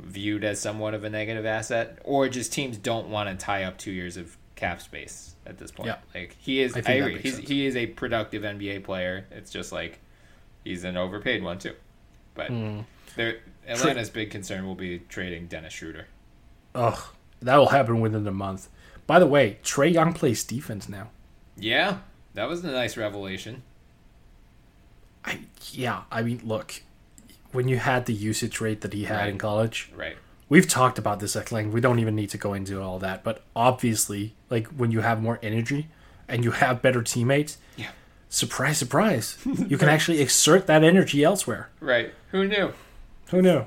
viewed 0.00 0.42
as 0.42 0.60
somewhat 0.60 0.92
of 0.94 1.04
a 1.04 1.10
negative 1.10 1.46
asset, 1.46 1.98
or 2.04 2.28
just 2.28 2.52
teams 2.52 2.76
don't 2.76 3.08
want 3.08 3.28
to 3.28 3.36
tie 3.44 3.62
up 3.62 3.78
two 3.78 3.92
years 3.92 4.16
of 4.16 4.36
cap 4.56 4.82
space 4.82 5.36
at 5.46 5.58
this 5.58 5.70
point. 5.70 5.86
Yeah. 5.86 5.98
Like 6.14 6.34
he 6.40 6.60
is, 6.62 6.76
I 6.76 6.82
I, 6.84 6.92
agree. 6.94 7.18
He's 7.20 7.36
sense. 7.36 7.48
he 7.48 7.64
is 7.66 7.76
a 7.76 7.86
productive 7.86 8.42
NBA 8.42 8.82
player. 8.82 9.24
It's 9.30 9.50
just 9.52 9.70
like 9.70 10.00
he's 10.64 10.82
an 10.82 10.96
overpaid 10.96 11.44
one 11.44 11.58
too. 11.58 11.74
But 12.34 12.48
Hmm. 12.48 12.80
there, 13.14 13.38
Atlanta's 13.66 14.10
big 14.10 14.30
concern 14.30 14.66
will 14.66 14.74
be 14.74 15.00
trading 15.08 15.46
Dennis 15.46 15.72
Schroeder. 15.72 16.06
Ugh, 16.74 16.98
that 17.40 17.56
will 17.56 17.68
happen 17.68 18.00
within 18.00 18.26
a 18.26 18.30
month. 18.32 18.68
By 19.06 19.18
the 19.18 19.26
way, 19.26 19.58
Trae 19.62 19.92
Young 19.92 20.12
plays 20.12 20.44
defense 20.44 20.88
now. 20.88 21.10
Yeah, 21.56 21.98
that 22.34 22.48
was 22.48 22.64
a 22.64 22.70
nice 22.70 22.96
revelation. 22.96 23.62
I 25.24 25.40
yeah, 25.72 26.02
I 26.10 26.22
mean, 26.22 26.40
look, 26.44 26.82
when 27.52 27.68
you 27.68 27.78
had 27.78 28.06
the 28.06 28.12
usage 28.12 28.60
rate 28.60 28.80
that 28.82 28.92
he 28.92 29.04
had 29.04 29.28
in 29.28 29.38
college, 29.38 29.90
Right. 29.94 30.16
we've 30.48 30.68
talked 30.68 30.98
about 30.98 31.20
this 31.20 31.34
at 31.36 31.50
length. 31.50 31.72
We 31.72 31.80
don't 31.80 31.98
even 31.98 32.14
need 32.14 32.30
to 32.30 32.38
go 32.38 32.54
into 32.54 32.80
all 32.82 32.98
that, 33.00 33.24
but 33.24 33.42
obviously, 33.54 34.34
like 34.50 34.66
when 34.68 34.90
you 34.92 35.00
have 35.00 35.20
more 35.22 35.38
energy 35.42 35.88
and 36.28 36.44
you 36.44 36.52
have 36.52 36.82
better 36.82 37.02
teammates, 37.02 37.58
Yeah. 37.76 37.90
surprise, 38.28 38.78
surprise, 38.78 39.38
you 39.68 39.78
can 39.78 39.88
actually 39.88 40.20
exert 40.20 40.66
that 40.66 40.84
energy 40.84 41.24
elsewhere. 41.24 41.70
Right. 41.80 42.12
Who 42.30 42.46
knew? 42.46 42.72
Who 43.30 43.42
knew? 43.42 43.66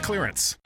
clearance. 0.01 0.57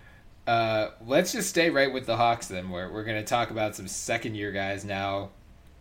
Uh, 0.48 0.92
let's 1.06 1.32
just 1.32 1.50
stay 1.50 1.70
right 1.70 1.92
with 1.92 2.06
the 2.06 2.18
Hawks 2.18 2.48
then. 2.48 2.70
We're, 2.70 2.92
we're 2.92 3.04
going 3.04 3.18
to 3.18 3.28
talk 3.28 3.50
about 3.50 3.76
some 3.76 3.88
second 3.88 4.36
year 4.36 4.52
guys 4.52 4.86
now. 4.86 5.30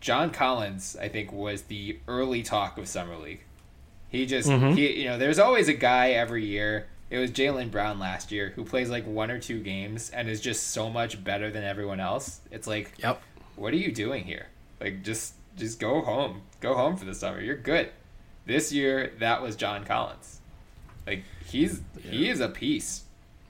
John 0.01 0.31
Collins, 0.31 0.95
I 0.99 1.07
think, 1.07 1.31
was 1.31 1.63
the 1.63 1.99
early 2.07 2.43
talk 2.43 2.77
of 2.77 2.87
Summer 2.87 3.15
League. 3.17 3.41
He 4.09 4.25
just, 4.25 4.49
he, 4.49 5.01
you 5.01 5.05
know, 5.05 5.17
there's 5.17 5.39
always 5.39 5.67
a 5.67 5.73
guy 5.73 6.11
every 6.11 6.45
year. 6.45 6.87
It 7.09 7.17
was 7.19 7.31
Jaylen 7.31 7.69
Brown 7.69 7.99
last 7.99 8.31
year 8.31 8.53
who 8.55 8.63
plays 8.63 8.89
like 8.89 9.05
one 9.05 9.29
or 9.29 9.39
two 9.39 9.61
games 9.61 10.09
and 10.09 10.27
is 10.29 10.41
just 10.41 10.67
so 10.67 10.89
much 10.89 11.23
better 11.23 11.51
than 11.51 11.63
everyone 11.63 11.99
else. 11.99 12.39
It's 12.51 12.67
like, 12.67 12.93
Yep. 12.99 13.21
what 13.55 13.73
are 13.73 13.77
you 13.77 13.91
doing 13.91 14.23
here? 14.23 14.47
Like, 14.79 15.03
just, 15.03 15.33
just 15.57 15.79
go 15.79 16.01
home. 16.01 16.41
Go 16.61 16.75
home 16.75 16.97
for 16.97 17.05
the 17.05 17.13
summer. 17.15 17.39
You're 17.41 17.55
good. 17.57 17.89
This 18.45 18.71
year, 18.71 19.11
that 19.19 19.41
was 19.41 19.55
John 19.55 19.85
Collins. 19.85 20.39
Like, 21.07 21.23
he's, 21.47 21.81
he 22.01 22.29
is 22.29 22.39
a 22.41 22.49
piece 22.49 23.03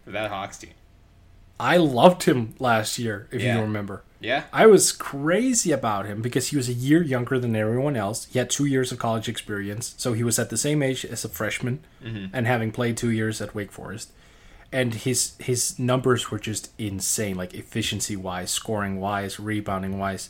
for 0.05 0.11
that 0.11 0.29
Hawks 0.31 0.57
team. 0.57 0.71
I 1.59 1.77
loved 1.77 2.23
him 2.23 2.53
last 2.59 2.97
year, 2.99 3.27
if 3.31 3.41
Yeah. 3.41 3.55
you 3.55 3.61
remember. 3.61 4.03
Yeah. 4.19 4.43
I 4.51 4.65
was 4.65 4.91
crazy 4.91 5.71
about 5.71 6.05
him 6.05 6.21
because 6.21 6.47
he 6.47 6.57
was 6.57 6.67
a 6.67 6.73
year 6.73 7.01
younger 7.03 7.37
than 7.39 7.55
everyone 7.55 7.95
else. 7.95 8.25
He 8.31 8.39
had 8.39 8.49
two 8.49 8.65
years 8.65 8.91
of 8.91 8.97
college 8.99 9.29
experience, 9.29 9.93
so 9.97 10.13
he 10.13 10.23
was 10.23 10.39
at 10.39 10.49
the 10.49 10.57
same 10.57 10.81
age 10.83 11.05
as 11.05 11.23
a 11.23 11.29
freshman, 11.29 11.79
mm-hmm. 12.03 12.25
and 12.33 12.47
having 12.47 12.71
played 12.71 12.97
two 12.97 13.11
years 13.11 13.39
at 13.41 13.53
Wake 13.55 13.71
Forest, 13.71 14.11
and 14.71 14.93
his 14.95 15.33
his 15.39 15.77
numbers 15.79 16.31
were 16.31 16.39
just 16.39 16.71
insane, 16.77 17.35
like 17.37 17.53
efficiency 17.53 18.15
wise, 18.15 18.51
scoring 18.51 18.99
wise, 18.99 19.39
rebounding 19.39 19.97
wise, 19.99 20.29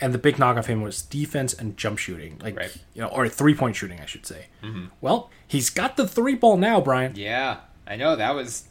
and 0.00 0.12
the 0.14 0.18
big 0.18 0.38
knock 0.38 0.56
of 0.56 0.66
him 0.66 0.80
was 0.82 1.02
defense 1.02 1.52
and 1.54 1.76
jump 1.76 1.98
shooting, 1.98 2.38
like 2.42 2.56
Right. 2.56 2.76
you 2.94 3.02
know, 3.02 3.08
or 3.08 3.28
three 3.28 3.54
point 3.54 3.76
shooting, 3.76 4.00
I 4.00 4.06
should 4.06 4.26
say. 4.26 4.46
Mm-hmm. 4.64 4.86
Well, 5.00 5.30
he's 5.46 5.68
got 5.70 5.96
the 5.96 6.08
three 6.08 6.34
ball 6.34 6.56
now, 6.56 6.80
Brian. 6.80 7.12
Yeah, 7.14 7.58
I 7.86 7.96
know 7.96 8.16
that 8.16 8.34
was 8.34 8.64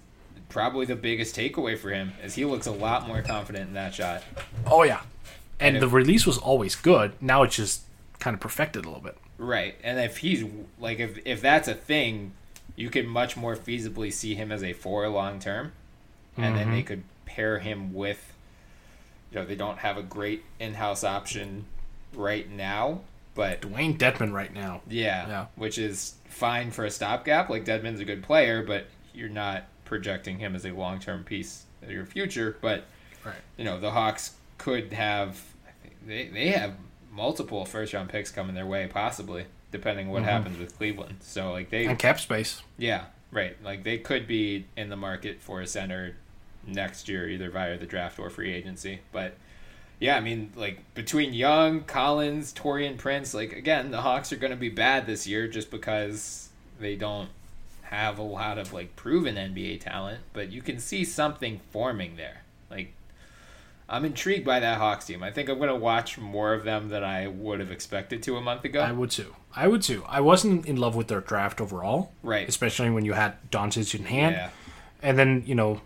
probably 0.49 0.85
the 0.85 0.95
biggest 0.95 1.35
takeaway 1.35 1.77
for 1.77 1.89
him, 1.89 2.13
is 2.23 2.35
he 2.35 2.45
looks 2.45 2.67
a 2.67 2.71
lot 2.71 3.07
more 3.07 3.21
confident 3.21 3.67
in 3.67 3.73
that 3.73 3.93
shot. 3.93 4.23
Oh 4.65 4.83
yeah, 4.83 5.01
and 5.59 5.75
And 5.75 5.81
the 5.83 5.87
if- 5.87 5.93
release 5.93 6.25
was 6.25 6.37
always 6.37 6.75
good. 6.75 7.13
Now 7.21 7.43
it's 7.43 7.55
just 7.55 7.81
kind 8.19 8.33
of 8.33 8.39
perfected 8.39 8.85
a 8.85 8.87
little 8.87 9.03
bit. 9.03 9.17
Right, 9.37 9.75
and 9.83 9.99
if 9.99 10.17
he's 10.17 10.45
like, 10.79 10.99
if 10.99 11.19
if 11.25 11.41
that's 11.41 11.67
a 11.67 11.73
thing, 11.73 12.31
you 12.75 12.89
could 12.89 13.07
much 13.07 13.35
more 13.35 13.55
feasibly 13.55 14.11
see 14.11 14.35
him 14.35 14.51
as 14.51 14.63
a 14.63 14.73
four 14.73 15.07
long 15.09 15.39
term, 15.39 15.73
and 16.37 16.55
then 16.55 16.71
they 16.71 16.77
mm-hmm. 16.77 16.87
could 16.87 17.03
pair 17.25 17.59
him 17.59 17.93
with, 17.93 18.33
you 19.31 19.39
know, 19.39 19.45
they 19.45 19.55
don't 19.55 19.79
have 19.79 19.97
a 19.97 20.03
great 20.03 20.43
in 20.59 20.75
house 20.75 21.03
option 21.03 21.65
right 22.13 22.49
now, 22.49 23.01
but 23.33 23.61
Dewayne 23.61 23.97
Dedmon 23.97 24.31
right 24.31 24.53
now. 24.53 24.81
yeah, 24.87 25.27
Yeah. 25.27 25.45
which 25.55 25.77
is 25.77 26.15
fine 26.29 26.71
for 26.71 26.85
a 26.85 26.91
stopgap. 26.91 27.49
Like 27.49 27.65
Dedmon's 27.65 27.99
a 27.99 28.05
good 28.05 28.23
player, 28.23 28.63
but 28.63 28.87
you're 29.13 29.27
not 29.27 29.65
projecting 29.85 30.39
him 30.39 30.55
as 30.55 30.65
a 30.65 30.71
long 30.71 30.99
term 30.99 31.23
piece 31.23 31.63
of 31.81 31.91
your 31.91 32.05
future. 32.05 32.57
But 32.61 32.85
Right. 33.23 33.35
you 33.57 33.65
know, 33.65 33.79
the 33.79 33.91
Hawks 33.91 34.35
could 34.57 34.93
have 34.93 35.41
they 36.05 36.27
they 36.27 36.49
have 36.49 36.73
multiple 37.11 37.65
first 37.65 37.93
round 37.93 38.09
picks 38.09 38.31
coming 38.31 38.55
their 38.55 38.65
way, 38.65 38.87
possibly 38.87 39.45
depending 39.71 40.09
what 40.09 40.21
mm-hmm. 40.21 40.29
happens 40.29 40.59
with 40.59 40.77
Cleveland. 40.77 41.17
So 41.21 41.51
like 41.51 41.69
they 41.69 41.85
And 41.85 41.97
cap 41.97 42.19
space. 42.19 42.61
yeah 42.77 43.05
right 43.31 43.57
like 43.63 43.83
they 43.83 43.97
could 43.97 44.27
be 44.27 44.65
in 44.77 44.87
the 44.89 44.95
market 44.95 45.41
for 45.41 45.59
a 45.59 45.67
center 45.67 46.15
next 46.65 47.09
year 47.09 47.27
either 47.27 47.49
via 47.49 47.77
the 47.77 47.85
draft 47.85 48.19
or 48.19 48.29
free 48.29 48.53
agency. 48.53 49.01
But 49.11 49.35
yeah, 49.99 50.17
I 50.17 50.19
mean 50.19 50.51
like 50.55 50.79
between 50.93 51.33
Young, 51.33 51.81
Collins, 51.83 52.53
Taurean 52.53 52.97
Prince, 52.97 53.33
like 53.33 53.53
again 53.53 53.91
the 53.91 54.01
Hawks 54.01 54.31
are 54.31 54.37
going 54.37 54.51
to 54.51 54.57
be 54.57 54.69
bad 54.69 55.07
this 55.07 55.25
year 55.27 55.47
just 55.47 55.71
because 55.71 56.49
they 56.79 56.95
don't 56.95 57.29
have 57.89 58.17
a 58.17 58.23
lot 58.23 58.57
of 58.57 58.73
like 58.73 58.95
proven 58.95 59.35
NBA 59.35 59.81
talent, 59.81 60.21
but 60.33 60.51
you 60.51 60.61
can 60.61 60.79
see 60.79 61.05
something 61.05 61.61
forming 61.71 62.15
there. 62.15 62.43
Like 62.69 62.93
I'm 63.87 64.05
intrigued 64.05 64.45
by 64.45 64.59
that 64.59 64.79
Hawks 64.79 65.05
team. 65.05 65.21
I 65.21 65.31
think 65.31 65.49
I'm 65.49 65.57
going 65.57 65.69
to 65.69 65.75
watch 65.75 66.17
more 66.17 66.53
of 66.53 66.63
them 66.63 66.89
than 66.89 67.03
I 67.03 67.27
would 67.27 67.59
have 67.59 67.71
expected 67.71 68.23
to 68.23 68.37
a 68.37 68.41
month 68.41 68.63
ago. 68.63 68.81
I 68.81 68.91
would 68.91 69.11
too. 69.11 69.35
I 69.55 69.67
would 69.67 69.83
too. 69.83 70.03
I 70.07 70.21
wasn't 70.21 70.65
in 70.65 70.77
love 70.77 70.95
with 70.95 71.07
their 71.07 71.21
draft 71.21 71.61
overall. 71.61 72.11
Right. 72.23 72.47
Especially 72.49 72.89
when 72.89 73.05
you 73.05 73.13
had 73.13 73.35
Doncic 73.51 73.93
in 73.93 74.05
hand. 74.05 74.35
yeah. 74.35 74.49
And 75.03 75.19
then, 75.19 75.43
you 75.45 75.53
know, 75.53 75.81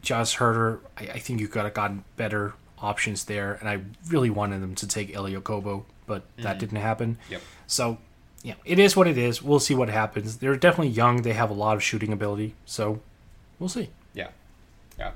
Josh 0.00 0.36
Huerter, 0.36 0.78
I, 0.96 1.04
I 1.04 1.18
think 1.18 1.40
you 1.40 1.48
could 1.48 1.64
have 1.64 1.74
gotten 1.74 2.04
better 2.16 2.54
options 2.78 3.24
there. 3.24 3.54
And 3.54 3.68
I 3.68 3.80
really 4.08 4.30
wanted 4.30 4.62
them 4.62 4.76
to 4.76 4.86
take 4.86 5.14
Elie 5.14 5.34
Okobo, 5.34 5.84
but 6.06 6.22
that 6.36 6.44
mm-hmm. 6.44 6.58
didn't 6.58 6.78
happen. 6.78 7.18
Yep. 7.30 7.42
So, 7.66 7.98
yeah, 8.44 8.54
it 8.66 8.78
is 8.78 8.94
what 8.94 9.08
it 9.08 9.16
is. 9.16 9.42
We'll 9.42 9.58
see 9.58 9.74
what 9.74 9.88
happens. 9.88 10.36
They're 10.36 10.54
definitely 10.54 10.92
young. 10.92 11.22
They 11.22 11.32
have 11.32 11.48
a 11.48 11.54
lot 11.54 11.76
of 11.76 11.82
shooting 11.82 12.12
ability. 12.12 12.54
So, 12.66 13.00
we'll 13.58 13.70
see. 13.70 13.88
Yeah, 14.12 14.28
yeah. 14.98 15.12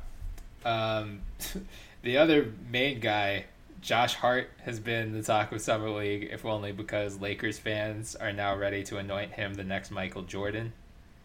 Um, 0.64 1.20
the 2.02 2.16
other 2.16 2.54
main 2.72 3.00
guy, 3.00 3.44
Josh 3.82 4.14
Hart, 4.14 4.50
has 4.64 4.80
been 4.80 5.12
the 5.12 5.22
talk 5.22 5.52
of 5.52 5.60
summer 5.60 5.90
league, 5.90 6.30
if 6.32 6.46
only 6.46 6.72
because 6.72 7.20
Lakers 7.20 7.58
fans 7.58 8.16
are 8.16 8.32
now 8.32 8.56
ready 8.56 8.82
to 8.84 8.96
anoint 8.96 9.32
him 9.32 9.52
the 9.52 9.64
next 9.64 9.90
Michael 9.90 10.22
Jordan. 10.22 10.72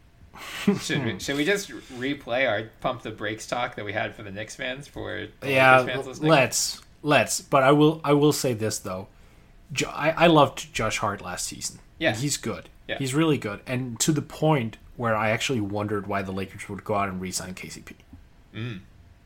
should 0.82 1.06
we, 1.06 1.20
should 1.20 1.38
we 1.38 1.46
just 1.46 1.70
replay 1.70 2.50
our 2.50 2.70
pump 2.82 3.04
the 3.04 3.12
brakes 3.12 3.48
talk 3.48 3.76
that 3.76 3.86
we 3.86 3.94
had 3.94 4.14
for 4.14 4.24
the 4.24 4.32
Knicks 4.32 4.58
fans 4.58 4.88
for 4.88 5.28
the 5.40 5.52
yeah, 5.52 5.80
Lakers 5.80 6.06
fans 6.06 6.22
let's 6.22 6.82
let's. 7.02 7.40
But 7.40 7.64
I 7.64 7.72
will 7.72 8.02
I 8.04 8.12
will 8.12 8.34
say 8.34 8.54
this 8.54 8.80
though, 8.80 9.08
I 9.88 10.12
I 10.12 10.28
loved 10.28 10.74
Josh 10.74 10.98
Hart 10.98 11.22
last 11.22 11.46
season. 11.46 11.80
Yeah. 12.04 12.16
he's 12.16 12.38
good. 12.38 12.70
Yeah. 12.88 12.98
he's 13.00 13.14
really 13.14 13.38
good, 13.38 13.62
and 13.66 14.00
to 14.02 14.12
the 14.12 14.22
point 14.22 14.78
where 14.98 15.16
I 15.16 15.30
actually 15.32 15.62
wondered 15.62 16.06
why 16.06 16.22
the 16.22 16.32
Lakers 16.34 16.68
would 16.70 16.84
go 16.84 16.96
out 16.96 17.08
and 17.10 17.20
re-sign 17.22 17.54
KCP. 17.56 17.94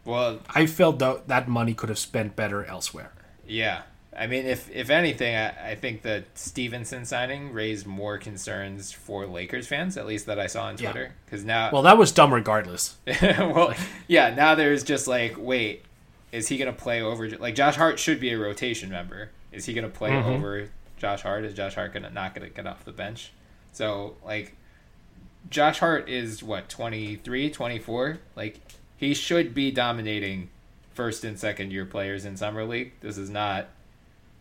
Well, 0.05 0.39
I 0.49 0.65
felt 0.67 0.99
though 0.99 1.21
that 1.27 1.47
money 1.47 1.73
could 1.73 1.89
have 1.89 1.99
spent 1.99 2.35
better 2.35 2.63
elsewhere. 2.65 3.11
Yeah. 3.45 3.81
I 4.17 4.25
mean, 4.25 4.45
if 4.45 4.69
if 4.73 4.89
anything, 4.89 5.35
I, 5.35 5.71
I 5.71 5.75
think 5.75 6.01
the 6.01 6.23
Stephenson 6.33 7.05
signing 7.05 7.51
raised 7.53 7.85
more 7.85 8.17
concerns 8.17 8.91
for 8.91 9.27
Lakers 9.27 9.67
fans, 9.67 9.95
at 9.97 10.07
least 10.07 10.25
that 10.25 10.39
I 10.39 10.47
saw 10.47 10.63
on 10.65 10.77
Twitter. 10.77 11.11
Because 11.25 11.43
now, 11.45 11.69
Well, 11.71 11.83
that 11.83 11.97
was 11.99 12.11
dumb 12.11 12.33
regardless. 12.33 12.95
well, 13.21 13.73
yeah, 14.07 14.33
now 14.33 14.55
there's 14.55 14.83
just 14.83 15.07
like, 15.07 15.35
wait, 15.37 15.83
is 16.31 16.47
he 16.47 16.57
going 16.57 16.73
to 16.73 16.79
play 16.79 17.01
over? 17.01 17.29
Like, 17.29 17.53
Josh 17.53 17.75
Hart 17.75 17.99
should 17.99 18.19
be 18.19 18.31
a 18.31 18.39
rotation 18.39 18.89
member. 18.89 19.29
Is 19.51 19.65
he 19.65 19.73
going 19.73 19.89
to 19.89 19.95
play 19.95 20.09
Mm-hmm. 20.11 20.29
over 20.29 20.69
Josh 20.97 21.21
Hart? 21.21 21.45
Is 21.45 21.53
Josh 21.53 21.75
Hart 21.75 21.93
gonna 21.93 22.09
not 22.09 22.35
to 22.35 22.47
get 22.49 22.67
off 22.67 22.83
the 22.85 22.91
bench? 22.91 23.31
So, 23.71 24.15
like, 24.25 24.55
Josh 25.49 25.79
Hart 25.79 26.09
is 26.09 26.43
what 26.43 26.67
23, 26.69 27.49
24. 27.49 28.19
Like, 28.35 28.59
he 28.97 29.13
should 29.13 29.53
be 29.53 29.71
dominating 29.71 30.49
first 30.93 31.23
and 31.23 31.39
second 31.39 31.71
year 31.71 31.85
players 31.85 32.25
in 32.25 32.35
summer 32.35 32.65
league. 32.65 32.91
This 33.01 33.17
is 33.17 33.29
not, 33.29 33.67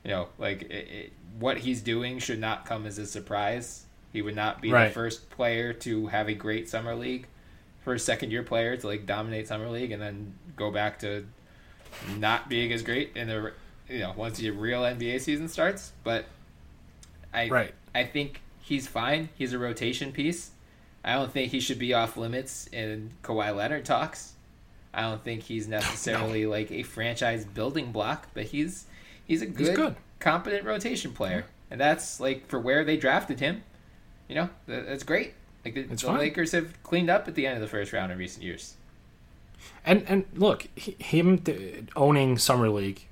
you 0.04 0.10
know, 0.10 0.28
like 0.38 0.62
it, 0.62 0.88
it, 0.88 1.12
what 1.38 1.58
he's 1.58 1.82
doing 1.82 2.18
should 2.18 2.40
not 2.40 2.64
come 2.64 2.86
as 2.86 2.96
a 2.98 3.06
surprise. 3.06 3.84
He 4.12 4.22
would 4.22 4.34
not 4.34 4.62
be 4.62 4.72
Right. 4.72 4.88
the 4.88 4.94
first 4.94 5.28
player 5.28 5.74
to 5.74 6.06
have 6.06 6.28
a 6.28 6.34
great 6.34 6.68
summer 6.70 6.94
league 6.94 7.26
for 7.82 7.92
a 7.92 7.98
second 7.98 8.30
year 8.32 8.42
player 8.42 8.74
to 8.76 8.86
like 8.86 9.04
dominate 9.04 9.46
summer 9.46 9.68
league 9.68 9.92
and 9.92 10.00
then 10.00 10.32
go 10.56 10.70
back 10.70 10.98
to 11.00 11.26
not 12.18 12.48
being 12.48 12.72
as 12.72 12.82
great 12.82 13.14
in 13.14 13.28
the 13.28 13.52
you 13.88 13.98
know 14.00 14.12
once 14.16 14.38
the 14.38 14.50
real 14.50 14.80
NBA 14.80 15.20
season 15.20 15.48
starts. 15.48 15.92
But 16.02 16.24
I 17.36 17.48
Right. 17.48 17.74
I 17.94 18.04
think 18.04 18.40
he's 18.60 18.88
fine. 18.88 19.28
He's 19.36 19.52
a 19.52 19.58
rotation 19.58 20.10
piece. 20.10 20.50
I 21.04 21.12
don't 21.14 21.30
think 21.30 21.52
he 21.52 21.60
should 21.60 21.78
be 21.78 21.94
off 21.94 22.16
limits 22.16 22.66
in 22.72 23.12
Kawhi 23.22 23.54
Leonard 23.54 23.84
talks. 23.84 24.32
I 24.92 25.02
don't 25.02 25.22
think 25.22 25.42
he's 25.42 25.68
necessarily 25.78 26.46
like 26.46 26.72
a 26.72 26.82
franchise 26.82 27.44
building 27.44 27.92
block, 27.92 28.28
but 28.34 28.44
he's 28.44 28.86
he's 29.24 29.42
a 29.42 29.46
good, 29.46 29.76
good. 29.76 29.96
competent 30.18 30.64
rotation 30.64 31.12
player, 31.12 31.44
and 31.70 31.80
that's 31.80 32.18
like 32.18 32.48
for 32.48 32.58
where 32.58 32.84
they 32.84 32.96
drafted 32.96 33.38
him. 33.38 33.62
You 34.28 34.34
know, 34.34 34.48
that's 34.66 35.04
great. 35.04 35.34
Like 35.64 35.74
the, 35.74 35.82
the. 35.82 36.12
Lakers 36.12 36.52
have 36.52 36.82
cleaned 36.82 37.10
up 37.10 37.28
at 37.28 37.34
the 37.34 37.46
end 37.46 37.56
of 37.56 37.60
the 37.60 37.68
first 37.68 37.92
round 37.92 38.10
in 38.10 38.18
recent 38.18 38.44
years. 38.44 38.74
And 39.84 40.04
and 40.08 40.24
look, 40.34 40.66
him 40.76 41.42
owning 41.94 42.38
summer 42.38 42.68
league, 42.68 43.06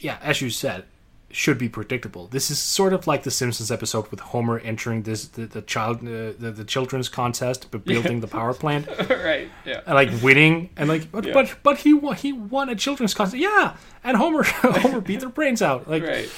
yeah, 0.00 0.18
as 0.22 0.40
you 0.40 0.50
said, 0.50 0.84
should 1.30 1.58
be 1.58 1.68
predictable. 1.68 2.26
This 2.28 2.50
is 2.50 2.58
sort 2.58 2.92
of 2.94 3.06
like 3.06 3.22
the 3.22 3.30
Simpsons 3.30 3.70
episode 3.70 4.08
with 4.10 4.20
Homer 4.20 4.58
entering 4.60 5.02
this 5.02 5.26
the, 5.28 5.44
the 5.46 5.60
child 5.62 5.98
uh, 5.98 6.32
the, 6.38 6.52
the 6.56 6.64
children's 6.64 7.08
contest, 7.10 7.70
but 7.70 7.84
building 7.84 8.20
the 8.20 8.26
power 8.28 8.54
plant 8.54 8.86
right. 9.10 9.48
Yeah. 9.66 9.82
and 9.86 9.94
like 9.94 10.10
winning 10.22 10.70
and 10.76 10.88
like 10.88 11.12
but 11.12 11.24
Yeah. 11.26 11.34
but 11.34 11.56
but 11.62 11.78
he 11.78 11.92
won 11.92 12.16
he 12.16 12.32
won 12.32 12.68
a 12.70 12.74
children's 12.74 13.12
contest. 13.14 13.36
Yeah, 13.36 13.76
and 14.02 14.16
Homer 14.16 14.42
Homer 14.46 15.00
beat 15.02 15.20
their 15.20 15.28
brains 15.28 15.60
out. 15.60 15.86
Like 15.88 16.02
Right. 16.02 16.30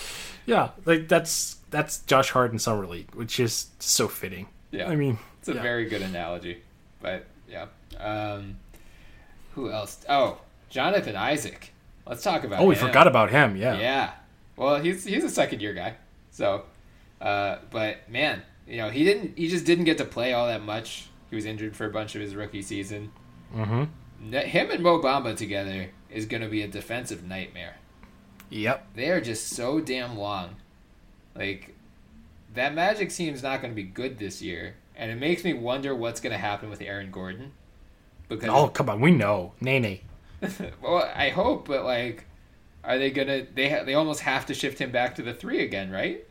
yeah, 0.47 0.71
like 0.85 1.07
that's 1.07 1.59
that's 1.71 2.01
Josh 2.01 2.31
Hart 2.31 2.51
in 2.53 2.59
summer 2.59 2.85
league, 2.87 3.15
which 3.15 3.39
is 3.39 3.69
so 3.79 4.09
fitting. 4.09 4.49
Yeah. 4.73 4.89
I 4.89 4.97
mean, 4.97 5.19
It's 5.39 5.49
a 5.49 5.55
yeah. 5.55 5.63
very 5.63 5.85
good 5.89 6.03
analogy. 6.03 6.63
But 7.01 7.27
yeah. 7.49 7.67
Um, 7.99 8.57
who 9.55 9.71
else? 9.71 10.05
Oh, 10.09 10.39
Jonathan 10.69 11.15
Isaac. 11.17 11.73
Let's 12.07 12.23
talk 12.25 12.43
about 12.45 12.61
oh, 12.61 12.67
we 12.67 12.75
him. 12.75 12.87
forgot 12.89 13.07
about 13.07 13.31
him. 13.31 13.57
Yeah. 13.57 13.79
Yeah. 13.79 14.11
Well, 14.61 14.79
he's 14.79 15.05
he's 15.05 15.25
a 15.25 15.31
second 15.31 15.63
year 15.63 15.73
guy. 15.73 15.95
So, 16.31 16.65
uh, 17.19 17.57
but 17.71 18.11
man, 18.11 18.43
you 18.69 18.77
know, 18.77 18.91
he 18.91 19.05
didn't 19.05 19.39
he 19.39 19.49
just 19.49 19.65
didn't 19.65 19.85
get 19.85 19.97
to 19.99 20.05
play 20.05 20.35
all 20.35 20.49
that 20.49 20.63
much. 20.63 21.09
He 21.31 21.37
was 21.37 21.47
injured 21.47 21.75
for 21.75 21.87
a 21.87 21.91
bunch 21.91 22.15
of 22.15 22.21
his 22.21 22.35
rookie 22.35 22.61
season. 22.61 23.11
Mm-hmm. 23.57 24.33
Him 24.33 24.71
and 24.71 24.83
Mo 24.83 25.01
Bamba 25.01 25.35
together 25.35 25.89
is 26.11 26.27
going 26.27 26.43
to 26.43 26.49
be 26.49 26.61
a 26.61 26.69
defensive 26.69 27.25
nightmare. 27.25 27.77
Yep. 28.51 28.89
They 28.97 29.09
are 29.09 29.23
just 29.23 29.49
so 29.49 29.81
damn 29.81 30.19
long. 30.19 30.57
Like 31.35 31.75
that 32.53 32.75
Magic 32.75 33.09
team's 33.09 33.43
not 33.43 33.63
going 33.63 33.73
to 33.73 33.77
be 33.77 33.85
good 33.85 34.19
this 34.19 34.43
year, 34.43 34.75
and 34.95 35.11
it 35.11 35.17
makes 35.17 35.43
me 35.43 35.55
wonder 35.55 35.95
what's 35.95 36.21
going 36.21 36.33
to 36.33 36.39
happen 36.39 36.69
with 36.69 36.83
Aaron 36.83 37.11
Gordon. 37.11 37.53
Because 38.29 38.51
Oh, 38.51 38.69
come 38.69 38.91
on. 38.91 39.01
We 39.01 39.11
know. 39.11 39.55
Nene. 39.59 40.01
well, 40.83 41.11
I 41.15 41.31
hope, 41.31 41.67
but 41.67 41.87
like, 41.87 42.27
are 42.85 42.99
they 42.99 43.11
gonna? 43.11 43.47
They 43.55 43.71
ha- 43.71 43.85
they 43.85 43.95
almost 43.95 44.21
have 44.21 44.47
to 44.47 44.55
shift 44.55 44.79
him 44.79 44.91
back 44.91 45.15
to 45.17 45.23
the 45.23 45.35
three 45.35 45.63
again, 45.63 45.91
right? 45.91 46.27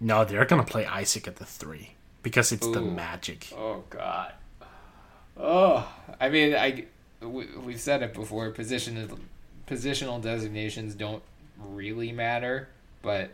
No, 0.00 0.24
they're 0.24 0.44
going 0.44 0.64
to 0.64 0.70
play 0.70 0.86
Isaac 0.86 1.26
at 1.26 1.36
the 1.36 1.44
three 1.44 1.94
because 2.22 2.52
it's 2.52 2.66
the 2.66 2.80
magic. 2.80 3.52
Oh 3.56 3.82
God. 3.90 4.32
Oh, 5.36 5.88
I 6.20 6.28
mean, 6.28 6.54
I 6.54 6.84
we, 7.20 7.46
we've 7.56 7.80
said 7.80 8.02
it 8.02 8.14
before. 8.14 8.50
Position 8.50 9.10
positional 9.66 10.20
designations 10.20 10.94
don't 10.94 11.22
really 11.58 12.12
matter, 12.12 12.68
but 13.02 13.30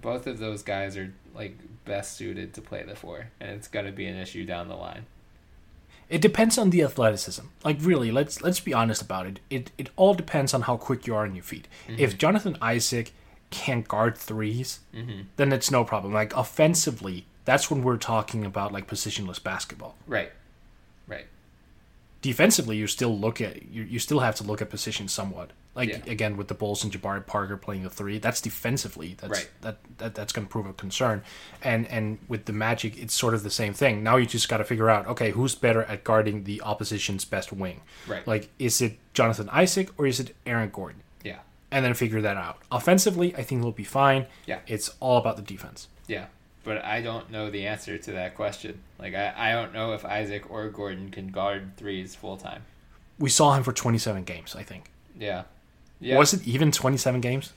both 0.00 0.26
of 0.26 0.38
those 0.38 0.62
guys 0.62 0.96
are 0.96 1.12
like 1.34 1.56
best 1.84 2.16
suited 2.16 2.54
to 2.54 2.60
play 2.60 2.82
the 2.82 2.96
four, 2.96 3.28
and 3.40 3.50
it's 3.50 3.68
gonna 3.68 3.92
be 3.92 4.06
an 4.06 4.16
issue 4.16 4.44
down 4.44 4.68
the 4.68 4.76
line. 4.76 5.06
It 6.08 6.20
depends 6.20 6.56
on 6.56 6.70
the 6.70 6.82
athleticism. 6.82 7.46
Like 7.64 7.78
really, 7.80 8.12
let's 8.12 8.40
let's 8.40 8.60
be 8.60 8.72
honest 8.72 9.02
about 9.02 9.26
it. 9.26 9.40
It 9.50 9.72
it 9.76 9.90
all 9.96 10.14
depends 10.14 10.54
on 10.54 10.62
how 10.62 10.76
quick 10.76 11.06
you 11.06 11.14
are 11.14 11.24
on 11.24 11.34
your 11.34 11.42
feet. 11.44 11.66
Mm-hmm. 11.88 12.00
If 12.00 12.16
Jonathan 12.16 12.56
Isaac 12.62 13.12
can't 13.50 13.86
guard 13.86 14.16
3s 14.16 14.78
mm-hmm. 14.94 15.20
then 15.36 15.52
it's 15.52 15.70
no 15.70 15.84
problem. 15.84 16.12
Like 16.12 16.34
offensively, 16.36 17.26
that's 17.44 17.70
when 17.70 17.82
we're 17.82 17.96
talking 17.96 18.44
about 18.44 18.72
like 18.72 18.86
positionless 18.88 19.42
basketball. 19.42 19.96
Right. 20.06 20.32
Right. 21.06 21.26
Defensively, 22.22 22.76
you 22.76 22.86
still 22.86 23.16
look 23.16 23.40
at 23.40 23.70
you, 23.70 23.82
you 23.84 23.98
still 23.98 24.20
have 24.20 24.34
to 24.36 24.44
look 24.44 24.60
at 24.60 24.70
position 24.70 25.08
somewhat. 25.08 25.50
Like 25.76 25.90
Yeah. 25.90 26.10
again 26.10 26.36
with 26.38 26.48
the 26.48 26.54
Bulls 26.54 26.82
and 26.82 26.92
Jabari 26.92 27.24
Parker 27.26 27.56
playing 27.56 27.82
the 27.84 27.90
three, 27.90 28.18
that's 28.18 28.40
defensively 28.40 29.14
that's 29.18 29.30
Right. 29.30 29.50
that, 29.60 29.76
that 29.98 30.14
that's 30.14 30.32
going 30.32 30.46
to 30.46 30.50
prove 30.50 30.66
a 30.66 30.72
concern. 30.72 31.22
And 31.62 31.86
and 31.88 32.18
with 32.28 32.46
the 32.46 32.52
Magic, 32.52 32.96
it's 32.98 33.14
sort 33.14 33.34
of 33.34 33.42
the 33.42 33.50
same 33.50 33.74
thing. 33.74 34.02
Now 34.02 34.16
you 34.16 34.24
just 34.26 34.48
got 34.48 34.56
to 34.56 34.64
figure 34.64 34.88
out 34.90 35.06
okay, 35.06 35.30
who's 35.32 35.54
better 35.54 35.82
at 35.84 36.02
guarding 36.02 36.44
the 36.44 36.62
opposition's 36.62 37.24
best 37.26 37.52
wing? 37.52 37.82
Right. 38.06 38.26
Like 38.26 38.48
is 38.58 38.80
it 38.80 38.98
Jonathan 39.14 39.48
Isaac 39.52 39.90
or 39.98 40.06
is 40.06 40.18
it 40.18 40.34
Aaron 40.46 40.70
Gordon? 40.70 41.02
Yeah. 41.22 41.40
And 41.70 41.84
then 41.84 41.92
figure 41.94 42.22
that 42.22 42.36
out. 42.38 42.58
Offensively, 42.72 43.36
I 43.36 43.42
think 43.42 43.60
he'll 43.62 43.70
be 43.72 43.84
fine. 43.84 44.26
Yeah. 44.46 44.60
It's 44.66 44.90
all 44.98 45.18
about 45.18 45.36
the 45.36 45.42
defense. 45.42 45.88
Yeah. 46.06 46.26
But 46.64 46.84
I 46.84 47.00
don't 47.02 47.30
know 47.30 47.50
the 47.50 47.66
answer 47.66 47.96
to 47.98 48.12
that 48.12 48.34
question. 48.34 48.80
Like 48.98 49.14
I, 49.14 49.34
I 49.36 49.52
don't 49.52 49.72
know 49.74 49.92
if 49.92 50.04
Isaac 50.06 50.50
or 50.50 50.68
Gordon 50.70 51.10
can 51.10 51.28
guard 51.28 51.76
threes 51.76 52.14
full 52.14 52.36
time. 52.38 52.62
We 53.18 53.28
saw 53.30 53.54
him 53.54 53.62
for 53.62 53.72
27 53.72 54.24
games, 54.24 54.56
I 54.56 54.62
think. 54.62 54.90
Yeah. 55.18 55.44
Yeah. 56.00 56.18
Was 56.18 56.34
it 56.34 56.46
even 56.46 56.70
27 56.72 57.20
games? 57.20 57.52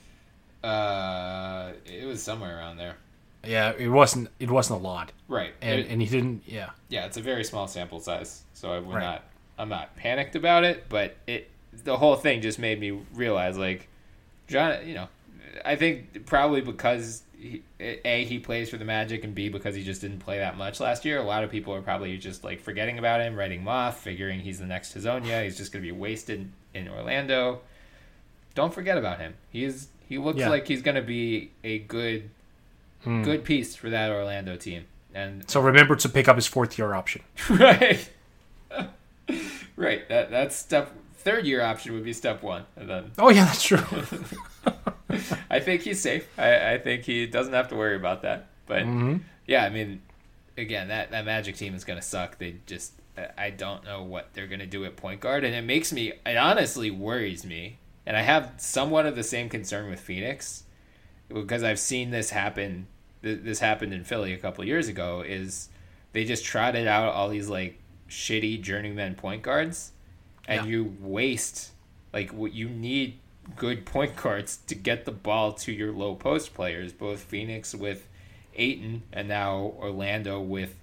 Uh, 0.62 1.72
it 1.86 2.06
was 2.06 2.22
somewhere 2.22 2.56
around 2.58 2.76
there. 2.76 2.96
Yeah, 3.44 3.72
it 3.78 3.88
wasn't. 3.88 4.28
It 4.38 4.50
wasn't 4.50 4.80
a 4.80 4.82
lot, 4.82 5.12
Right. 5.26 5.54
and 5.62 5.80
It- 5.80 5.88
and 5.88 6.02
he 6.02 6.08
didn't. 6.08 6.42
Yeah, 6.46 6.70
yeah, 6.90 7.06
it's 7.06 7.16
a 7.16 7.22
very 7.22 7.42
small 7.44 7.66
sample 7.66 8.00
size, 8.00 8.42
so 8.52 8.72
I 8.72 8.78
would 8.78 8.94
Right. 8.94 9.02
not. 9.02 9.24
I'm 9.58 9.70
not 9.70 9.96
panicked 9.96 10.36
about 10.36 10.64
it, 10.64 10.86
but 10.90 11.16
it 11.26 11.48
the 11.84 11.96
whole 11.96 12.16
thing 12.16 12.42
just 12.42 12.58
made 12.58 12.78
me 12.80 12.90
realize, 13.14 13.56
like, 13.56 13.88
John. 14.48 14.86
You 14.86 14.94
know, 14.94 15.08
I 15.64 15.76
think 15.76 16.26
probably 16.26 16.60
because 16.60 17.22
he, 17.38 17.62
a 17.78 18.24
he 18.24 18.38
plays 18.38 18.68
for 18.68 18.76
the 18.76 18.84
Magic, 18.84 19.24
and 19.24 19.34
b 19.34 19.48
because 19.48 19.74
he 19.74 19.82
just 19.82 20.02
didn't 20.02 20.18
play 20.18 20.36
that 20.38 20.58
much 20.58 20.78
last 20.80 21.06
year. 21.06 21.16
A 21.18 21.22
lot 21.22 21.42
of 21.42 21.50
people 21.50 21.74
are 21.74 21.80
probably 21.80 22.18
just 22.18 22.44
like 22.44 22.60
forgetting 22.60 22.98
about 22.98 23.22
him, 23.22 23.34
writing 23.36 23.60
him 23.60 23.68
off, 23.68 24.02
figuring 24.02 24.40
he's 24.40 24.58
the 24.58 24.66
next 24.66 24.94
Hezonja. 24.94 25.44
He's 25.44 25.56
just 25.56 25.72
going 25.72 25.82
to 25.82 25.90
be 25.90 25.96
wasted 25.98 26.50
in 26.74 26.88
Orlando. 26.88 27.62
Don't 28.54 28.74
forget 28.74 28.98
about 28.98 29.20
him. 29.20 29.34
He's 29.50 29.88
he 30.08 30.18
looks 30.18 30.38
Yeah. 30.38 30.48
like 30.48 30.66
he's 30.66 30.82
going 30.82 30.96
to 30.96 31.02
be 31.02 31.52
a 31.62 31.78
good 31.78 32.30
hmm. 33.04 33.22
good 33.22 33.44
piece 33.44 33.76
for 33.76 33.90
that 33.90 34.10
Orlando 34.10 34.56
team. 34.56 34.84
And 35.14 35.48
So 35.50 35.60
remember 35.60 35.96
to 35.96 36.08
pick 36.08 36.28
up 36.28 36.36
his 36.36 36.46
fourth 36.46 36.78
year 36.78 36.94
option. 36.94 37.22
right 37.50 38.08
right 39.76 40.08
that 40.08 40.30
that's 40.30 40.56
step 40.56 40.92
third 41.16 41.46
year 41.46 41.62
option 41.62 41.92
would 41.94 42.04
be 42.04 42.12
step 42.12 42.42
one 42.42 42.64
and 42.76 42.88
then 42.88 43.10
Oh 43.18 43.28
yeah, 43.30 43.44
that's 43.44 43.62
true. 43.62 43.78
i 45.50 45.58
think 45.58 45.82
he's 45.82 46.00
safe 46.00 46.28
i, 46.38 46.74
I 46.74 46.78
think 46.78 47.04
he 47.04 47.26
doesn't 47.26 47.52
have 47.52 47.68
to 47.68 47.76
worry 47.76 47.96
about 47.96 48.22
that 48.22 48.46
but 48.66 48.82
mm-hmm. 48.84 49.16
yeah 49.46 49.64
i 49.64 49.68
mean 49.68 50.02
again 50.56 50.86
that, 50.88 51.10
that 51.10 51.24
magic 51.24 51.56
team 51.56 51.74
is 51.74 51.84
going 51.84 51.98
to 51.98 52.04
suck 52.04 52.38
they 52.38 52.56
just 52.66 52.92
I- 53.18 53.46
i 53.46 53.50
don't 53.50 53.84
know 53.84 54.02
what 54.04 54.28
they're 54.32 54.46
going 54.46 54.60
to 54.60 54.66
do 54.66 54.84
at 54.84 54.96
point 54.96 55.20
guard 55.20 55.42
and 55.42 55.52
it 55.54 55.62
makes 55.62 55.92
me 55.92 56.12
it 56.24 56.36
honestly 56.36 56.92
worries 56.92 57.44
me 57.44 57.78
and 58.06 58.16
i 58.16 58.22
have 58.22 58.52
somewhat 58.56 59.06
of 59.06 59.16
the 59.16 59.22
same 59.22 59.48
concern 59.48 59.88
with 59.90 60.00
phoenix 60.00 60.64
because 61.28 61.62
i've 61.62 61.78
seen 61.78 62.10
this 62.10 62.30
happen 62.30 62.86
this 63.22 63.58
happened 63.60 63.92
in 63.92 64.04
philly 64.04 64.32
a 64.32 64.38
couple 64.38 64.64
years 64.64 64.88
ago 64.88 65.22
is 65.26 65.68
they 66.12 66.24
just 66.24 66.44
trotted 66.44 66.86
out 66.86 67.12
all 67.12 67.28
these 67.28 67.48
like 67.48 67.78
shitty 68.08 68.60
journeyman 68.60 69.14
point 69.14 69.42
guards 69.42 69.92
and 70.48 70.62
Yeah. 70.64 70.70
you 70.72 70.96
waste 71.00 71.70
like 72.12 72.32
what 72.32 72.52
you 72.52 72.68
need 72.68 73.18
good 73.56 73.84
point 73.86 74.16
guards 74.16 74.56
to 74.66 74.74
get 74.74 75.04
the 75.04 75.12
ball 75.12 75.52
to 75.52 75.72
your 75.72 75.92
low 75.92 76.14
post 76.14 76.54
players 76.54 76.92
both 76.92 77.20
phoenix 77.20 77.74
with 77.74 78.06
Ayton 78.56 79.02
and 79.12 79.28
now 79.28 79.74
orlando 79.78 80.40
with 80.40 80.76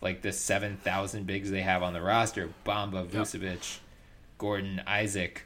like 0.00 0.22
the 0.22 0.30
7000 0.30 1.26
bigs 1.26 1.50
they 1.50 1.62
have 1.62 1.82
on 1.82 1.92
the 1.92 2.00
roster. 2.00 2.50
Bamba 2.64 3.04
vucevic 3.06 3.78
gordon 4.38 4.80
isaac 4.86 5.44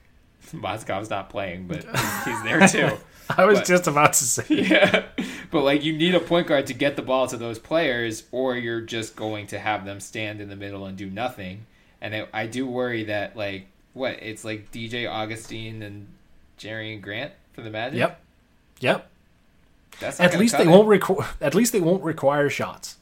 Mozgov's 0.53 1.11
not 1.11 1.31
playing 1.31 1.67
but 1.67 1.85
he's 2.25 2.43
there 2.43 2.67
too 2.69 2.97
I 3.37 3.45
was 3.47 3.61
But- 3.61 3.69
just 3.69 3.87
about 3.87 4.13
to 4.15 4.25
say. 4.25 4.45
yeah. 4.51 5.05
But 5.51 5.63
like 5.63 5.85
you 5.85 5.93
need 5.97 6.15
a 6.15 6.21
point 6.21 6.49
guard 6.49 6.67
to 6.67 6.75
get 6.75 6.97
the 6.97 7.03
ball 7.03 7.27
to 7.29 7.37
those 7.39 7.59
players, 7.59 8.25
or 8.33 8.57
you're 8.57 8.81
just 8.81 9.15
going 9.17 9.47
to 9.49 9.59
have 9.61 9.87
them 9.87 10.01
stand 10.01 10.41
in 10.41 10.49
the 10.51 10.57
middle 10.57 10.85
and 10.87 10.99
do 10.99 11.09
nothing. 11.09 11.65
And 12.01 12.15
I, 12.15 12.27
I 12.35 12.47
do 12.47 12.67
worry 12.67 13.05
that 13.05 13.37
like 13.37 13.69
what 13.95 14.19
it's 14.21 14.45
like 14.45 14.71
DJ 14.73 15.09
Augustin 15.09 15.83
and 15.83 16.09
Jerian 16.59 17.01
Grant 17.01 17.33
for 17.53 17.63
the 17.63 17.71
Magic. 17.71 18.01
Yep, 18.01 18.21
yep. 18.81 19.11
That's 20.01 20.19
At 20.21 20.37
least 20.39 20.59
they 20.59 20.65
it. 20.65 20.69
won't 20.69 20.89
requ- 20.89 21.25
At 21.41 21.55
least 21.55 21.73
they 21.73 21.81
won't 21.81 22.03
require 22.03 22.51
shots. 22.51 22.97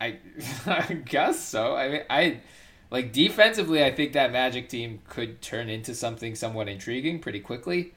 I 0.00 0.18
I 0.66 0.92
guess 1.04 1.40
so. 1.40 1.74
I 1.74 1.88
mean, 1.88 2.02
I 2.10 2.40
like 2.92 3.12
defensively. 3.12 3.82
I 3.82 3.90
think 3.90 4.12
that 4.12 4.30
Magic 4.30 4.68
team 4.68 5.00
could 5.08 5.40
turn 5.40 5.68
into 5.68 5.94
something 5.94 6.34
somewhat 6.34 6.68
intriguing 6.68 7.18
pretty 7.18 7.40
quickly. 7.40 7.94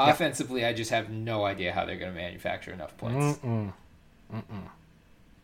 Offensively, 0.00 0.64
I 0.64 0.72
just 0.72 0.90
have 0.90 1.10
no 1.10 1.44
idea 1.44 1.72
how 1.72 1.84
they're 1.84 1.98
going 1.98 2.12
to 2.12 2.16
manufacture 2.16 2.72
enough 2.72 2.96
points. 2.96 3.38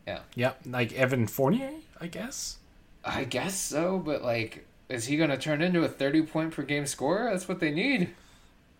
Yeah. 0.06 0.20
Yep, 0.34 0.60
like 0.66 0.92
Evan 0.94 1.26
Fournier, 1.26 1.72
I 2.00 2.06
guess. 2.06 2.58
I 3.04 3.24
guess 3.24 3.58
so, 3.58 3.98
but 3.98 4.22
like, 4.22 4.66
is 4.88 5.06
he 5.06 5.16
going 5.16 5.30
to 5.30 5.36
turn 5.36 5.60
into 5.60 5.82
a 5.82 5.88
30 5.88 6.22
point 6.22 6.52
per 6.52 6.62
game 6.62 6.86
scorer? 6.86 7.30
That's 7.30 7.48
what 7.48 7.60
they 7.60 7.70
need. 7.70 8.14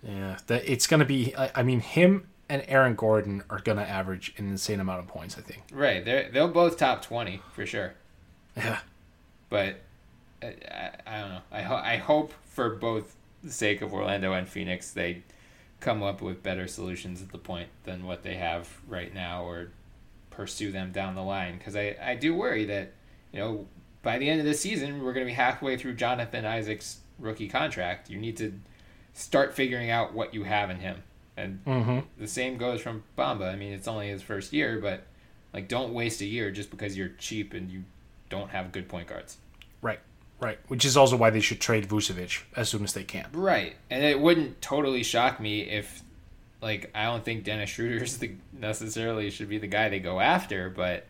Yeah, 0.07 0.39
that 0.49 0.69
it's 0.69 0.87
gonna 0.87 1.07
be. 1.07 1.35
I, 1.35 1.51
I 1.55 1.63
mean, 1.63 1.81
him 1.81 2.29
and 2.49 2.63
Aaron 2.69 2.95
Gordon 2.95 3.43
are 3.49 3.59
gonna 3.59 3.83
average 3.83 4.35
an 4.37 4.49
insane 4.51 4.81
amount 4.81 5.01
of 5.01 5.07
points. 5.07 5.39
I 5.39 5.41
think. 5.41 5.63
Right. 5.73 6.05
They're, 6.05 6.31
they'll 6.31 6.49
both 6.49 6.77
top 6.77 7.03
20 7.03 7.41
for 7.53 7.65
sure. 7.65 7.95
Yeah. 8.57 8.81
But 9.49 9.81
I, 10.45 10.57
I, 10.71 10.91
I 11.07 11.21
don't 11.21 11.31
know. 11.31 11.43
I, 11.51 11.63
ho- 11.63 11.83
I 11.83 11.97
hope 11.97 12.33
for 12.45 12.71
both 12.71 13.15
the 13.43 13.51
sake 13.51 13.83
of 13.83 13.93
Orlando 13.93 14.33
and 14.33 14.49
Phoenix, 14.49 14.91
they 14.91 15.23
come 15.81 16.03
up 16.03 16.23
with 16.23 16.43
better 16.43 16.67
solutions 16.67 17.21
at 17.23 17.31
the 17.31 17.39
point 17.39 17.69
than 17.85 18.05
what 18.05 18.23
they 18.23 18.35
have 18.35 18.69
right 18.89 19.13
now 19.13 19.45
or 19.45 19.71
pursue 20.31 20.73
them 20.73 20.93
down 20.93 21.15
the 21.15 21.23
line. 21.23 21.59
Because 21.59 21.77
I, 21.77 21.97
I 22.03 22.15
do 22.15 22.35
worry 22.35 22.65
that, 22.67 22.93
you 23.33 23.41
know, 23.41 23.67
by 24.03 24.19
the 24.19 24.29
end 24.29 24.41
of 24.41 24.47
the 24.47 24.55
season, 24.55 25.03
we're 25.03 25.13
going 25.13 25.27
to 25.27 25.31
be 25.31 25.35
halfway 25.35 25.77
through 25.77 25.95
Jonathan 25.95 26.45
Isaac's 26.45 26.99
rookie 27.19 27.49
contract. 27.49 28.11
You 28.11 28.19
need 28.19 28.37
to 28.39 28.53
start 29.13 29.55
figuring 29.55 29.91
out 29.91 30.15
what 30.15 30.35
you 30.35 30.45
have 30.45 30.71
in 30.71 30.79
him. 30.79 31.03
And 31.37 31.65
mm-hmm. 31.65 31.99
the 32.19 32.29
same 32.29 32.57
goes 32.59 32.81
from 32.81 33.03
Bamba. 33.19 33.53
I 33.53 33.57
mean, 33.57 33.73
it's 33.73 33.89
only 33.89 34.09
his 34.09 34.23
first 34.23 34.53
year, 34.53 34.79
but 34.81 35.07
like, 35.53 35.69
don't 35.69 35.93
waste 35.93 36.21
a 36.21 36.27
year 36.27 36.51
just 36.51 36.71
because 36.71 36.97
you're 36.97 37.11
cheap 37.19 37.55
and 37.55 37.71
you 37.71 37.85
don't 38.29 38.51
have 38.51 38.73
good 38.73 38.89
point 38.89 39.09
guards. 39.09 39.39
Right. 39.83 40.01
Right. 40.45 40.59
Which 40.69 40.85
is 40.85 40.97
also 40.97 41.17
why 41.17 41.31
they 41.31 41.41
should 41.41 41.61
trade 41.61 41.89
Vucevic 41.89 42.43
as 42.55 42.69
soon 42.69 42.85
as 42.85 42.93
they 42.93 43.05
can. 43.05 43.27
Right, 43.33 43.77
and 43.91 44.05
it 44.05 44.21
wouldn't 44.21 44.61
totally 44.61 45.03
shock 45.03 45.41
me 45.41 45.63
if, 45.63 46.03
like, 46.61 46.91
I 46.95 47.05
don't 47.05 47.25
think 47.25 47.45
Dennis 47.45 47.71
Schroeder's 47.71 48.19
the 48.19 48.33
necessarily 48.53 49.31
should 49.31 49.49
be 49.49 49.59
the 49.59 49.67
guy 49.67 49.89
they 49.89 50.01
go 50.01 50.21
after, 50.21 50.69
but 50.71 51.07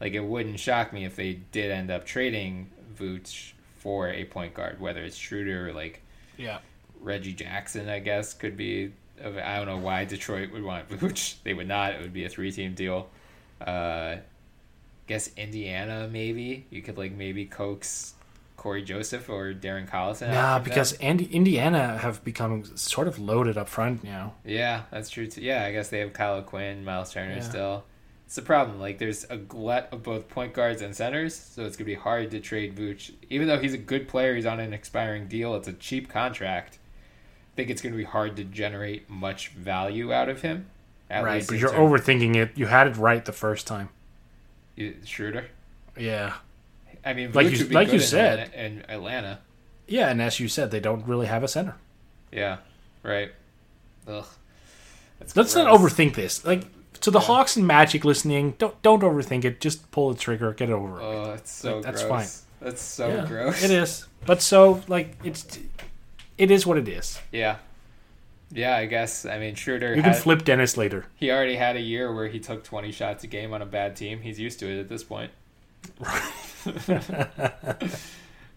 like, 0.00 0.14
it 0.14 0.24
wouldn't 0.24 0.58
shock 0.58 0.92
me 0.92 1.04
if 1.04 1.14
they 1.16 1.34
did 1.52 1.70
end 1.70 1.90
up 1.90 2.04
trading 2.04 2.70
Vooch 2.98 3.52
for 3.78 4.08
a 4.08 4.24
point 4.24 4.54
guard, 4.54 4.80
whether 4.80 5.02
it's 5.02 5.16
Schroeder 5.16 5.68
or 5.68 5.72
like 5.72 6.00
Yeah. 6.36 6.58
Reggie 7.00 7.32
Jackson, 7.34 7.88
I 7.88 7.98
guess 8.00 8.32
could 8.34 8.56
be. 8.56 8.92
of- 9.20 9.36
I 9.38 9.56
don't 9.58 9.66
know 9.66 9.78
why 9.78 10.04
Detroit 10.04 10.50
would 10.52 10.62
want 10.64 10.88
Vooch. 10.90 11.34
They 11.44 11.54
would 11.54 11.68
not. 11.68 11.92
It 11.94 12.00
would 12.00 12.12
be 12.12 12.24
a 12.24 12.28
three-team 12.28 12.74
deal. 12.74 13.08
Uh, 13.60 14.16
guess 15.06 15.30
Indiana 15.36 16.08
maybe 16.10 16.64
you 16.70 16.80
could 16.82 16.96
like 16.96 17.12
maybe 17.12 17.44
coax 17.44 18.14
Cory 18.62 18.82
Joseph 18.82 19.28
or 19.28 19.52
Darren 19.52 19.88
Collison. 19.88 20.28
Nah, 20.28 20.34
after 20.34 20.62
that. 20.62 20.64
because 20.64 20.92
Indi- 21.00 21.24
Indiana 21.32 21.98
have 21.98 22.22
become 22.22 22.64
sort 22.76 23.08
of 23.08 23.18
loaded 23.18 23.58
up 23.58 23.68
front 23.68 24.04
now. 24.04 24.34
Yeah, 24.44 24.82
that's 24.92 25.10
true 25.10 25.26
too. 25.26 25.40
Yeah, 25.42 25.64
I 25.64 25.72
guess 25.72 25.88
they 25.88 25.98
have 25.98 26.12
Kyle 26.12 26.34
O'Quinn, 26.34 26.84
Myles 26.84 27.12
Turner 27.12 27.34
Yeah. 27.34 27.40
still. 27.40 27.84
It's 28.26 28.36
the 28.36 28.42
problem. 28.42 28.78
Like, 28.80 28.98
there's 28.98 29.24
a 29.28 29.36
glut 29.36 29.88
of 29.90 30.04
both 30.04 30.28
point 30.28 30.54
guards 30.54 30.80
and 30.80 30.94
centers, 30.94 31.34
so 31.34 31.64
it's 31.66 31.76
gonna 31.76 31.86
be 31.86 31.94
hard 31.96 32.30
to 32.30 32.38
trade 32.40 32.76
Vooch. 32.76 33.10
Even 33.28 33.48
though 33.48 33.58
he's 33.58 33.74
a 33.74 33.78
good 33.78 34.06
player, 34.06 34.34
he's 34.36 34.46
on 34.46 34.60
an 34.60 34.72
expiring 34.72 35.26
deal. 35.26 35.56
It's 35.56 35.66
a 35.68 35.72
cheap 35.72 36.08
contract. 36.08 36.78
I 37.52 37.56
think 37.56 37.68
it's 37.68 37.82
gonna 37.82 37.96
be 37.96 38.04
hard 38.04 38.36
to 38.36 38.44
generate 38.44 39.10
much 39.10 39.48
value 39.48 40.12
out 40.12 40.28
of 40.28 40.42
him. 40.42 40.66
At 41.10 41.24
right, 41.24 41.44
but 41.46 41.58
you're 41.58 41.70
term- 41.72 41.80
overthinking 41.80 42.36
it. 42.36 42.52
You 42.54 42.66
had 42.66 42.86
it 42.86 42.96
right 42.96 43.22
the 43.24 43.32
first 43.32 43.66
time. 43.66 43.88
Schroeder. 45.04 45.48
Yeah. 45.98 46.34
I 47.04 47.12
mean, 47.14 47.32
Like 47.32 47.50
you- 47.50 47.66
like 47.68 47.92
you 47.92 47.98
said. 48.00 48.38
Atlanta- 48.38 48.64
in 48.66 48.84
Atlanta. 48.90 49.38
Yeah, 49.88 50.08
and 50.08 50.22
as 50.22 50.38
you 50.40 50.48
said, 50.48 50.70
they 50.70 50.80
don't 50.80 51.06
really 51.06 51.26
have 51.26 51.42
a 51.42 51.48
center. 51.48 51.76
Yeah, 52.30 52.58
right. 53.02 53.32
Ugh. 54.06 54.24
That's 55.18 55.36
Let's 55.36 55.54
not 55.54 55.66
overthink 55.68 56.14
this. 56.14 56.44
Like 56.44 56.64
to 57.00 57.10
the 57.10 57.20
Hawks 57.20 57.56
and 57.56 57.66
Magic 57.66 58.04
listening, 58.04 58.54
don't 58.58 58.80
don't 58.82 59.02
overthink 59.02 59.44
it. 59.44 59.60
Just 59.60 59.90
pull 59.90 60.12
the 60.12 60.18
trigger, 60.18 60.52
get 60.52 60.68
it 60.68 60.72
over. 60.72 60.94
with. 60.94 61.02
Oh, 61.02 61.32
it's 61.32 61.50
so 61.52 61.76
Like, 61.76 61.84
that's 61.84 62.02
gross. 62.04 62.42
That's 62.60 62.82
so 62.82 63.08
Yeah, 63.08 63.26
gross. 63.26 63.62
It 63.62 63.70
is, 63.70 64.06
but 64.24 64.40
so 64.40 64.82
like 64.88 65.16
it's 65.24 65.58
it 66.38 66.50
is 66.50 66.66
what 66.66 66.78
it 66.78 66.88
is. 66.88 67.20
Yeah. 67.32 67.56
Yeah, 68.54 68.76
I 68.76 68.86
guess. 68.86 69.24
I 69.24 69.38
mean, 69.38 69.54
Schroeder. 69.54 69.90
You 69.94 70.02
can 70.02 70.12
had- 70.12 70.22
flip 70.22 70.44
Dennis 70.44 70.76
later. 70.76 71.06
He 71.16 71.30
already 71.30 71.56
had 71.56 71.74
a 71.76 71.80
year 71.80 72.12
where 72.14 72.28
he 72.28 72.38
took 72.38 72.62
20 72.64 72.92
shots 72.92 73.24
a 73.24 73.26
game 73.26 73.52
on 73.54 73.62
a 73.62 73.66
bad 73.66 73.96
team. 73.96 74.20
He's 74.20 74.38
used 74.38 74.58
to 74.60 74.66
it 74.70 74.78
at 74.78 74.88
this 74.88 75.02
point. 75.02 75.30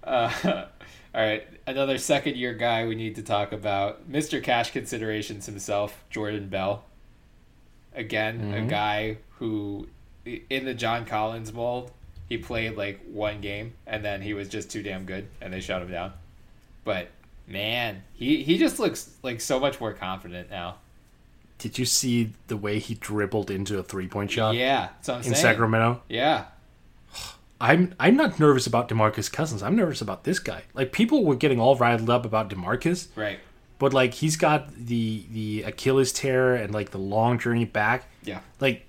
uh, 0.03 0.65
all 1.13 1.21
right, 1.21 1.47
another 1.65 1.97
second 1.97 2.35
year 2.35 2.53
guy 2.53 2.85
we 2.85 2.95
need 2.95 3.15
to 3.15 3.23
talk 3.23 3.51
about. 3.51 4.11
Mr. 4.11 4.41
Cash 4.43 4.71
Considerations 4.71 5.45
himself, 5.45 6.03
Jordan 6.09 6.49
Bell. 6.49 6.83
Again, 7.93 8.53
a 8.53 8.61
guy 8.65 9.17
who, 9.39 9.87
in 10.25 10.65
the 10.65 10.73
John 10.73 11.05
Collins 11.05 11.53
mold, 11.53 11.91
he 12.27 12.37
played 12.37 12.75
like 12.75 12.99
one 13.09 13.39
game 13.41 13.73
and 13.85 14.03
then 14.03 14.21
he 14.21 14.33
was 14.33 14.49
just 14.49 14.69
too 14.69 14.83
damn 14.83 15.05
good 15.05 15.27
and 15.41 15.53
they 15.53 15.61
shut 15.61 15.81
him 15.81 15.91
down. 15.91 16.13
But 16.83 17.09
man, 17.47 18.03
he, 18.13 18.43
he 18.43 18.57
just 18.57 18.79
looks 18.79 19.15
like 19.23 19.39
so 19.39 19.59
much 19.59 19.79
more 19.79 19.93
confident 19.93 20.49
now. 20.49 20.75
Did 21.57 21.79
you 21.79 21.85
see 21.85 22.33
the 22.47 22.57
way 22.57 22.79
he 22.79 22.95
dribbled 22.95 23.49
into 23.49 23.79
a 23.79 23.83
three 23.83 24.07
point 24.07 24.31
shot 24.31 24.55
Yeah, 24.55 24.89
that's 24.97 25.07
what 25.07 25.13
I'm 25.13 25.19
in 25.19 25.23
saying. 25.23 25.35
Sacramento? 25.35 26.01
Yeah, 26.09 26.45
I'm 27.59 27.95
I'm 27.99 28.15
not 28.15 28.39
nervous 28.39 28.67
about 28.67 28.89
DeMarcus 28.89 29.31
Cousins. 29.31 29.63
I'm 29.63 29.75
nervous 29.75 30.01
about 30.01 30.23
this 30.23 30.39
guy. 30.39 30.63
Like 30.73 30.91
people 30.91 31.23
were 31.23 31.35
getting 31.35 31.59
all 31.59 31.75
riled 31.75 32.09
up 32.09 32.25
about 32.25 32.49
DeMarcus, 32.49 33.07
right. 33.15 33.39
but 33.79 33.93
like 33.93 34.15
he's 34.15 34.35
got 34.35 34.73
the 34.75 35.25
the 35.31 35.63
Achilles 35.63 36.11
tear 36.11 36.55
and 36.55 36.73
like 36.73 36.91
the 36.91 36.97
long 36.97 37.39
journey 37.39 37.65
back. 37.65 38.07
Yeah. 38.23 38.41
Like 38.59 38.85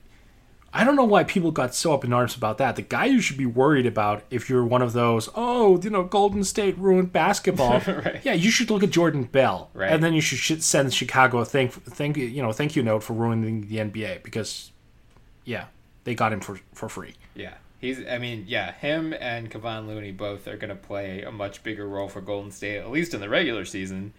I 0.74 0.84
don't 0.84 0.96
know 0.96 1.04
why 1.04 1.24
people 1.24 1.52
got 1.52 1.74
so 1.74 1.94
up 1.94 2.04
in 2.04 2.12
arms 2.12 2.36
about 2.36 2.58
that. 2.58 2.76
The 2.76 2.82
guy 2.82 3.06
you 3.06 3.20
should 3.20 3.38
be 3.38 3.46
worried 3.46 3.86
about 3.86 4.24
if 4.30 4.50
you're 4.50 4.64
one 4.64 4.82
of 4.82 4.92
those, 4.92 5.30
oh, 5.34 5.80
you 5.80 5.88
know, 5.88 6.02
Golden 6.02 6.44
State 6.44 6.76
ruined 6.76 7.12
basketball. 7.12 7.80
Right. 7.86 8.20
Yeah, 8.24 8.34
you 8.34 8.50
should 8.50 8.68
look 8.68 8.82
at 8.82 8.90
Jordan 8.90 9.22
Bell, 9.24 9.70
Right. 9.72 9.90
and 9.90 10.02
then 10.02 10.12
you 10.12 10.20
should 10.20 10.62
send 10.62 10.92
Chicago 10.92 11.38
a 11.38 11.44
thank 11.44 11.72
thank 11.72 12.16
you 12.16 12.42
know 12.42 12.52
thank 12.52 12.74
you 12.76 12.82
note 12.82 13.04
for 13.04 13.12
ruining 13.14 13.68
the 13.68 13.76
NBA 13.76 14.22
because, 14.24 14.72
yeah, 15.44 15.66
they 16.04 16.14
got 16.16 16.32
him 16.32 16.40
for 16.40 16.58
for 16.74 16.88
free. 16.88 17.14
He's 17.86 18.06
I 18.06 18.18
mean, 18.18 18.44
yeah, 18.48 18.72
him 18.72 19.14
and 19.20 19.50
Kevon 19.50 19.86
Looney 19.86 20.12
both 20.12 20.46
are 20.48 20.56
gonna 20.56 20.74
play 20.76 21.22
a 21.22 21.30
much 21.30 21.62
bigger 21.62 21.88
role 21.88 22.08
for 22.08 22.20
Golden 22.20 22.50
State, 22.50 22.78
at 22.78 22.90
least 22.90 23.14
in 23.14 23.20
the 23.20 23.28
regular 23.28 23.64
season, 23.64 24.12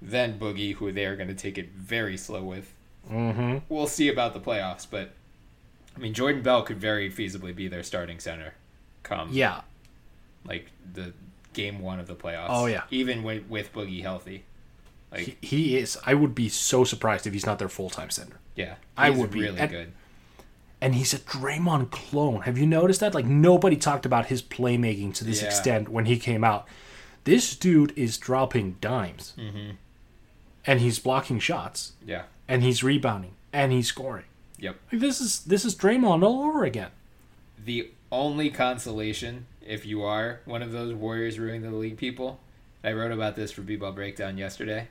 than 0.00 0.38
Boogie, 0.38 0.74
who 0.74 0.92
they 0.92 1.04
are 1.06 1.16
gonna 1.16 1.34
take 1.34 1.58
it 1.58 1.70
very 1.72 2.16
slow 2.16 2.42
with. 2.44 2.72
Mm-hmm. 3.10 3.58
We'll 3.68 3.86
see 3.86 4.08
about 4.08 4.34
the 4.34 4.40
playoffs, 4.40 4.86
but 4.90 5.12
I 5.96 6.00
mean 6.00 6.14
Jordan 6.14 6.42
Bell 6.42 6.62
could 6.62 6.78
very 6.78 7.10
feasibly 7.10 7.54
be 7.54 7.66
their 7.68 7.82
starting 7.82 8.20
center 8.20 8.54
come 9.02 9.30
Yeah, 9.32 9.62
like 10.44 10.66
the 10.94 11.12
game 11.54 11.80
one 11.80 11.98
of 11.98 12.06
the 12.06 12.14
playoffs. 12.14 12.46
Oh, 12.50 12.66
yeah. 12.66 12.82
Even 12.90 13.22
with 13.22 13.48
with 13.48 13.72
Boogie 13.72 14.02
healthy. 14.02 14.44
Like 15.10 15.22
he, 15.22 15.36
he 15.40 15.76
is. 15.78 15.96
I 16.04 16.12
would 16.14 16.34
be 16.34 16.48
so 16.50 16.84
surprised 16.84 17.26
if 17.26 17.32
he's 17.32 17.46
not 17.46 17.58
their 17.58 17.70
full 17.70 17.88
time 17.90 18.10
center. 18.10 18.36
yeah. 18.54 18.74
I 18.96 19.10
would 19.10 19.30
be. 19.30 19.40
really 19.40 19.58
And- 19.58 19.70
good. 19.70 19.80
And 19.86 19.92
he's 20.94 21.12
a 21.14 21.18
Draymond 21.18 21.90
clone. 21.90 22.42
Have 22.42 22.56
you 22.58 22.66
noticed 22.66 23.00
that? 23.00 23.14
Like 23.14 23.26
nobody 23.26 23.76
talked 23.76 24.06
about 24.06 24.26
his 24.26 24.42
playmaking 24.42 25.14
to 25.14 25.24
this 25.24 25.40
Yeah. 25.42 25.48
extent 25.48 25.88
when 25.88 26.06
he 26.06 26.18
came 26.18 26.44
out. 26.44 26.66
This 27.24 27.56
dude 27.56 27.92
is 27.96 28.16
dropping 28.16 28.76
dimes, 28.80 29.34
mm-hmm. 29.36 29.72
and 30.64 30.80
he's 30.80 30.98
blocking 30.98 31.38
shots, 31.40 31.92
Yeah. 32.06 32.22
and 32.46 32.62
he's 32.62 32.82
rebounding, 32.82 33.32
and 33.52 33.72
he's 33.72 33.88
scoring. 33.88 34.24
Yep. 34.58 34.76
Like, 34.92 35.00
this 35.00 35.20
is 35.20 35.40
this 35.40 35.64
is 35.64 35.74
Draymond 35.74 36.22
all 36.24 36.42
over 36.42 36.64
again. 36.64 36.90
the 37.64 37.90
only 38.10 38.48
consolation 38.50 39.44
if 39.60 39.84
you 39.84 40.02
are 40.02 40.40
one 40.46 40.62
of 40.62 40.72
those 40.72 40.94
Warriors 40.94 41.38
ruining 41.38 41.62
the 41.62 41.70
league 41.76 41.98
people, 41.98 42.40
I 42.82 42.92
wrote 42.92 43.12
about 43.12 43.36
this 43.36 43.50
for 43.52 43.60
B-Ball 43.60 43.92
Breakdown 43.92 44.38
yesterday, 44.38 44.88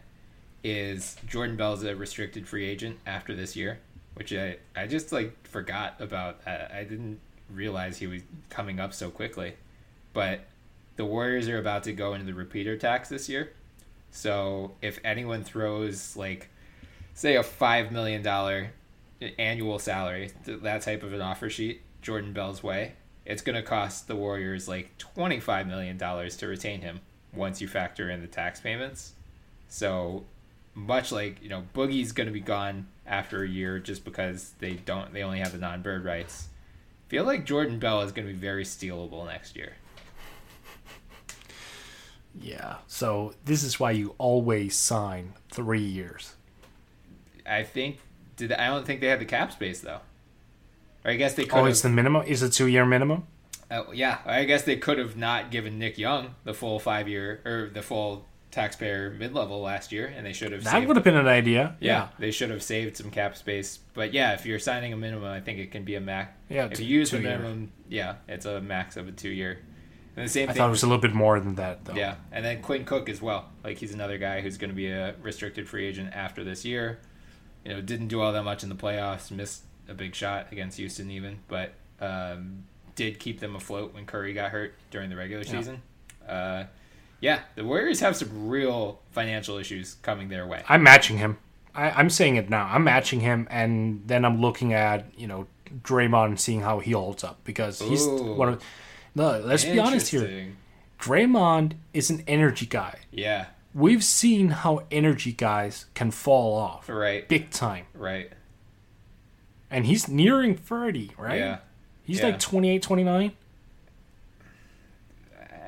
is 0.63 1.15
Jordan 1.25 1.55
Bell's 1.55 1.83
a 1.83 1.95
restricted 1.95 2.47
free 2.47 2.67
agent 2.67 2.99
after 3.07 3.33
this 3.33 3.55
year, 3.55 3.79
which 4.17 4.33
I, 4.33 4.57
I 4.75 4.87
just 4.87 5.11
like 5.11 5.47
forgot 5.47 5.95
about. 5.99 6.41
I, 6.45 6.79
I 6.79 6.83
didn't 6.83 7.19
realize 7.51 7.97
he 7.97 8.07
was 8.07 8.23
coming 8.49 8.79
up 8.79 8.93
so 8.93 9.11
quickly. 9.11 9.53
But 10.13 10.41
the 10.95 11.05
Warriors 11.05 11.47
are 11.47 11.59
about 11.59 11.83
to 11.83 11.93
go 11.93 12.13
into 12.13 12.25
the 12.25 12.33
repeater 12.33 12.75
tax 12.75 13.09
this 13.09 13.29
year. 13.29 13.53
So 14.09 14.71
if 14.81 14.99
anyone 15.03 15.43
throws 15.43 16.17
like 16.17 16.49
say 17.13 17.35
a 17.35 17.43
five 17.43 17.91
million 17.91 18.23
dollar 18.23 18.71
annual 19.37 19.77
salary, 19.77 20.31
that 20.45 20.81
type 20.81 21.03
of 21.03 21.13
an 21.13 21.21
offer 21.21 21.49
sheet, 21.49 21.81
Jordan 22.01 22.33
Bell's 22.33 22.63
way, 22.63 22.93
it's 23.23 23.43
going 23.43 23.55
to 23.55 23.61
cost 23.61 24.07
the 24.07 24.15
Warriors 24.15 24.67
like 24.67 24.97
twenty 24.97 25.39
five 25.39 25.67
million 25.67 25.97
dollars 25.97 26.35
to 26.37 26.47
retain 26.47 26.81
him 26.81 27.01
once 27.33 27.61
you 27.61 27.67
factor 27.67 28.09
in 28.09 28.21
the 28.21 28.27
tax 28.27 28.59
payments. 28.59 29.13
So 29.69 30.25
much 30.77 31.11
like 31.11 31.41
you 31.41 31.49
know, 31.49 31.63
Boogie's 31.73 32.11
going 32.11 32.27
to 32.27 32.33
be 32.33 32.39
gone 32.39 32.87
after 33.05 33.43
a 33.43 33.47
year 33.47 33.79
just 33.79 34.05
because 34.05 34.53
they 34.59 34.73
don't 34.73 35.11
they 35.11 35.23
only 35.23 35.39
have 35.39 35.51
the 35.51 35.57
non 35.57 35.81
bird 35.81 36.05
rights. 36.05 36.49
Feel 37.07 37.23
like 37.23 37.45
Jordan 37.45 37.79
Bell 37.79 38.01
is 38.01 38.11
going 38.11 38.27
to 38.27 38.33
be 38.33 38.39
very 38.39 38.63
stealable 38.63 39.25
next 39.25 39.55
year. 39.55 39.73
Yeah. 42.39 42.75
So 42.85 43.33
this 43.45 43.63
is 43.63 43.79
why 43.79 43.91
you 43.91 44.13
always 44.19 44.75
sign 44.75 45.33
three 45.49 45.81
years. 45.81 46.35
I 47.45 47.63
think 47.63 47.99
did 48.35 48.51
I 48.51 48.67
don't 48.67 48.85
think 48.85 49.01
they 49.01 49.07
have 49.07 49.19
the 49.19 49.25
cap 49.25 49.51
space 49.51 49.81
though. 49.81 50.01
Or 51.03 51.11
I 51.11 51.15
guess 51.15 51.33
they 51.33 51.45
could 51.45 51.57
Oh, 51.57 51.65
it's 51.65 51.81
the 51.81 51.89
minimum. 51.89 52.23
Is 52.27 52.43
it 52.43 52.51
two 52.51 52.67
year 52.67 52.85
minimum? 52.85 53.25
Uh, 53.71 53.83
yeah, 53.93 54.19
I 54.25 54.43
guess 54.43 54.63
they 54.63 54.77
could 54.77 54.97
have 54.97 55.17
not 55.17 55.49
given 55.49 55.79
Nick 55.79 55.97
Young 55.97 56.35
the 56.43 56.53
full 56.53 56.79
five 56.79 57.07
year 57.07 57.41
or 57.45 57.69
the 57.73 57.81
full 57.81 58.25
taxpayer 58.57 59.11
mid 59.11 59.33
level 59.33 59.61
last 59.61 59.91
year, 59.91 60.07
and 60.07 60.25
they 60.25 60.33
should 60.33 60.51
have. 60.51 60.63
That 60.63 60.71
saved, 60.71 60.87
would 60.87 60.97
have 60.97 61.03
been 61.03 61.15
an 61.15 61.27
idea. 61.27 61.75
Yeah, 61.79 62.07
they 62.17 62.31
should 62.31 62.49
have 62.49 62.63
saved 62.63 62.97
some 62.97 63.11
cap 63.11 63.37
space. 63.37 63.79
But 63.93 64.13
yeah, 64.13 64.33
if 64.33 64.45
you're 64.45 64.59
signing 64.59 64.93
a 64.93 64.97
minimum, 64.97 65.29
I 65.31 65.39
think 65.39 65.59
it 65.59 65.71
can 65.71 65.83
be 65.83 65.95
a 65.95 66.01
max. 66.01 66.31
Yeah, 66.49 66.65
if 66.65 66.73
two- 66.73 66.85
you 66.85 66.99
use 66.99 67.11
two-year. 67.11 67.37
minimum, 67.37 67.71
yeah, 67.87 68.15
it's 68.27 68.45
a 68.45 68.59
max 68.59 68.97
of 68.97 69.07
a 69.07 69.11
two 69.11 69.29
year. 69.29 69.59
And 70.15 70.25
the 70.25 70.29
same 70.29 70.49
I 70.49 70.53
thing. 70.53 70.57
thought 70.57 70.67
it 70.67 70.71
was 70.71 70.81
a 70.81 70.87
little 70.87 71.01
bit 71.01 71.13
more 71.13 71.39
than 71.39 71.55
that, 71.55 71.85
though. 71.85 71.93
Yeah, 71.93 72.15
and 72.31 72.43
then 72.43 72.63
Quinn 72.63 72.85
Cook 72.85 73.07
as 73.07 73.21
well. 73.21 73.49
Like 73.63 73.77
he's 73.77 73.93
another 73.93 74.17
guy 74.17 74.41
who's 74.41 74.57
going 74.57 74.71
to 74.71 74.75
be 74.75 74.87
a 74.89 75.13
restricted 75.21 75.69
free 75.69 75.85
agent 75.85 76.13
after 76.13 76.43
this 76.43 76.65
year. 76.65 76.99
You 77.63 77.73
know, 77.73 77.81
didn't 77.81 78.07
do 78.07 78.19
all 78.21 78.33
that 78.33 78.43
much 78.43 78.63
in 78.63 78.69
the 78.69 78.75
playoffs, 78.75 79.29
missed 79.29 79.61
a 79.87 79.93
big 79.93 80.15
shot 80.15 80.47
against 80.51 80.77
Houston 80.77 81.11
even, 81.11 81.39
but 81.47 81.73
um, 82.01 82.63
did 82.95 83.19
keep 83.19 83.39
them 83.39 83.55
afloat 83.55 83.93
when 83.93 84.05
Curry 84.07 84.33
got 84.33 84.49
hurt 84.49 84.73
during 84.89 85.09
the 85.11 85.15
regular 85.15 85.43
season. 85.43 85.81
Uh, 86.27 86.63
yeah, 87.19 87.41
the 87.55 87.63
Warriors 87.65 87.99
have 88.01 88.15
some 88.15 88.47
real 88.47 88.99
financial 89.11 89.57
issues 89.57 89.95
coming 90.01 90.29
their 90.29 90.45
way. 90.45 90.63
I'm 90.69 90.83
matching 90.83 91.17
him. 91.17 91.37
I, 91.75 91.91
I'm 91.91 92.09
saying 92.09 92.35
it 92.37 92.49
now. 92.49 92.69
I'm 92.71 92.83
matching 92.83 93.19
him, 93.19 93.47
and 93.51 94.03
then 94.05 94.25
I'm 94.25 94.41
looking 94.41 94.73
at 94.73 95.05
you 95.17 95.27
know 95.27 95.47
Draymond 95.83 96.25
and 96.25 96.39
seeing 96.39 96.61
how 96.61 96.79
he 96.79 96.91
holds 96.91 97.23
up 97.23 97.43
because 97.43 97.79
he's 97.79 98.05
Ooh. 98.05 98.33
one 98.33 98.49
of. 98.49 98.63
No, 99.15 99.39
let's 99.39 99.65
be 99.65 99.79
honest 99.79 100.09
here. 100.09 100.53
Draymond 100.99 101.73
is 101.93 102.09
an 102.09 102.23
energy 102.27 102.65
guy. 102.65 102.99
Yeah, 103.11 103.47
We've 103.73 104.03
seen 104.03 104.49
how 104.49 104.83
energy 104.89 105.31
guys 105.33 105.85
can 105.93 106.09
fall 106.09 106.55
off 106.55 106.89
right, 106.89 107.27
big 107.27 107.51
time, 107.51 107.85
right. 107.93 108.31
and 109.69 109.85
he's 109.85 110.07
nearing 110.07 110.55
30, 110.55 111.11
right? 111.17 111.37
Yeah. 111.37 111.57
He's 112.03 112.19
Yeah. 112.19 112.27
like 112.27 112.39
28, 112.39 112.81
29. 112.81 113.31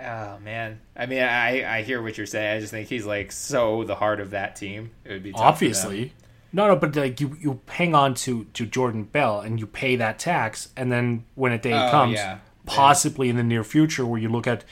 Oh 0.02 0.39
man, 0.39 0.80
I 0.95 1.06
mean, 1.06 1.22
I 1.22 1.78
I 1.80 1.82
hear 1.84 2.02
what 2.02 2.18
you're 2.18 2.26
saying. 2.28 2.58
I 2.58 2.60
just 2.60 2.72
think 2.72 2.88
he's 2.88 3.06
like 3.06 3.32
so 3.32 3.84
the 3.84 3.95
heart 3.95 4.20
of 4.20 4.32
that 4.32 4.56
team. 4.56 4.91
It 5.06 5.12
would 5.12 5.24
be 5.24 5.32
tough. 5.32 5.41
Obviously. 5.41 6.14
No, 6.52 6.66
no, 6.68 6.76
but 6.76 6.95
like 6.95 7.22
you, 7.22 7.38
you 7.39 7.60
hang 7.68 7.93
on 7.93 8.16
to, 8.16 8.45
to 8.56 8.66
Jordan 8.66 9.04
Bell 9.04 9.39
and 9.39 9.60
you 9.60 9.68
pay 9.68 9.95
that 9.97 10.18
tax, 10.18 10.70
and 10.76 10.91
then 10.91 11.26
when 11.36 11.52
a 11.52 11.60
day 11.60 11.74
Oh, 11.74 11.91
comes, 11.91 12.16
yeah. 12.16 12.39
possibly 12.66 13.30
in 13.30 13.36
the 13.36 13.43
near 13.43 13.64
future, 13.64 14.04
where 14.04 14.20
you 14.20 14.30
look 14.30 14.47
at 14.47 14.64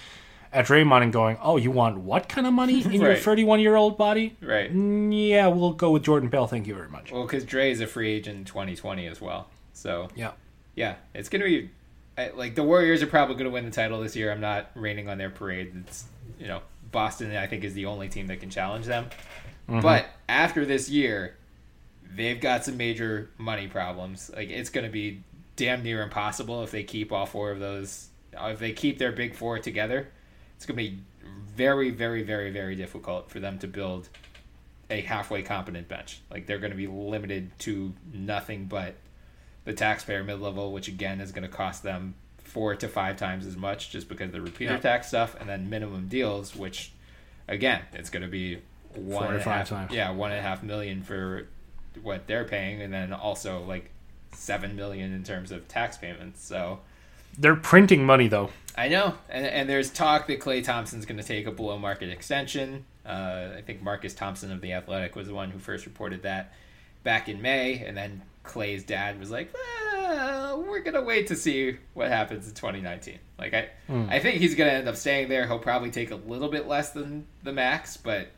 at 0.51 0.65
Draymond 0.65 1.03
and 1.03 1.13
going, 1.13 1.37
"Oh, 1.39 1.57
you 1.57 1.69
want 1.69 1.99
what 1.99 2.27
kind 2.29 2.47
of 2.47 2.53
money 2.53 2.81
in 2.85 2.93
your 2.93 3.15
31 3.15 3.59
year 3.59 3.75
old 3.75 3.95
body?" 3.97 4.35
Right. 4.41 4.73
Mm, 4.73 5.29
yeah, 5.29 5.47
we'll 5.47 5.73
go 5.73 5.91
with 5.91 6.01
Jordan 6.03 6.29
Bell. 6.29 6.47
Thank 6.47 6.65
you 6.65 6.73
very 6.73 6.89
much. 6.89 7.11
Well, 7.11 7.23
because 7.27 7.43
Dre 7.45 7.69
is 7.69 7.79
a 7.79 7.85
free 7.85 8.11
agent 8.13 8.37
in 8.39 8.45
2020 8.45 9.05
as 9.05 9.21
well. 9.21 9.49
So 9.73 10.07
Yeah. 10.15 10.31
yeah, 10.75 10.95
it's 11.13 11.29
gonna 11.29 11.43
be 11.45 11.69
I- 12.17 12.29
like 12.29 12.55
the 12.55 12.63
Warriors 12.63 13.01
are 13.03 13.07
probably 13.07 13.35
gonna 13.35 13.49
win 13.49 13.65
the 13.65 13.71
title 13.71 14.01
this 14.01 14.15
year. 14.15 14.31
I'm 14.31 14.41
not 14.41 14.71
raining 14.75 15.09
on 15.09 15.17
their 15.17 15.29
parade. 15.29 15.73
It's 15.87 16.05
you 16.39 16.47
know 16.47 16.61
Boston. 16.91 17.35
I 17.35 17.47
think 17.47 17.63
is 17.63 17.73
the 17.73 17.85
only 17.85 18.09
team 18.09 18.27
that 18.27 18.39
can 18.39 18.49
challenge 18.49 18.85
them. 18.85 19.05
Mm-hmm. 19.69 19.81
But 19.81 20.07
after 20.27 20.65
this 20.65 20.89
year, 20.89 21.35
they've 22.15 22.39
got 22.39 22.65
some 22.65 22.77
major 22.77 23.29
money 23.37 23.67
problems. 23.67 24.31
Like 24.35 24.49
it's 24.49 24.69
gonna 24.69 24.89
be 24.89 25.23
damn 25.55 25.83
near 25.83 26.01
impossible 26.01 26.63
if 26.63 26.71
they 26.71 26.83
keep 26.83 27.11
all 27.11 27.25
four 27.25 27.51
of 27.51 27.59
those. 27.59 28.07
Uh, 28.35 28.47
if 28.47 28.59
they 28.59 28.71
keep 28.71 28.97
their 28.97 29.11
big 29.11 29.35
four 29.35 29.59
together, 29.59 30.07
it's 30.55 30.65
gonna 30.65 30.77
be 30.77 30.99
very, 31.55 31.89
very, 31.89 32.23
very, 32.23 32.51
very 32.51 32.75
difficult 32.75 33.29
for 33.31 33.39
them 33.39 33.57
to 33.59 33.67
build 33.67 34.09
a 34.89 35.01
halfway 35.01 35.41
competent 35.41 35.87
bench. 35.87 36.21
Like 36.31 36.45
they're 36.45 36.59
going 36.59 36.71
to 36.71 36.77
be 36.77 36.87
limited 36.87 37.51
to 37.59 37.93
nothing 38.13 38.65
but 38.65 38.95
the 39.67 39.73
taxpayer 39.73 40.23
mid 40.23 40.39
level, 40.39 40.71
which 40.71 40.87
again 40.87 41.19
is 41.19 41.31
going 41.33 41.43
to 41.47 41.53
cost 41.53 41.83
them 41.83 42.15
four 42.37 42.73
to 42.73 42.87
five 42.87 43.17
times 43.17 43.45
as 43.45 43.57
much 43.57 43.91
just 43.91 44.07
because 44.07 44.27
of 44.27 44.31
the 44.31 44.41
repeater 44.41 44.77
tax 44.77 45.09
stuff, 45.09 45.35
and 45.39 45.47
then 45.47 45.69
minimum 45.69 46.07
deals, 46.07 46.55
which 46.55 46.93
again 47.49 47.81
it's 47.93 48.09
going 48.09 48.23
to 48.23 48.29
be 48.29 48.59
one 48.95 49.25
Four 49.25 49.33
to 49.33 49.39
five 49.39 49.45
half- 49.45 49.69
times. 49.69 49.91
yeah, 49.91 50.09
one 50.11 50.31
and 50.31 50.39
a 50.39 50.41
half 50.41 50.63
million 50.63 51.03
for 51.03 51.47
what 52.01 52.25
they're 52.27 52.45
paying, 52.45 52.81
and 52.81 52.93
then 52.93 53.11
also 53.11 53.61
like 53.63 53.91
seven 54.31 54.75
million 54.77 55.13
in 55.13 55.23
terms 55.23 55.51
of 55.51 55.67
tax 55.67 55.97
payments. 55.97 56.43
So. 56.43 56.79
They're 57.37 57.55
printing 57.55 58.03
money 58.05 58.27
though. 58.29 58.49
I 58.75 58.87
know, 58.87 59.15
and, 59.29 59.45
and 59.45 59.69
there's 59.69 59.89
talk 59.91 60.27
that 60.27 60.39
Klay 60.39 60.63
Thompson's 60.63 61.05
going 61.05 61.17
to 61.19 61.23
take 61.23 61.45
a 61.45 61.51
below 61.51 61.77
market 61.77 62.09
extension. 62.09 62.85
Uh, 63.05 63.49
I 63.57 63.61
think 63.65 63.81
Marcus 63.83 64.13
Thompson 64.13 64.51
of 64.51 64.61
the 64.61 64.71
Athletic 64.73 65.15
was 65.15 65.27
the 65.27 65.33
one 65.33 65.51
who 65.51 65.59
first 65.59 65.85
reported 65.85 66.23
that 66.23 66.53
back 67.03 67.27
in 67.29 67.41
May, 67.41 67.83
and 67.85 67.95
then 67.97 68.21
Klay's 68.47 68.83
dad 68.83 69.19
was 69.19 69.29
like, 69.31 69.53
"Well, 69.53 70.63
"We're 70.63 70.81
going 70.81 70.93
to 70.93 71.01
wait 71.01 71.27
to 71.27 71.35
see 71.35 71.77
what 71.93 72.07
happens 72.09 72.47
in 72.47 72.53
2019." 72.53 73.19
Like 73.37 73.53
I, 73.53 73.69
hmm. 73.87 74.07
I 74.09 74.19
think 74.19 74.39
he's 74.39 74.55
going 74.55 74.69
to 74.69 74.75
end 74.75 74.87
up 74.87 74.95
staying 74.95 75.29
there. 75.29 75.45
He'll 75.47 75.59
probably 75.59 75.91
take 75.91 76.11
a 76.11 76.15
little 76.15 76.49
bit 76.49 76.67
less 76.67 76.91
than 76.91 77.27
the 77.43 77.53
max, 77.53 77.97
but 77.97 78.29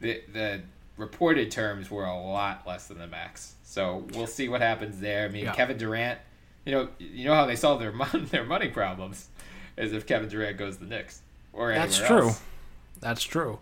the 0.00 0.22
the 0.32 0.62
reported 0.96 1.50
terms 1.50 1.90
were 1.90 2.04
a 2.04 2.16
lot 2.16 2.66
less 2.66 2.86
than 2.88 2.98
the 2.98 3.06
max. 3.06 3.54
So 3.64 4.06
we'll 4.14 4.26
see 4.26 4.48
what 4.48 4.60
happens 4.60 5.00
there. 5.00 5.24
I 5.24 5.28
mean, 5.28 5.44
Yeah. 5.44 5.54
Kevin 5.54 5.76
Durant, 5.76 6.18
you 6.64 6.72
know, 6.72 6.88
you 6.98 7.24
know 7.26 7.34
how 7.34 7.46
they 7.46 7.56
solve 7.56 7.80
their 7.80 7.92
mon- 7.92 8.26
their 8.30 8.44
money 8.44 8.68
problems 8.68 9.28
is 9.76 9.92
if 9.92 10.06
Kevin 10.06 10.28
Durant 10.28 10.56
goes 10.56 10.76
to 10.76 10.84
the 10.84 10.88
Knicks 10.88 11.20
or 11.52 11.72
That's 11.72 11.98
true. 11.98 12.28
else. 12.28 12.42
That's 13.00 13.22
true. 13.22 13.58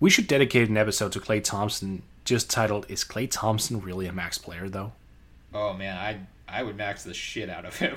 We 0.00 0.10
should 0.10 0.26
dedicate 0.26 0.68
an 0.68 0.76
episode 0.76 1.12
to 1.12 1.20
Klay 1.20 1.42
Thompson, 1.44 2.02
just 2.24 2.50
titled 2.50 2.86
"Is 2.88 3.04
Klay 3.04 3.30
Thompson 3.30 3.80
really 3.80 4.06
a 4.06 4.12
max 4.12 4.38
player?" 4.38 4.68
Though. 4.68 4.92
Oh 5.54 5.72
man, 5.74 5.96
I 5.96 6.20
I 6.48 6.62
would 6.62 6.76
max 6.76 7.02
the 7.04 7.14
shit 7.14 7.48
out 7.48 7.64
of 7.64 7.76
him. 7.78 7.96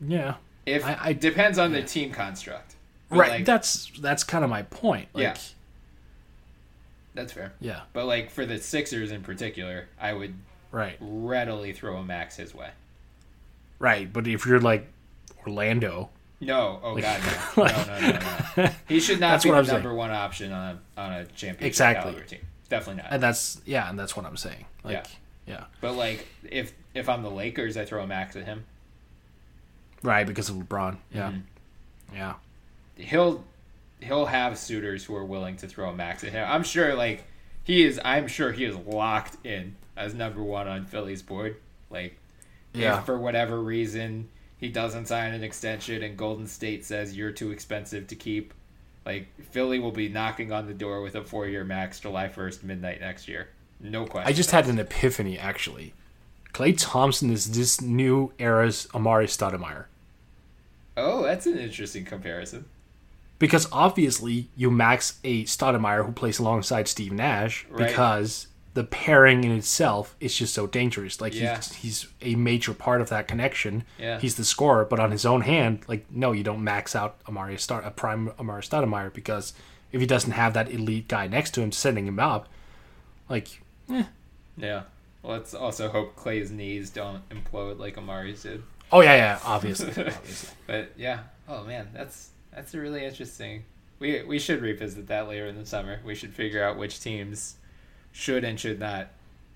Yeah. 0.00 0.34
If 0.66 0.84
I- 0.84 0.98
I- 1.00 1.12
depends 1.12 1.58
on 1.58 1.72
the 1.72 1.82
team 1.82 2.12
construct. 2.12 2.74
But, 3.08 3.18
Right. 3.18 3.30
like, 3.30 3.44
that's 3.44 3.90
that's 4.00 4.24
kind 4.24 4.42
of 4.44 4.50
my 4.50 4.62
point. 4.62 5.08
Like, 5.14 5.22
Yeah. 5.22 5.36
that's 7.14 7.32
fair. 7.32 7.52
Yeah. 7.60 7.82
But 7.92 8.06
like 8.06 8.30
for 8.30 8.44
the 8.46 8.58
Sixers 8.58 9.10
in 9.12 9.22
particular, 9.22 9.88
I 10.00 10.12
would 10.12 10.34
Right. 10.72 10.96
readily 11.00 11.72
throw 11.72 11.96
a 11.96 12.04
max 12.04 12.36
his 12.36 12.54
way. 12.54 12.70
Right. 13.78 14.12
But 14.12 14.26
if 14.26 14.44
you're 14.46 14.60
like 14.60 14.88
Orlando, 15.46 16.10
No, 16.40 16.80
oh 16.82 16.96
god, 17.00 17.20
no, 17.56 17.64
no, 17.64 17.86
no, 18.00 18.10
no, 18.10 18.64
no. 18.64 18.70
He 18.88 19.00
should 19.00 19.20
not 19.20 19.42
be 19.42 19.50
the 19.50 19.56
I'm 19.56 19.64
saying. 19.64 19.74
number 19.82 19.94
one 19.94 20.10
option 20.10 20.52
on 20.52 20.80
a 20.96 21.00
on 21.00 21.12
a 21.12 21.24
championship 21.26 21.62
Exactly. 21.62 22.10
caliber 22.12 22.26
team. 22.28 22.40
Definitely 22.68 23.02
not. 23.04 23.12
and 23.12 23.22
that's 23.22 23.60
yeah, 23.64 23.88
and 23.88 23.98
that's 23.98 24.16
what 24.16 24.26
I'm 24.26 24.36
saying. 24.36 24.66
Like, 24.82 24.92
yeah. 24.94 25.04
But 25.80 25.92
like, 25.94 26.26
if 26.48 26.72
if 26.94 27.08
I'm 27.08 27.22
the 27.22 27.30
Lakers, 27.30 27.76
I 27.76 27.84
throw 27.84 28.02
a 28.02 28.06
max 28.06 28.36
at 28.36 28.44
him. 28.44 28.64
Right, 30.02 30.26
because 30.26 30.48
of 30.48 30.56
LeBron. 30.56 30.98
Yeah. 31.12 31.30
Mm-hmm. 31.30 32.16
Yeah. 32.16 32.34
He'll 32.96 33.44
he'll 34.00 34.26
have 34.26 34.58
suitors 34.58 35.04
who 35.04 35.16
are 35.16 35.24
willing 35.24 35.56
to 35.58 35.68
throw 35.68 35.88
a 35.90 35.94
max 35.94 36.22
at 36.24 36.32
him. 36.32 36.46
I'm 36.48 36.62
sure. 36.62 36.94
Like 36.94 37.24
he 37.64 37.84
is. 37.84 38.00
I'm 38.04 38.28
sure 38.28 38.52
he 38.52 38.64
is 38.64 38.76
locked 38.76 39.44
in 39.44 39.76
as 39.96 40.14
number 40.14 40.42
one 40.42 40.68
on 40.68 40.84
Philly's 40.84 41.22
board. 41.22 41.56
Like, 41.90 42.18
Yeah. 42.74 42.98
if 42.98 43.06
for 43.06 43.16
whatever 43.18 43.60
reason 43.62 44.28
he 44.58 44.68
doesn't 44.68 45.06
sign 45.06 45.32
an 45.34 45.44
extension 45.44 46.02
and 46.02 46.16
Golden 46.16 46.46
State 46.46 46.84
says 46.84 47.16
you're 47.16 47.30
too 47.32 47.50
expensive 47.50 48.06
to 48.08 48.16
keep, 48.16 48.52
like 49.04 49.28
Philly 49.50 49.78
will 49.78 49.92
be 49.92 50.08
knocking 50.08 50.52
on 50.52 50.66
the 50.66 50.74
door 50.74 51.00
with 51.02 51.14
a 51.14 51.22
four 51.22 51.46
year 51.46 51.64
max 51.64 52.00
July 52.00 52.28
1st 52.28 52.62
midnight 52.64 53.00
next 53.00 53.28
year. 53.28 53.48
No 53.90 54.04
question. 54.06 54.28
I 54.28 54.32
just 54.34 54.50
had 54.50 54.66
an 54.66 54.78
epiphany 54.78 55.38
actually. 55.38 55.94
Klay 56.52 56.74
Thompson 56.76 57.30
is 57.30 57.52
this 57.52 57.80
new 57.80 58.32
era's 58.38 58.86
Amar'e 58.94 59.26
Stoudemire. 59.26 59.84
Oh, 60.96 61.22
that's 61.22 61.46
an 61.46 61.58
interesting 61.58 62.04
comparison. 62.04 62.64
Because 63.38 63.68
obviously 63.70 64.48
you 64.56 64.70
max 64.70 65.18
a 65.22 65.44
Stoudemire 65.44 66.06
who 66.06 66.12
plays 66.12 66.38
alongside 66.38 66.88
Steve 66.88 67.12
Nash 67.12 67.66
Right. 67.68 67.88
because 67.88 68.46
the 68.72 68.84
pairing 68.84 69.44
in 69.44 69.52
itself 69.52 70.16
is 70.20 70.34
just 70.36 70.54
so 70.54 70.66
dangerous. 70.66 71.20
Like 71.20 71.34
Yeah. 71.34 71.56
he's, 71.56 71.72
he's 71.74 72.06
a 72.22 72.34
major 72.34 72.72
part 72.72 73.00
of 73.02 73.10
that 73.10 73.28
connection. 73.28 73.84
Yeah. 73.98 74.18
He's 74.18 74.36
the 74.36 74.44
scorer, 74.44 74.84
but 74.86 74.98
on 74.98 75.10
his 75.10 75.26
own 75.26 75.42
hand, 75.42 75.80
like 75.86 76.06
no, 76.10 76.32
you 76.32 76.42
don't 76.42 76.64
max 76.64 76.96
out 76.96 77.22
Amar'e 77.24 77.60
Star 77.60 77.82
a 77.82 77.90
prime 77.90 78.30
Amar'e 78.38 78.66
Stoudemire 78.66 79.12
because 79.12 79.52
if 79.92 80.00
he 80.00 80.06
doesn't 80.06 80.32
have 80.32 80.54
that 80.54 80.70
elite 80.70 81.08
guy 81.08 81.26
next 81.26 81.50
to 81.52 81.60
him 81.62 81.72
setting 81.72 82.06
him 82.06 82.18
up, 82.18 82.48
like 83.28 83.60
Yeah. 83.88 84.82
Let's 85.22 85.54
also 85.54 85.88
hope 85.88 86.14
Klay's 86.16 86.50
knees 86.50 86.90
don't 86.90 87.28
implode 87.30 87.78
like 87.78 87.96
Amar'e's 87.96 88.42
did. 88.42 88.62
oh 88.92 89.00
yeah, 89.00 89.16
yeah, 89.16 89.38
obviously. 89.44 89.88
obviously. 90.06 90.50
But 90.66 90.92
yeah, 90.96 91.20
oh 91.48 91.64
man, 91.64 91.88
that's 91.92 92.30
that's 92.54 92.72
a 92.74 92.80
really 92.80 93.04
interesting. 93.04 93.64
We 93.98 94.22
we 94.22 94.38
should 94.38 94.62
revisit 94.62 95.08
that 95.08 95.26
later 95.28 95.46
in 95.46 95.56
the 95.56 95.66
summer. 95.66 96.00
We 96.04 96.14
should 96.14 96.32
figure 96.32 96.62
out 96.62 96.76
which 96.78 97.00
teams 97.00 97.56
should 98.12 98.44
and 98.44 98.58
should 98.58 98.78
not. 98.78 99.08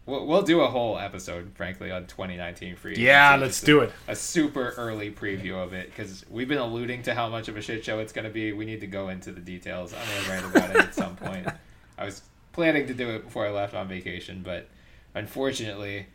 We'll, 0.06 0.26
we'll 0.26 0.42
do 0.42 0.62
a 0.62 0.66
whole 0.66 0.98
episode, 0.98 1.52
frankly, 1.54 1.92
on 1.92 2.06
2019 2.06 2.74
free. 2.74 2.96
Yeah, 2.96 3.36
let's 3.36 3.56
just 3.58 3.66
do 3.66 3.80
a- 3.80 3.84
it. 3.84 3.92
A 4.08 4.16
super 4.16 4.70
early 4.76 5.12
preview 5.12 5.52
of 5.62 5.72
it 5.72 5.86
because 5.90 6.24
we've 6.28 6.48
been 6.48 6.58
alluding 6.58 7.02
to 7.02 7.14
how 7.14 7.28
much 7.28 7.46
of 7.48 7.56
a 7.56 7.62
shit 7.62 7.84
show 7.84 8.00
it's 8.00 8.12
going 8.12 8.24
to 8.24 8.30
be. 8.30 8.52
We 8.52 8.64
need 8.64 8.80
to 8.80 8.86
go 8.88 9.10
into 9.10 9.30
the 9.30 9.40
details. 9.40 9.94
I'm 9.94 10.00
going 10.08 10.24
to 10.24 10.30
write 10.48 10.56
about 10.56 10.70
it 10.76 10.76
at 10.88 10.94
some 10.96 11.14
point. 11.16 11.46
I 11.98 12.06
was 12.06 12.22
planning 12.60 12.86
to 12.86 12.92
do 12.92 13.08
it 13.08 13.24
before 13.24 13.46
I 13.46 13.50
left 13.50 13.72
on 13.72 13.88
vacation, 13.88 14.42
but 14.44 14.68
unfortunately, 15.14 16.08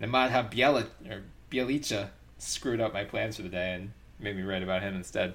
Nemanja 0.00 0.50
Bielik 0.50 0.88
or 1.08 1.22
Bjelica 1.48 2.08
screwed 2.38 2.80
up 2.80 2.92
my 2.92 3.04
plans 3.04 3.36
for 3.36 3.42
the 3.42 3.48
day 3.48 3.74
and 3.74 3.92
made 4.18 4.34
me 4.34 4.42
write 4.42 4.64
about 4.64 4.82
him 4.82 4.96
instead. 4.96 5.34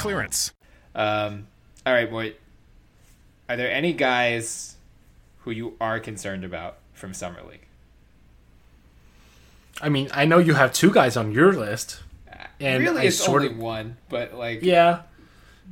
clearance. 0.01 0.51
Um, 0.95 1.47
all 1.85 1.93
right, 1.93 2.09
boy. 2.09 2.33
Are 3.49 3.57
there 3.57 3.71
any 3.71 3.93
guys 3.93 4.75
who 5.39 5.51
you 5.51 5.75
are 5.81 5.99
concerned 5.99 6.43
about 6.43 6.77
from 6.93 7.13
summer 7.13 7.41
league? 7.49 7.65
I 9.81 9.89
mean, 9.89 10.09
I 10.13 10.25
know 10.25 10.37
you 10.37 10.53
have 10.53 10.73
two 10.73 10.91
guys 10.91 11.17
on 11.17 11.31
your 11.31 11.53
list, 11.53 12.01
and 12.59 12.83
really, 12.83 13.01
I 13.01 13.03
it's 13.05 13.17
sort 13.17 13.41
only 13.41 13.53
of 13.53 13.59
one, 13.59 13.97
but 14.09 14.33
like, 14.35 14.61
yeah. 14.63 15.01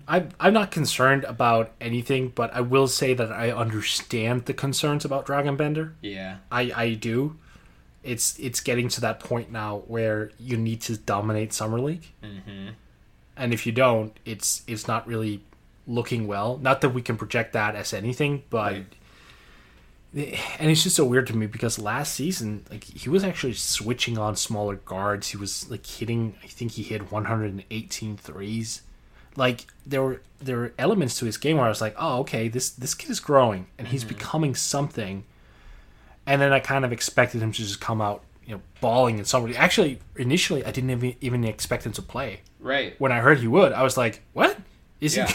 I'm 0.07 0.29
I'm 0.39 0.53
not 0.53 0.71
concerned 0.71 1.23
about 1.25 1.71
anything, 1.79 2.29
but 2.29 2.53
I 2.53 2.61
will 2.61 2.87
say 2.87 3.13
that 3.13 3.31
I 3.31 3.51
understand 3.51 4.45
the 4.45 4.53
concerns 4.53 5.05
about 5.05 5.27
Dragan 5.27 5.55
Bender. 5.55 5.93
yeah, 6.01 6.37
I 6.51 6.71
I 6.75 6.93
do. 6.95 7.37
It's 8.03 8.39
it's 8.39 8.59
getting 8.59 8.87
to 8.89 9.01
that 9.01 9.19
point 9.19 9.51
now 9.51 9.83
where 9.87 10.31
you 10.39 10.57
need 10.57 10.81
to 10.81 10.97
dominate 10.97 11.53
summer 11.53 11.79
league, 11.79 12.07
mm-hmm. 12.23 12.69
And 13.39 13.53
if 13.53 13.65
you 13.65 13.71
don't, 13.71 14.15
it's 14.25 14.63
it's 14.67 14.87
not 14.87 15.07
really 15.07 15.41
looking 15.87 16.27
well. 16.27 16.57
Not 16.61 16.81
that 16.81 16.89
we 16.89 17.01
can 17.01 17.17
project 17.17 17.53
that 17.53 17.75
as 17.75 17.93
anything, 17.93 18.43
but 18.49 18.73
Right. 18.73 18.85
Eh, 20.15 20.37
and 20.57 20.71
it's 20.71 20.83
just 20.83 20.95
so 20.95 21.05
weird 21.05 21.27
to 21.27 21.37
me 21.37 21.45
because 21.45 21.77
last 21.77 22.13
season, 22.15 22.65
like 22.71 22.83
he 22.83 23.09
was 23.09 23.23
actually 23.23 23.53
switching 23.53 24.17
on 24.17 24.35
smaller 24.35 24.75
guards. 24.75 25.29
He 25.29 25.37
was 25.37 25.69
like 25.69 25.85
hitting. 25.85 26.35
I 26.43 26.47
think 26.47 26.71
he 26.71 26.83
hit 26.83 27.11
118 27.11 28.17
threes. 28.17 28.81
like 29.35 29.67
there 29.85 30.01
were 30.01 30.21
there 30.39 30.57
were 30.57 30.73
elements 30.77 31.17
to 31.19 31.25
his 31.25 31.37
game 31.37 31.57
where 31.57 31.65
I 31.65 31.69
was 31.69 31.81
like, 31.81 31.95
oh, 31.97 32.19
okay, 32.19 32.47
this 32.47 32.69
this 32.71 32.95
kid 32.95 33.09
is 33.09 33.19
growing 33.19 33.67
and 33.77 33.87
he's 33.87 34.03
mm-hmm. 34.03 34.15
becoming 34.15 34.55
something. 34.55 35.23
And 36.25 36.41
then 36.41 36.53
I 36.53 36.59
kind 36.59 36.85
of 36.85 36.91
expected 36.91 37.41
him 37.41 37.51
to 37.51 37.57
just 37.57 37.81
come 37.81 38.01
out, 38.01 38.23
you 38.45 38.55
know, 38.55 38.61
balling 38.81 39.17
and 39.17 39.27
somebody. 39.27 39.55
Actually, 39.55 39.99
initially, 40.15 40.63
I 40.63 40.71
didn't 40.71 40.91
even, 40.91 41.15
even 41.21 41.43
expect 41.43 41.85
him 41.85 41.91
to 41.93 42.01
play. 42.03 42.41
Right. 42.59 42.99
When 42.99 43.11
I 43.11 43.19
heard 43.19 43.39
he 43.39 43.47
would, 43.47 43.71
I 43.71 43.83
was 43.83 43.95
like, 43.97 44.21
what? 44.33 44.57
Is 44.99 45.15
Yeah. 45.15 45.27
he? 45.27 45.33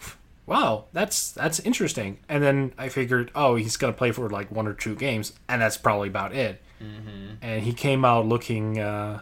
wow, 0.46 0.84
that's 0.92 1.32
that's 1.32 1.60
interesting. 1.60 2.18
And 2.28 2.42
then 2.42 2.72
I 2.78 2.88
figured, 2.88 3.30
oh, 3.34 3.56
he's 3.56 3.76
gonna 3.76 3.92
play 3.92 4.12
for 4.12 4.28
like 4.30 4.50
one 4.50 4.66
or 4.66 4.74
two 4.74 4.94
games, 4.94 5.32
and 5.48 5.60
that's 5.62 5.76
probably 5.76 6.08
about 6.08 6.34
it. 6.34 6.60
Mm-hmm. 6.82 7.34
And 7.42 7.62
he 7.62 7.72
came 7.72 8.04
out 8.04 8.26
looking. 8.26 8.78
Uh, 8.78 9.20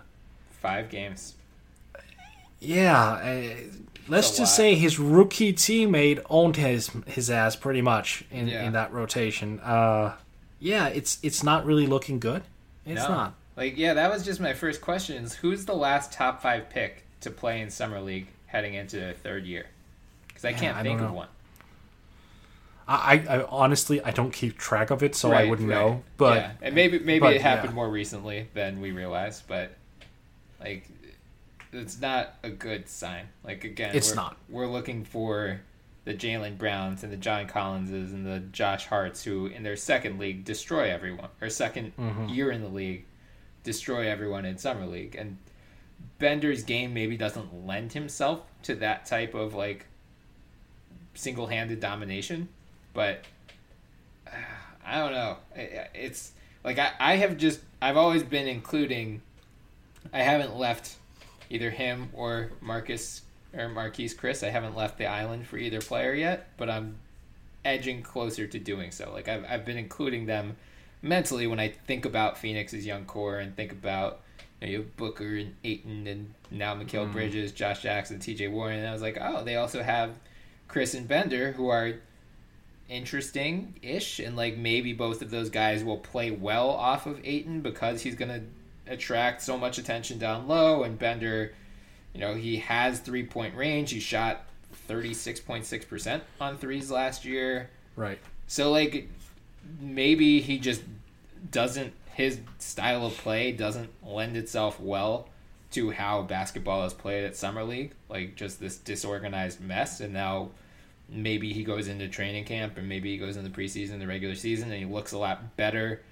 Five 0.60 0.90
games. 0.90 1.34
yeah, 2.60 3.02
uh, 3.02 3.54
let's 4.08 4.28
just 4.28 4.40
lot. 4.40 4.46
say 4.48 4.74
his 4.74 4.98
rookie 4.98 5.52
teammate 5.52 6.20
owned 6.28 6.56
his 6.56 6.90
his 7.06 7.30
ass 7.30 7.56
pretty 7.56 7.82
much 7.82 8.24
in, 8.30 8.48
Yeah. 8.48 8.64
in 8.64 8.72
that 8.72 8.92
rotation. 8.92 9.60
Uh, 9.60 10.14
yeah, 10.60 10.88
it's 10.88 11.18
it's 11.22 11.42
not 11.42 11.64
really 11.64 11.86
looking 11.86 12.18
good. 12.18 12.42
It's 12.84 13.02
No. 13.02 13.08
not. 13.08 13.34
Like, 13.56 13.76
yeah, 13.76 13.94
that 13.94 14.10
was 14.10 14.24
just 14.24 14.40
my 14.40 14.52
first 14.54 14.80
question: 14.80 15.22
is 15.24 15.34
who's 15.34 15.64
the 15.64 15.74
last 15.74 16.12
top 16.12 16.42
five 16.42 16.68
pick 16.70 17.04
to 17.20 17.30
play 17.30 17.60
in 17.60 17.70
summer 17.70 18.00
league 18.00 18.26
heading 18.46 18.74
into 18.74 18.96
their 18.96 19.14
third 19.14 19.44
year? 19.44 19.66
Because 20.28 20.44
I 20.44 20.52
can't 20.52 20.76
I 20.76 20.82
think 20.82 21.00
of 21.00 21.12
one. 21.12 21.28
I, 22.86 23.24
I, 23.28 23.36
I 23.36 23.46
honestly 23.48 24.02
I 24.02 24.10
don't 24.10 24.32
keep 24.32 24.56
track 24.56 24.90
of 24.90 25.02
it, 25.02 25.14
so 25.14 25.32
I 25.32 25.44
wouldn't 25.44 25.68
right. 25.68 25.74
know. 25.74 26.02
But 26.16 26.36
yeah, 26.36 26.50
and 26.62 26.74
maybe 26.74 26.98
maybe 26.98 27.20
but, 27.20 27.34
it 27.34 27.42
happened 27.42 27.70
yeah. 27.70 27.76
more 27.76 27.88
recently 27.88 28.48
than 28.54 28.80
we 28.80 28.92
realized, 28.92 29.44
but 29.46 29.72
like 30.60 30.88
it's 31.72 32.00
not 32.00 32.34
a 32.42 32.50
good 32.50 32.88
sign. 32.88 33.28
Like 33.44 33.64
again, 33.64 33.94
It's 33.94 34.10
we're, 34.10 34.16
not. 34.16 34.36
We're 34.48 34.66
looking 34.66 35.04
for 35.04 35.60
the 36.04 36.14
Jaylen 36.14 36.56
Browns 36.56 37.02
and 37.02 37.12
the 37.12 37.16
John 37.18 37.46
Collinses 37.46 38.12
and 38.12 38.24
the 38.24 38.40
Josh 38.40 38.86
Harts 38.86 39.22
who, 39.22 39.46
in 39.46 39.62
their 39.62 39.76
second 39.76 40.18
league, 40.18 40.44
destroy 40.44 40.90
everyone 40.90 41.28
or 41.42 41.48
2nd 41.48 41.92
Mm-hmm. 41.98 42.28
year 42.28 42.50
in 42.50 42.62
the 42.62 42.68
league, 42.68 43.04
destroy 43.64 44.08
everyone 44.08 44.46
in 44.46 44.56
summer 44.56 44.86
league. 44.86 45.14
And 45.14 45.36
Bender's 46.18 46.62
game 46.64 46.94
maybe 46.94 47.16
doesn't 47.16 47.66
lend 47.66 47.92
himself 47.92 48.42
to 48.64 48.74
that 48.76 49.06
type 49.06 49.34
of 49.34 49.54
like 49.54 49.86
single-handed 51.14 51.80
domination, 51.80 52.48
but 52.94 53.24
uh, 54.26 54.30
I 54.84 54.98
don't 54.98 55.12
know. 55.12 55.36
I- 55.56 55.88
It's 55.94 56.32
like 56.64 56.78
I, 56.78 56.92
I 56.98 57.16
have 57.16 57.36
just 57.36 57.60
I've 57.80 57.96
always 57.96 58.22
been 58.22 58.48
including. 58.48 59.22
I 60.12 60.22
haven't 60.22 60.56
left 60.56 60.96
either 61.50 61.70
him 61.70 62.08
or 62.12 62.50
Marcus 62.60 63.22
or 63.54 63.68
Marquese 63.68 64.16
Chriss. 64.16 64.46
I 64.46 64.50
haven't 64.50 64.76
left 64.76 64.98
the 64.98 65.06
island 65.06 65.46
for 65.46 65.56
either 65.58 65.80
player 65.80 66.14
yet, 66.14 66.48
but 66.56 66.68
I'm 66.70 66.96
edging 67.64 68.02
closer 68.02 68.46
to 68.46 68.58
doing 68.58 68.90
so. 68.90 69.12
Like 69.12 69.28
I've 69.28 69.44
I've 69.48 69.64
been 69.64 69.78
including 69.78 70.26
them 70.26 70.56
mentally 71.02 71.46
when 71.46 71.60
I 71.60 71.68
think 71.86 72.04
about 72.04 72.38
Phoenix's 72.38 72.84
young 72.86 73.04
core 73.04 73.38
and 73.38 73.54
think 73.54 73.70
about 73.72 74.20
you, 74.60 74.66
know, 74.66 74.70
you 74.70 74.78
have 74.78 74.96
Booker 74.96 75.36
and 75.36 75.54
Ayton 75.64 76.06
and 76.06 76.34
now 76.50 76.74
Mikal 76.74 77.04
mm-hmm. 77.04 77.12
Bridges, 77.12 77.52
Josh 77.52 77.82
Jackson, 77.82 78.18
T.J. 78.18 78.48
Warren, 78.48 78.78
and 78.78 78.88
I 78.88 78.92
was 78.92 79.02
like, 79.02 79.18
oh, 79.20 79.44
they 79.44 79.56
also 79.56 79.82
have 79.82 80.18
Chriss 80.68 80.94
and 80.96 81.08
Bender 81.08 81.52
who 81.52 81.68
are 81.68 81.94
interesting 82.88 83.74
ish 83.82 84.18
and 84.18 84.34
like 84.34 84.56
maybe 84.56 84.92
both 84.92 85.20
of 85.20 85.30
those 85.30 85.50
guys 85.50 85.84
will 85.84 85.98
play 85.98 86.30
well 86.30 86.70
off 86.70 87.06
of 87.06 87.20
Ayton 87.22 87.60
because 87.60 88.00
he's 88.00 88.14
gonna 88.14 88.40
attract 88.86 89.42
so 89.42 89.58
much 89.58 89.76
attention 89.76 90.18
down 90.18 90.48
low 90.48 90.82
and 90.84 90.98
Bender 90.98 91.52
you 92.14 92.20
know 92.20 92.34
he 92.34 92.56
has 92.56 93.00
three 93.00 93.24
point 93.24 93.54
range 93.54 93.90
he 93.90 94.00
shot 94.00 94.46
36.6% 94.88 96.20
on 96.40 96.56
threes 96.56 96.90
last 96.90 97.26
year 97.26 97.68
right. 97.94 98.18
so 98.46 98.70
like 98.70 99.08
maybe 99.80 100.40
he 100.40 100.58
just 100.58 100.82
doesn't 101.50 101.92
his 102.18 102.40
style 102.58 103.06
of 103.06 103.16
play 103.16 103.52
doesn't 103.52 103.88
lend 104.04 104.36
itself 104.36 104.78
well 104.80 105.28
to 105.70 105.90
how 105.90 106.22
basketball 106.22 106.84
is 106.84 106.92
played 106.92 107.24
at 107.24 107.36
summer 107.36 107.62
league 107.62 107.92
like 108.08 108.34
just 108.34 108.58
this 108.58 108.76
disorganized 108.76 109.60
mess 109.60 110.00
and 110.00 110.12
now 110.12 110.50
maybe 111.08 111.52
he 111.52 111.62
goes 111.62 111.86
into 111.88 112.08
training 112.08 112.44
camp 112.44 112.76
and 112.76 112.88
maybe 112.88 113.10
he 113.12 113.18
goes 113.18 113.36
into 113.36 113.48
preseason 113.50 113.98
the 114.00 114.06
regular 114.06 114.34
season 114.34 114.70
and 114.72 114.78
he 114.80 114.84
looks 114.84 115.12
a 115.12 115.18
lot 115.18 115.56
better 115.56 116.02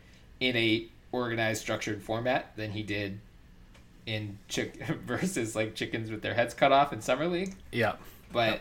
in 0.41 0.57
a 0.57 0.87
organized 1.11 1.61
structured 1.61 2.01
format 2.03 2.55
than 2.57 2.71
he 2.71 2.83
did 2.83 3.19
in 4.07 4.39
chick 4.49 4.81
versus 5.07 5.57
like 5.57 5.75
chickens 5.75 6.11
with 6.11 6.23
their 6.23 6.35
heads 6.35 6.55
cut 6.55 6.71
off 6.71 6.93
in 6.93 7.01
summer 7.01 7.27
league 7.27 7.55
Yeah. 7.73 7.97
but 8.33 8.61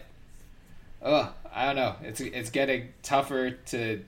oh, 1.04 1.32
I 1.54 1.68
don't 1.68 1.76
know. 1.76 1.96
It's 2.02 2.20
it's 2.20 2.50
getting 2.50 2.90
tougher 3.04 3.52
to, 3.52 4.04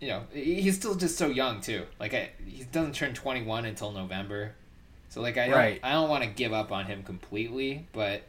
you 0.00 0.08
know, 0.08 0.22
he's 0.32 0.76
still 0.76 0.94
just 0.94 1.18
so 1.18 1.28
young 1.28 1.60
too. 1.60 1.84
Like 1.98 2.14
I, 2.14 2.30
he 2.46 2.64
doesn't 2.64 2.94
turn 2.94 3.14
twenty 3.14 3.42
one 3.42 3.64
until 3.64 3.92
November, 3.92 4.54
so 5.08 5.20
like 5.20 5.36
I 5.36 5.46
don't 5.46 5.56
Right. 5.56 5.80
I 5.82 5.92
don't 5.92 6.08
want 6.08 6.24
to 6.24 6.30
give 6.30 6.52
up 6.52 6.70
on 6.70 6.86
him 6.86 7.02
completely, 7.02 7.86
but 7.92 8.22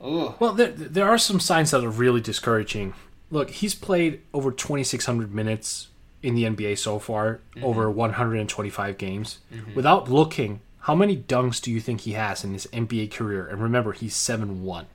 oh 0.00 0.36
Well, 0.38 0.52
there, 0.52 0.70
there 0.70 1.08
are 1.08 1.18
some 1.18 1.40
signs 1.40 1.72
that 1.72 1.84
are 1.84 1.90
really 1.90 2.20
discouraging. 2.20 2.94
Look, 3.30 3.50
he's 3.50 3.74
played 3.74 4.22
over 4.32 4.50
2,600 4.50 5.34
minutes 5.34 5.88
in 6.22 6.34
the 6.34 6.44
NBA 6.44 6.78
so 6.78 6.98
far, 6.98 7.40
mm-hmm. 7.54 7.64
over 7.64 7.90
125 7.90 8.96
games. 8.96 9.38
Mm-hmm. 9.52 9.74
Without 9.74 10.10
looking, 10.10 10.60
how 10.80 10.94
many 10.94 11.16
dunks 11.16 11.60
do 11.60 11.70
you 11.70 11.80
think 11.80 12.02
he 12.02 12.12
has 12.12 12.44
in 12.44 12.52
his 12.52 12.66
NBA 12.68 13.12
career? 13.12 13.46
And 13.46 13.60
remember, 13.60 13.92
he's 13.92 14.14
7 14.14 14.62
1. 14.64 14.86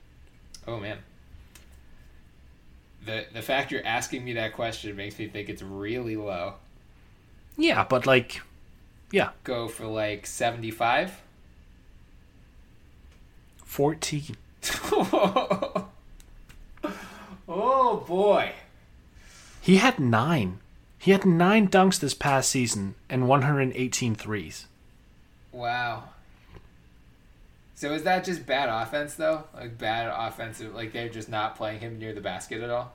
oh 0.66 0.80
man. 0.80 0.98
The 3.04 3.26
the 3.32 3.42
fact 3.42 3.70
you're 3.70 3.84
asking 3.84 4.24
me 4.24 4.34
that 4.34 4.54
question 4.54 4.96
makes 4.96 5.18
me 5.18 5.26
think 5.28 5.48
it's 5.48 5.62
really 5.62 6.16
low. 6.16 6.54
Yeah, 7.56 7.84
but 7.84 8.06
like, 8.06 8.40
yeah, 9.10 9.30
Go 9.44 9.68
for 9.68 9.86
like 9.86 10.26
seventy 10.26 10.70
five. 10.70 11.20
14. 13.64 14.36
oh 17.48 18.04
boy. 18.06 18.52
He 19.60 19.78
had 19.78 19.98
nine. 19.98 20.60
He 20.98 21.10
had 21.10 21.24
nine 21.24 21.68
dunks 21.68 21.98
this 21.98 22.14
past 22.14 22.50
season 22.50 22.94
and 23.10 23.26
118 23.26 24.14
threes. 24.14 24.68
Wow. 25.50 26.04
So 27.76 27.92
is 27.92 28.04
that 28.04 28.24
just 28.24 28.46
bad 28.46 28.68
offense 28.68 29.14
though? 29.14 29.44
Like 29.54 29.76
bad 29.78 30.06
offensive, 30.14 30.74
like 30.74 30.92
they're 30.92 31.08
just 31.08 31.28
not 31.28 31.56
playing 31.56 31.80
him 31.80 31.98
near 31.98 32.12
the 32.12 32.20
basket 32.20 32.62
at 32.62 32.70
all. 32.70 32.92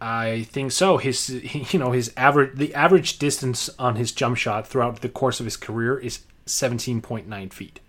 I 0.00 0.42
think 0.50 0.72
so. 0.72 0.96
His, 0.98 1.30
you 1.72 1.78
know, 1.78 1.92
his 1.92 2.12
average, 2.16 2.56
the 2.58 2.74
average 2.74 3.18
distance 3.18 3.70
on 3.78 3.96
his 3.96 4.10
jump 4.12 4.36
shot 4.36 4.66
throughout 4.66 5.00
the 5.00 5.08
course 5.08 5.38
of 5.40 5.46
his 5.46 5.56
career 5.56 5.98
is 5.98 6.20
17.9 6.46 7.52
feet. 7.52 7.80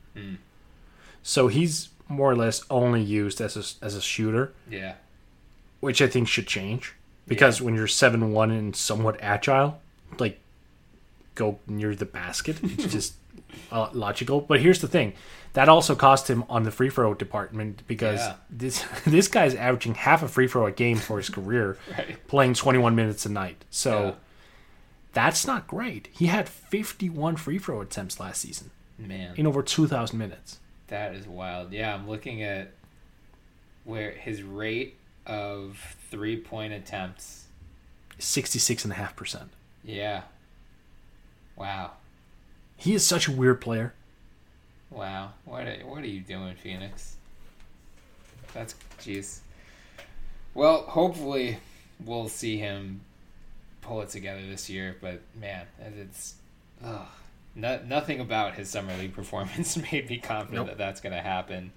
So 1.23 1.47
he's 1.47 1.89
more 2.07 2.29
or 2.31 2.35
less 2.35 2.63
only 2.69 3.01
used 3.01 3.41
as 3.41 3.57
a, 3.57 3.85
as 3.85 3.95
a 3.95 4.01
shooter, 4.01 4.53
Yeah. 4.69 4.93
which 5.79 6.01
I 6.01 6.07
think 6.07 6.27
should 6.27 6.47
change 6.47 6.93
because 7.27 7.61
when 7.61 7.73
you're 7.75 7.87
seven 7.87 8.31
one 8.31 8.51
and 8.51 8.75
somewhat 8.75 9.17
agile, 9.21 9.81
like 10.19 10.39
go 11.33 11.59
near 11.67 11.95
the 11.95 12.05
basket, 12.05 12.57
it's 12.63 12.85
just 12.93 13.15
uh, 13.71 13.89
logical. 13.91 14.39
But 14.41 14.61
here's 14.61 14.79
the 14.81 14.87
thing. 14.87 15.13
That 15.55 15.67
also 15.69 15.95
cost 15.95 16.29
him 16.29 16.43
on 16.49 16.63
the 16.63 16.71
free 16.71 16.89
throw 16.89 17.13
department 17.13 17.81
because 17.87 18.19
Yeah. 18.19 18.35
this 18.49 18.85
this 19.05 19.27
guy's 19.27 19.55
averaging 19.55 19.95
half 19.95 20.21
a 20.23 20.27
free 20.27 20.47
throw 20.47 20.65
a 20.67 20.71
game 20.71 20.97
for 20.97 21.17
his 21.17 21.29
career, 21.29 21.77
Right. 21.97 22.27
playing 22.27 22.53
21 22.53 22.95
minutes 22.95 23.25
a 23.25 23.29
night. 23.29 23.65
So 23.69 24.03
Yeah. 24.05 24.13
that's 25.13 25.47
not 25.47 25.65
great. 25.67 26.07
He 26.11 26.27
had 26.27 26.47
51 26.47 27.37
free 27.37 27.57
throw 27.57 27.81
attempts 27.81 28.19
last 28.19 28.41
season 28.41 28.69
Man, 28.99 29.33
in 29.35 29.47
over 29.47 29.61
2,000 29.63 30.17
minutes. 30.17 30.59
that 30.87 31.13
is 31.15 31.25
wild. 31.27 31.71
Yeah, 31.73 31.93
I'm 31.95 32.07
looking 32.07 32.43
at 32.43 32.71
where 33.85 34.11
his 34.11 34.43
rate 34.43 34.95
of 35.25 35.95
three 36.11 36.37
point 36.37 36.73
attempts. 36.73 37.45
66.5%. 38.19 39.47
Yeah. 39.83 40.21
Wow. 41.55 41.91
He 42.77 42.93
is 42.93 43.05
such 43.05 43.27
a 43.27 43.31
weird 43.31 43.61
player. 43.61 43.93
Wow. 44.95 45.33
What 45.43 45.67
are, 45.67 45.75
what 45.85 46.01
are 46.03 46.07
you 46.07 46.21
doing, 46.21 46.55
Phoenix? 46.55 47.17
That's 48.53 48.75
jeez. 48.99 49.39
Well, 50.53 50.83
hopefully 50.83 51.57
we'll 52.03 52.29
see 52.29 52.57
him 52.57 53.01
pull 53.81 54.01
it 54.01 54.09
together 54.09 54.41
this 54.41 54.69
year, 54.69 54.95
but 55.01 55.21
man, 55.39 55.65
it's 55.99 56.35
ugh, 56.83 57.07
no, 57.55 57.79
nothing 57.85 58.21
about 58.21 58.55
his 58.55 58.69
summer 58.69 58.95
league 58.97 59.13
performance 59.13 59.75
made 59.91 60.09
me 60.09 60.17
confident 60.17 60.67
Nope. 60.67 60.67
that 60.67 60.77
that's 60.77 61.01
going 61.01 61.13
to 61.13 61.21
happen. 61.21 61.71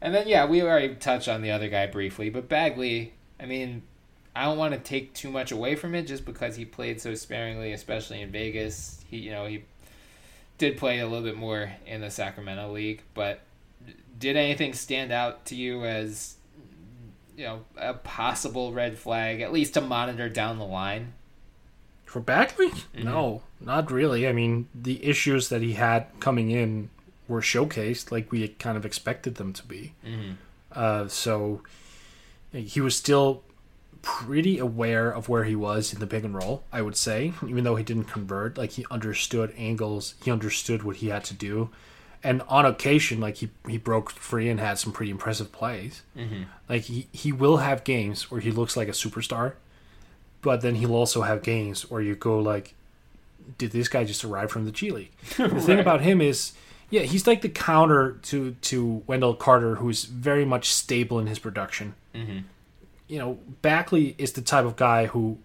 And 0.00 0.12
then 0.12 0.26
yeah, 0.26 0.44
we 0.46 0.60
already 0.62 0.94
touched 0.96 1.28
on 1.28 1.42
the 1.42 1.52
other 1.52 1.68
guy 1.68 1.86
briefly, 1.86 2.30
but 2.30 2.48
Bagley, 2.48 3.14
I 3.40 3.46
mean, 3.46 3.82
I 4.34 4.44
don't 4.44 4.58
want 4.58 4.74
to 4.74 4.80
take 4.80 5.14
too 5.14 5.30
much 5.30 5.52
away 5.52 5.76
from 5.76 5.94
it 5.94 6.06
just 6.06 6.24
because 6.24 6.56
he 6.56 6.64
played 6.64 7.00
so 7.00 7.14
sparingly, 7.14 7.72
especially 7.72 8.20
in 8.20 8.30
Vegas. 8.30 9.02
He, 9.08 9.18
you 9.18 9.30
know, 9.30 9.46
he 9.46 9.62
did 10.58 10.76
play 10.76 11.00
a 11.00 11.06
little 11.06 11.24
bit 11.24 11.36
more 11.36 11.72
in 11.86 12.00
the 12.00 12.10
Sacramento 12.10 12.72
League, 12.72 13.02
but 13.14 13.40
did 14.18 14.36
anything 14.36 14.72
stand 14.72 15.12
out 15.12 15.44
to 15.46 15.54
you 15.54 15.84
as 15.84 16.36
you 17.36 17.44
know 17.44 17.64
a 17.76 17.94
possible 17.94 18.72
red 18.72 18.98
flag, 18.98 19.40
at 19.40 19.52
least 19.52 19.74
to 19.74 19.80
monitor 19.80 20.28
down 20.28 20.58
the 20.58 20.64
line? 20.64 21.12
For 22.04 22.20
Bagley? 22.20 22.70
Mm-hmm. 22.70 23.04
No, 23.04 23.42
not 23.60 23.90
really. 23.90 24.26
I 24.28 24.32
mean, 24.32 24.68
the 24.74 25.04
issues 25.04 25.48
that 25.48 25.60
he 25.60 25.74
had 25.74 26.06
coming 26.20 26.50
in 26.50 26.90
were 27.28 27.40
showcased 27.40 28.12
like 28.12 28.30
we 28.30 28.46
kind 28.48 28.76
of 28.76 28.86
expected 28.86 29.34
them 29.34 29.52
to 29.52 29.64
be. 29.64 29.94
Mm-hmm. 30.06 30.32
Uh, 30.72 31.08
so 31.08 31.62
he 32.52 32.80
was 32.80 32.96
still 32.96 33.42
pretty 34.06 34.56
aware 34.56 35.10
of 35.10 35.28
where 35.28 35.42
he 35.42 35.56
was 35.56 35.92
in 35.92 35.98
the 35.98 36.06
pick 36.06 36.22
and 36.22 36.32
roll, 36.32 36.62
I 36.72 36.80
would 36.80 36.96
say, 36.96 37.32
even 37.44 37.64
though 37.64 37.74
he 37.74 37.82
didn't 37.82 38.04
convert. 38.04 38.56
Like 38.56 38.70
he 38.70 38.86
understood 38.88 39.52
angles, 39.58 40.14
he 40.22 40.30
understood 40.30 40.84
what 40.84 40.96
he 40.96 41.08
had 41.08 41.24
to 41.24 41.34
do. 41.34 41.70
And 42.22 42.40
on 42.42 42.64
occasion, 42.64 43.20
like 43.20 43.38
he, 43.38 43.50
he 43.68 43.78
broke 43.78 44.10
free 44.10 44.48
and 44.48 44.60
had 44.60 44.78
some 44.78 44.92
pretty 44.92 45.10
impressive 45.10 45.50
plays. 45.50 46.02
Mm-hmm. 46.16 46.44
Like 46.68 46.82
he, 46.82 47.08
he 47.12 47.32
will 47.32 47.56
have 47.56 47.82
games 47.82 48.30
where 48.30 48.40
he 48.40 48.52
looks 48.52 48.76
like 48.76 48.86
a 48.86 48.92
superstar, 48.92 49.54
but 50.40 50.60
then 50.60 50.76
he'll 50.76 50.94
also 50.94 51.22
have 51.22 51.42
games 51.42 51.90
where 51.90 52.00
you 52.00 52.14
go 52.14 52.38
like, 52.38 52.74
did 53.58 53.72
this 53.72 53.88
guy 53.88 54.04
just 54.04 54.24
arrive 54.24 54.52
from 54.52 54.66
the 54.66 54.72
G 54.72 54.92
League? 54.92 55.12
The 55.36 55.60
thing 55.60 55.80
about 55.80 56.00
him 56.02 56.20
is, 56.20 56.52
yeah, 56.90 57.02
he's 57.02 57.26
like 57.26 57.42
the 57.42 57.48
counter 57.48 58.18
to 58.22 58.52
to 58.62 59.02
Wendell 59.08 59.34
Carter, 59.34 59.76
who's 59.76 60.04
very 60.04 60.44
much 60.44 60.72
stable 60.72 61.18
in 61.18 61.26
his 61.26 61.40
production. 61.40 61.94
Mm-hmm. 62.14 62.38
You 63.08 63.18
know, 63.18 63.38
Bagley 63.62 64.14
is 64.18 64.32
the 64.32 64.42
type 64.42 64.64
of 64.64 64.76
guy 64.76 65.06
who, 65.06 65.38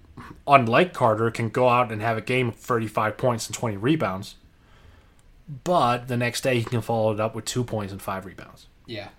unlike 0.48 0.94
Carter, 0.94 1.30
can 1.32 1.50
go 1.50 1.70
out 1.70 1.92
and 1.92 2.02
have 2.02 2.18
a 2.18 2.22
game 2.22 2.48
of 2.50 2.56
35 2.56 3.18
points 3.18 3.48
and 3.48 3.56
20 3.56 3.78
rebounds, 3.78 4.36
but 5.64 6.08
the 6.08 6.18
next 6.18 6.42
day 6.42 6.58
he 6.58 6.64
can 6.64 6.82
follow 6.82 7.14
it 7.14 7.20
up 7.20 7.36
with 7.36 7.46
two 7.46 7.64
points 7.64 7.92
and 7.92 8.02
five 8.02 8.26
rebounds 8.26 8.68
Yeah. 8.88 9.10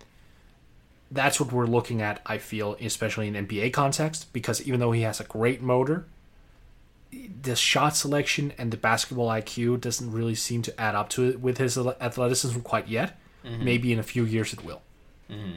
that's 1.11 1.39
what 1.39 1.53
we're 1.53 1.67
looking 1.67 2.01
at, 2.01 2.21
I 2.25 2.39
feel, 2.39 2.77
especially 2.81 3.29
in 3.29 3.35
NBA 3.35 3.71
context, 3.73 4.33
because 4.33 4.63
even 4.67 4.81
though 4.81 4.93
he 4.93 5.03
has 5.03 5.21
a 5.21 5.25
great 5.25 5.61
motor, 5.61 6.07
the 7.43 7.55
shot 7.55 7.95
selection 7.95 8.53
and 8.57 8.71
the 8.71 8.79
basketball 8.79 9.29
IQ 9.29 9.81
doesn't 9.83 10.11
really 10.11 10.35
seem 10.35 10.63
to 10.63 10.81
add 10.81 10.95
up 10.95 11.11
to 11.11 11.29
it 11.29 11.41
with 11.41 11.59
his 11.59 11.77
athleticism 11.77 12.61
quite 12.61 12.89
yet. 12.89 13.19
Mm-hmm. 13.45 13.65
Maybe 13.65 13.93
in 13.93 13.99
a 13.99 14.03
few 14.03 14.25
years 14.25 14.53
it 14.55 14.65
will. 14.65 14.81
Mm-hmm. 15.31 15.57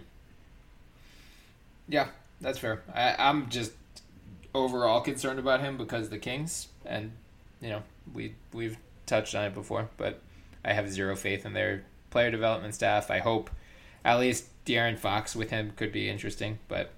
Yeah, 1.88 2.08
that's 2.42 2.58
fair. 2.60 2.84
I, 2.94 3.16
I'm 3.18 3.50
just 3.50 3.72
overall 4.54 5.02
concerned 5.02 5.40
about 5.40 5.62
him 5.62 5.78
because 5.78 6.10
the 6.10 6.18
Kings, 6.18 6.68
and 6.86 7.12
you 7.62 7.70
know, 7.70 7.84
we 8.14 8.36
we've 8.54 8.78
touched 9.06 9.36
on 9.36 9.46
it 9.46 9.54
before, 9.54 9.90
but 9.98 10.20
I 10.64 10.74
have 10.74 10.92
zero 10.92 11.16
faith 11.16 11.46
in 11.46 11.54
their 11.54 11.84
player 12.10 12.32
development 12.32 12.74
staff. 12.76 13.10
I 13.12 13.20
hope 13.20 13.50
at 14.04 14.20
least 14.20 14.46
De'Aaron 14.66 14.98
Fox 14.98 15.36
with 15.36 15.50
him 15.50 15.74
could 15.76 15.92
be 15.92 16.10
interesting, 16.10 16.60
but 16.68 16.92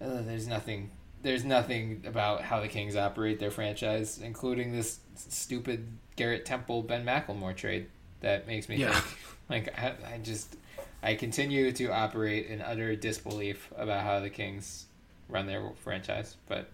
uh, 0.00 0.22
there's 0.22 0.46
nothing. 0.46 0.90
There's 1.22 1.44
nothing 1.44 2.02
about 2.06 2.42
how 2.42 2.60
the 2.60 2.68
Kings 2.68 2.94
operate 2.94 3.40
their 3.40 3.50
franchise, 3.50 4.18
including 4.22 4.72
this 4.72 5.00
stupid 5.16 5.86
Garrett 6.14 6.44
Temple 6.44 6.82
Ben 6.82 7.04
McLemore 7.04 7.56
trade 7.56 7.86
that 8.20 8.46
makes 8.46 8.68
me 8.68 8.76
Yeah. 8.76 8.92
think 8.92 9.18
like 9.48 9.78
I, 9.78 10.14
I 10.14 10.18
just 10.18 10.56
I 11.02 11.14
continue 11.14 11.70
to 11.72 11.86
operate 11.92 12.46
in 12.46 12.60
utter 12.62 12.96
disbelief 12.96 13.70
about 13.76 14.02
how 14.04 14.20
the 14.20 14.30
Kings 14.30 14.86
run 15.28 15.46
their 15.46 15.70
franchise. 15.84 16.36
But 16.48 16.68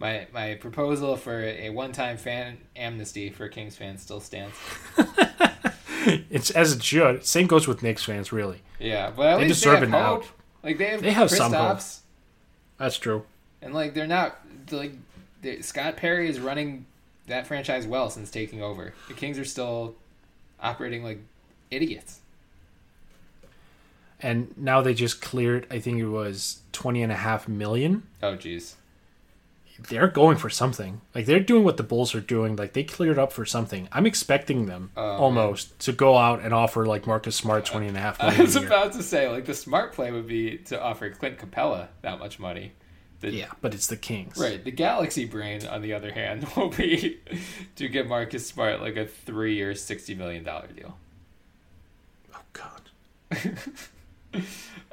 my 0.00 0.26
my 0.32 0.54
proposal 0.54 1.16
for 1.16 1.42
a 1.42 1.70
one 1.70 1.92
time 1.92 2.16
fan 2.16 2.58
amnesty 2.76 3.30
for 3.30 3.48
Kings 3.48 3.76
fans 3.76 4.02
still 4.02 4.20
stands. 4.20 4.54
It's 6.04 6.50
as 6.50 6.72
it 6.74 6.82
should. 6.82 7.24
Same 7.24 7.46
goes 7.46 7.68
with 7.68 7.80
Knicks 7.80 8.02
fans, 8.02 8.32
really. 8.32 8.62
Yeah, 8.80 9.12
but 9.14 9.26
at 9.26 9.36
They 9.38 9.44
least 9.44 9.60
deserve 9.60 9.72
they 9.72 9.78
have 9.78 9.82
an 9.84 9.92
hope. 9.92 10.22
out. 10.24 10.30
Like 10.64 10.78
they 10.78 10.86
have, 10.88 11.00
They 11.02 11.12
have 11.12 11.30
some 11.30 11.52
hope. 11.52 11.78
That's 12.76 12.98
true. 12.98 13.24
and 13.60 13.72
like 13.72 13.94
they're 13.94 14.08
not 14.08 14.36
like 14.72 14.94
they, 15.42 15.60
Scott 15.60 15.96
Perry 15.96 16.28
is 16.28 16.40
running 16.40 16.86
that 17.28 17.46
franchise 17.46 17.86
well 17.86 18.10
since 18.10 18.32
taking 18.32 18.60
over. 18.60 18.94
The 19.06 19.14
Kings 19.14 19.38
are 19.38 19.44
still 19.44 19.94
operating 20.60 21.04
like 21.04 21.20
idiots. 21.70 22.18
And 24.22 24.56
now 24.56 24.80
they 24.82 24.94
just 24.94 25.20
cleared, 25.20 25.66
I 25.70 25.80
think 25.80 25.98
it 25.98 26.06
was 26.06 26.60
20 26.72 27.02
and 27.02 27.12
a 27.12 27.16
half 27.16 27.48
million. 27.48 28.04
Oh 28.22 28.36
jeez. 28.36 28.74
They're 29.88 30.08
going 30.08 30.36
for 30.36 30.48
something. 30.48 31.00
Like 31.14 31.26
they're 31.26 31.40
doing 31.40 31.64
what 31.64 31.76
the 31.76 31.82
Bulls 31.82 32.14
are 32.14 32.20
doing. 32.20 32.54
Like 32.54 32.72
they 32.72 32.84
cleared 32.84 33.18
up 33.18 33.32
for 33.32 33.44
something. 33.44 33.88
I'm 33.90 34.06
expecting 34.06 34.66
them 34.66 34.92
oh, 34.96 35.02
almost 35.02 35.76
to 35.80 35.92
go 35.92 36.16
out 36.16 36.40
and 36.40 36.54
offer 36.54 36.86
like 36.86 37.06
Marcus 37.06 37.34
Smart 37.34 37.64
20 37.64 37.88
and 37.88 37.96
a 37.96 38.00
half 38.00 38.20
I 38.20 38.40
was 38.40 38.54
about 38.54 38.92
to 38.92 39.02
say 39.02 39.28
like 39.28 39.46
the 39.46 39.54
smart 39.54 39.92
play 39.92 40.12
would 40.12 40.28
be 40.28 40.58
to 40.58 40.80
offer 40.80 41.10
Clint 41.10 41.38
Capela 41.38 41.88
that 42.02 42.20
much 42.20 42.38
money. 42.38 42.72
The, 43.20 43.30
Yeah, 43.30 43.52
but 43.60 43.72
it's 43.72 43.86
the 43.86 43.96
Kings. 43.96 44.36
Right. 44.36 44.62
The 44.62 44.72
Galaxy 44.72 45.24
brain, 45.24 45.64
on 45.66 45.80
the 45.80 45.94
other 45.94 46.12
hand, 46.12 46.44
will 46.56 46.70
be 46.70 47.20
to 47.76 47.88
get 47.88 48.08
Marcus 48.08 48.46
Smart 48.46 48.80
like 48.80 48.96
a 48.96 49.06
three-year, 49.06 49.74
sixty 49.74 50.14
million 50.14 50.44
dollar 50.44 50.66
deal. 50.68 50.98
Oh 52.34 52.40
God. 52.52 52.90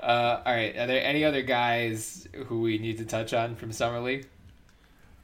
Uh, 0.02 0.42
all 0.46 0.54
right. 0.54 0.78
Are 0.78 0.88
there 0.88 1.04
any 1.04 1.26
other 1.26 1.42
guys 1.42 2.26
who 2.46 2.62
we 2.62 2.78
need 2.78 3.00
to 3.00 3.06
touch 3.06 3.34
on 3.34 3.56
from 3.56 3.74
summer 3.74 4.00
league? 4.00 4.28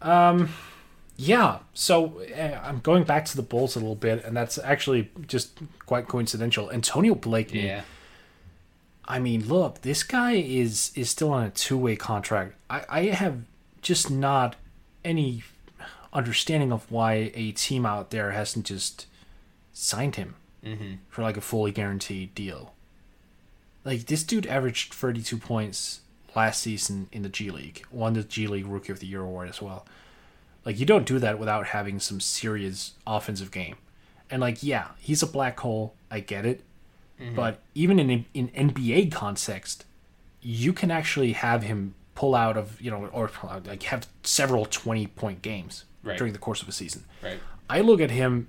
Um, 0.01 0.49
Yeah. 1.15 1.59
So 1.73 2.21
uh, 2.37 2.59
I'm 2.61 2.79
going 2.79 3.05
back 3.05 3.23
to 3.27 3.37
the 3.37 3.41
Bulls 3.41 3.77
a 3.77 3.79
little 3.79 3.95
bit, 3.95 4.25
and 4.25 4.35
that's 4.35 4.57
actually 4.57 5.11
just 5.27 5.59
quite 5.85 6.09
coincidental. 6.09 6.69
Antonio 6.71 7.15
Blakeney. 7.15 7.67
Yeah. 7.67 7.83
I 9.05 9.19
mean, 9.19 9.47
look, 9.47 9.81
this 9.81 10.03
guy 10.03 10.33
is 10.33 10.91
is 10.95 11.09
still 11.09 11.31
on 11.31 11.45
a 11.45 11.49
two 11.51 11.77
way 11.77 11.95
contract. 11.95 12.55
I, 12.69 12.83
I 12.89 13.01
have 13.05 13.43
just 13.81 14.11
not 14.11 14.57
any 15.05 15.43
understanding 16.11 16.73
of 16.73 16.91
why 16.91 17.31
a 17.33 17.53
team 17.53 17.85
out 17.85 18.09
there 18.09 18.31
hasn't 18.31 18.65
just 18.65 19.05
signed 19.71 20.17
him 20.17 20.35
for 21.09 21.21
like 21.21 21.37
a 21.37 21.41
fully 21.41 21.71
guaranteed 21.71 22.35
deal. 22.35 22.73
Like 23.85 24.07
this 24.07 24.23
dude 24.23 24.47
averaged 24.47 24.93
32 24.93 25.37
points 25.37 26.01
last 26.35 26.61
season 26.61 27.07
in 27.11 27.21
the 27.21 27.29
G 27.29 27.49
League, 27.49 27.85
won 27.91 28.13
the 28.13 28.23
G 28.23 28.47
League 28.47 28.67
Rookie 28.67 28.91
of 28.91 28.99
the 28.99 29.07
Year 29.07 29.21
award 29.21 29.47
as 29.47 29.61
well. 29.61 29.85
Like 30.65 30.79
you 30.79 30.85
don't 30.85 31.05
do 31.05 31.19
that 31.19 31.39
without 31.39 31.67
having 31.67 31.99
some 31.99 32.19
serious 32.19 32.93
offensive 33.05 33.51
game. 33.51 33.75
And 34.29 34.41
like 34.41 34.63
yeah, 34.63 34.89
he's 34.99 35.21
a 35.23 35.27
black 35.27 35.59
hole. 35.59 35.93
I 36.09 36.19
get 36.19 36.45
it. 36.45 36.63
Mm-hmm. 37.21 37.35
But 37.35 37.61
even 37.75 37.99
in 37.99 38.25
in 38.33 38.49
NBA 38.49 39.11
context, 39.11 39.85
you 40.41 40.73
can 40.73 40.91
actually 40.91 41.33
have 41.33 41.63
him 41.63 41.93
pull 42.15 42.33
out 42.33 42.57
of 42.57 42.81
you 42.81 42.89
know 42.89 43.05
or 43.07 43.29
like 43.65 43.83
have 43.83 44.07
several 44.23 44.65
20 44.65 45.07
point 45.07 45.41
games 45.41 45.85
Right. 46.05 46.19
during 46.19 46.33
the 46.33 46.39
course 46.39 46.61
of 46.61 46.69
a 46.69 46.71
season. 46.71 47.03
Right. 47.23 47.39
I 47.67 47.81
look 47.81 47.99
at 47.99 48.11
him 48.11 48.47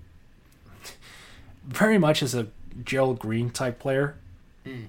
very 1.67 1.97
much 1.97 2.23
as 2.23 2.35
a 2.35 2.49
Gerald 2.85 3.19
Green 3.19 3.49
type 3.49 3.79
player, 3.79 4.17
mm. 4.67 4.89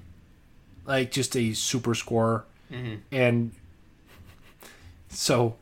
Like 0.87 1.11
just 1.11 1.35
a 1.35 1.53
super 1.53 1.93
scorer, 1.93 2.45
mm-hmm. 2.71 2.95
and 3.11 3.51
so 5.09 5.57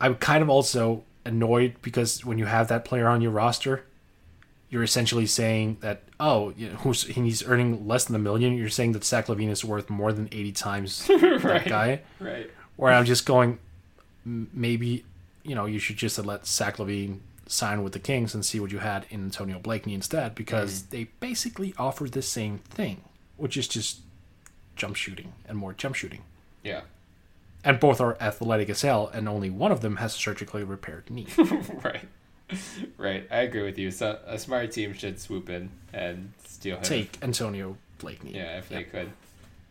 I'm 0.00 0.16
kind 0.16 0.42
of 0.42 0.50
also 0.50 1.02
annoyed 1.24 1.76
because 1.82 2.24
when 2.24 2.38
you 2.38 2.46
have 2.46 2.68
that 2.68 2.84
player 2.84 3.08
on 3.08 3.20
your 3.20 3.30
roster, 3.30 3.84
you're 4.68 4.82
essentially 4.82 5.26
saying 5.26 5.78
that 5.80 6.02
oh, 6.20 6.52
you 6.56 6.68
know, 6.68 6.76
who's 6.76 7.04
he's 7.04 7.42
earning 7.44 7.88
less 7.88 8.04
than 8.04 8.14
a 8.14 8.18
million. 8.18 8.56
You're 8.56 8.68
saying 8.68 8.92
that 8.92 9.04
Zach 9.04 9.26
LaVine 9.26 9.50
is 9.50 9.64
worth 9.64 9.90
more 9.90 10.12
than 10.12 10.28
80 10.30 10.52
times 10.52 11.06
that 11.08 11.64
guy. 11.66 12.02
Right. 12.20 12.50
Where 12.76 12.92
I'm 12.92 13.04
just 13.04 13.26
going, 13.26 13.58
maybe 14.24 15.04
you 15.42 15.54
know 15.54 15.66
you 15.66 15.78
should 15.78 15.96
just 15.96 16.18
let 16.24 16.46
Zach 16.46 16.76
LaVine 16.76 17.20
sign 17.46 17.82
with 17.82 17.92
the 17.92 17.98
Kings 17.98 18.34
and 18.34 18.44
see 18.44 18.60
what 18.60 18.70
you 18.70 18.78
had 18.78 19.06
in 19.10 19.24
Antonio 19.24 19.58
Blakeney 19.58 19.94
instead, 19.94 20.34
because 20.34 20.82
mm. 20.82 20.90
they 20.90 21.04
basically 21.18 21.74
offer 21.78 22.08
the 22.08 22.22
same 22.22 22.58
thing, 22.58 23.02
which 23.36 23.56
is 23.56 23.66
just 23.66 24.00
jump 24.80 24.96
shooting 24.96 25.34
and 25.46 25.58
more 25.58 25.74
jump 25.74 25.94
shooting. 25.94 26.22
Yeah. 26.64 26.80
And 27.62 27.78
both 27.78 28.00
are 28.00 28.16
athletic 28.20 28.70
as 28.70 28.80
hell, 28.80 29.10
and 29.12 29.28
only 29.28 29.50
one 29.50 29.70
of 29.70 29.82
them 29.82 29.96
has 29.96 30.14
a 30.14 30.18
surgically 30.18 30.64
repaired 30.64 31.10
knee. 31.10 31.26
right. 31.84 32.08
Right. 32.96 33.28
I 33.30 33.40
agree 33.42 33.62
with 33.62 33.78
you. 33.78 33.90
So 33.90 34.18
a 34.26 34.38
smart 34.38 34.72
team 34.72 34.94
should 34.94 35.20
swoop 35.20 35.50
in 35.50 35.68
and 35.92 36.32
steal 36.46 36.76
him. 36.78 36.82
Take 36.82 37.18
Antonio 37.22 37.76
Blakeney. 37.98 38.34
Yeah, 38.34 38.56
if 38.58 38.70
they 38.70 38.84
could. 38.84 39.10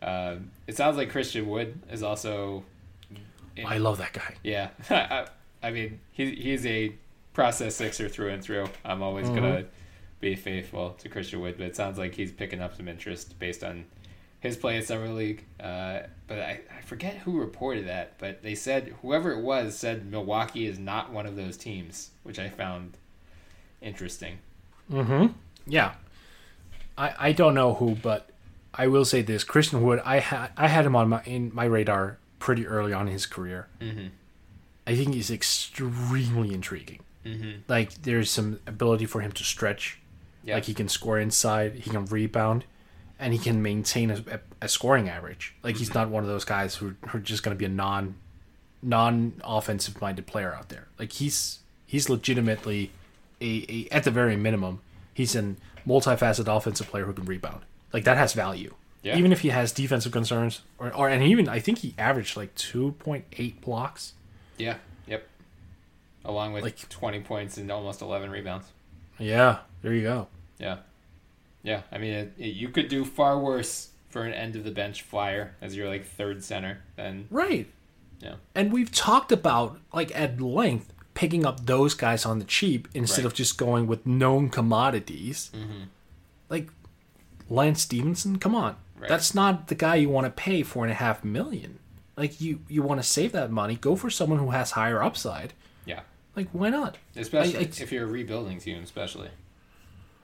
Um, 0.00 0.52
it 0.68 0.76
sounds 0.76 0.96
like 0.96 1.10
Christian 1.10 1.48
Wood 1.48 1.80
is 1.90 2.02
also. 2.04 2.62
in- 3.56 3.66
I 3.66 3.78
love 3.78 3.98
that 3.98 4.12
guy. 4.12 4.36
Yeah, 4.44 4.68
I, 4.90 5.26
I 5.62 5.72
mean 5.72 5.98
he 6.12 6.34
he's 6.36 6.64
a 6.64 6.94
process 7.34 7.74
sixer 7.74 8.08
through 8.08 8.30
and 8.30 8.42
through. 8.42 8.66
I'm 8.84 9.02
always 9.02 9.28
gonna 9.28 9.64
be 10.20 10.36
faithful 10.36 10.90
to 11.00 11.08
Christian 11.08 11.40
Wood, 11.40 11.56
but 11.58 11.66
it 11.66 11.76
sounds 11.76 11.98
like 11.98 12.14
he's 12.14 12.30
picking 12.32 12.60
up 12.60 12.76
some 12.76 12.86
interest 12.88 13.38
based 13.40 13.64
on 13.64 13.84
his 14.40 14.56
play 14.56 14.76
in 14.76 14.82
summer 14.82 15.08
league. 15.08 15.44
Uh, 15.58 16.00
but 16.26 16.38
I, 16.38 16.60
I 16.76 16.80
forget 16.82 17.18
who 17.18 17.38
reported 17.38 17.86
that, 17.86 18.18
but 18.18 18.42
they 18.42 18.54
said 18.54 18.94
whoever 19.02 19.32
it 19.32 19.40
was 19.40 19.76
said 19.76 20.10
Milwaukee 20.10 20.66
is 20.66 20.78
not 20.78 21.12
one 21.12 21.26
of 21.26 21.36
those 21.36 21.56
teams, 21.56 22.10
which 22.22 22.38
I 22.38 22.48
found 22.48 22.96
interesting. 23.80 24.38
Yeah. 25.66 25.92
I, 26.96 27.14
I 27.18 27.32
don't 27.32 27.54
know 27.54 27.74
who, 27.74 27.94
but 27.94 28.30
I 28.74 28.86
will 28.86 29.04
say 29.04 29.22
this: 29.22 29.44
Christian 29.44 29.82
Wood. 29.82 30.00
I 30.04 30.18
had 30.20 30.50
I 30.56 30.68
had 30.68 30.86
him 30.86 30.96
on 30.96 31.08
my 31.08 31.22
in 31.24 31.50
my 31.54 31.64
radar 31.64 32.18
pretty 32.38 32.66
early 32.66 32.92
on 32.92 33.06
in 33.06 33.12
his 33.12 33.26
career. 33.26 33.68
Mm-hmm. 33.80 34.08
I 34.86 34.96
think 34.96 35.14
he's 35.14 35.30
extremely 35.30 36.52
intriguing. 36.52 37.00
Mm-hmm. 37.24 37.60
Like 37.68 38.02
there's 38.02 38.30
some 38.30 38.60
ability 38.66 39.06
for 39.06 39.20
him 39.20 39.32
to 39.32 39.44
stretch. 39.44 39.98
Yeah. 40.42 40.54
Like 40.54 40.64
he 40.64 40.74
can 40.74 40.88
score 40.88 41.18
inside, 41.18 41.74
he 41.74 41.90
can 41.90 42.06
rebound, 42.06 42.64
and 43.20 43.32
he 43.32 43.38
can 43.38 43.62
maintain 43.62 44.10
a, 44.10 44.24
a, 44.30 44.40
a 44.62 44.68
scoring 44.68 45.08
average. 45.08 45.54
Like 45.62 45.76
he's 45.76 45.94
not 45.94 46.08
one 46.08 46.22
of 46.24 46.28
those 46.28 46.44
guys 46.44 46.76
who 46.76 46.94
who 47.08 47.18
are 47.18 47.20
just 47.20 47.42
going 47.42 47.54
to 47.54 47.58
be 47.58 47.64
a 47.66 47.68
non 47.68 48.14
non 48.82 49.34
offensive 49.44 50.00
minded 50.00 50.26
player 50.26 50.54
out 50.54 50.68
there. 50.70 50.88
Like 50.98 51.12
he's 51.12 51.60
he's 51.86 52.08
legitimately 52.08 52.90
a, 53.40 53.66
a 53.68 53.94
at 53.94 54.04
the 54.04 54.10
very 54.10 54.36
minimum 54.36 54.80
he's 55.14 55.34
an 55.34 55.56
multifaceted 55.86 56.46
offensive 56.54 56.88
player 56.88 57.04
who 57.04 57.12
can 57.12 57.24
rebound. 57.24 57.62
Like 57.92 58.04
that 58.04 58.16
has 58.16 58.32
value. 58.32 58.74
Yeah. 59.02 59.16
Even 59.16 59.32
if 59.32 59.40
he 59.40 59.48
has 59.48 59.72
defensive 59.72 60.12
concerns, 60.12 60.60
or, 60.78 60.92
or 60.94 61.08
and 61.08 61.22
even 61.22 61.48
I 61.48 61.58
think 61.58 61.78
he 61.78 61.94
averaged 61.98 62.36
like 62.36 62.54
two 62.54 62.92
point 62.98 63.24
eight 63.38 63.60
blocks. 63.60 64.12
Yeah. 64.58 64.76
Yep. 65.06 65.26
Along 66.24 66.52
with 66.52 66.62
Like- 66.62 66.88
20 66.88 67.20
points 67.20 67.56
and 67.56 67.70
almost 67.72 68.02
11 68.02 68.30
rebounds. 68.30 68.66
Yeah, 69.18 69.58
there 69.82 69.92
you 69.94 70.02
go. 70.02 70.28
Yeah. 70.58 70.78
Yeah. 71.62 71.82
I 71.92 71.98
mean, 71.98 72.12
it, 72.14 72.32
it, 72.38 72.46
you 72.54 72.68
could 72.70 72.88
do 72.88 73.04
far 73.04 73.38
worse 73.38 73.90
for 74.08 74.24
an 74.24 74.32
end 74.32 74.56
of 74.56 74.64
the 74.64 74.70
bench 74.70 75.02
flyer 75.02 75.54
as 75.60 75.76
your 75.76 75.88
like 75.88 76.04
third 76.06 76.42
center 76.42 76.82
than 76.96 77.26
Right. 77.30 77.66
yeah. 78.20 78.34
And 78.54 78.72
we've 78.72 78.90
talked 78.90 79.30
about 79.32 79.78
like 79.92 80.10
at 80.18 80.40
length 80.40 80.92
picking 81.14 81.44
up 81.44 81.66
those 81.66 81.94
guys 81.94 82.24
on 82.24 82.38
the 82.38 82.44
cheap 82.44 82.88
instead 82.94 83.18
Right. 83.24 83.26
of 83.26 83.34
just 83.34 83.58
going 83.58 83.86
with 83.86 84.06
known 84.06 84.48
commodities. 84.48 85.50
Mm-hmm. 85.54 85.82
Like 86.48 86.70
Lance 87.48 87.82
Stephenson, 87.82 88.38
come 88.38 88.54
on, 88.54 88.76
Right. 88.98 89.08
that's 89.08 89.34
not 89.34 89.68
the 89.68 89.74
guy 89.74 89.96
you 89.96 90.08
want 90.08 90.24
to 90.26 90.30
pay 90.30 90.62
four 90.62 90.84
and 90.84 90.92
a 90.92 90.94
half 90.96 91.24
million. 91.24 91.78
Like 92.16 92.40
you, 92.40 92.60
you 92.68 92.82
want 92.82 93.00
to 93.00 93.06
save 93.06 93.32
that 93.32 93.50
money, 93.50 93.76
go 93.76 93.96
for 93.96 94.10
someone 94.10 94.38
who 94.38 94.50
has 94.50 94.72
higher 94.72 95.02
upside. 95.02 95.52
Yeah. 95.84 96.00
Like 96.36 96.48
why 96.52 96.70
not? 96.70 96.98
Especially 97.16 97.56
I- 97.56 97.60
I- 97.60 97.62
if 97.62 97.92
you're 97.92 98.04
a 98.04 98.10
rebuilding 98.10 98.58
team, 98.58 98.82
especially. 98.82 99.30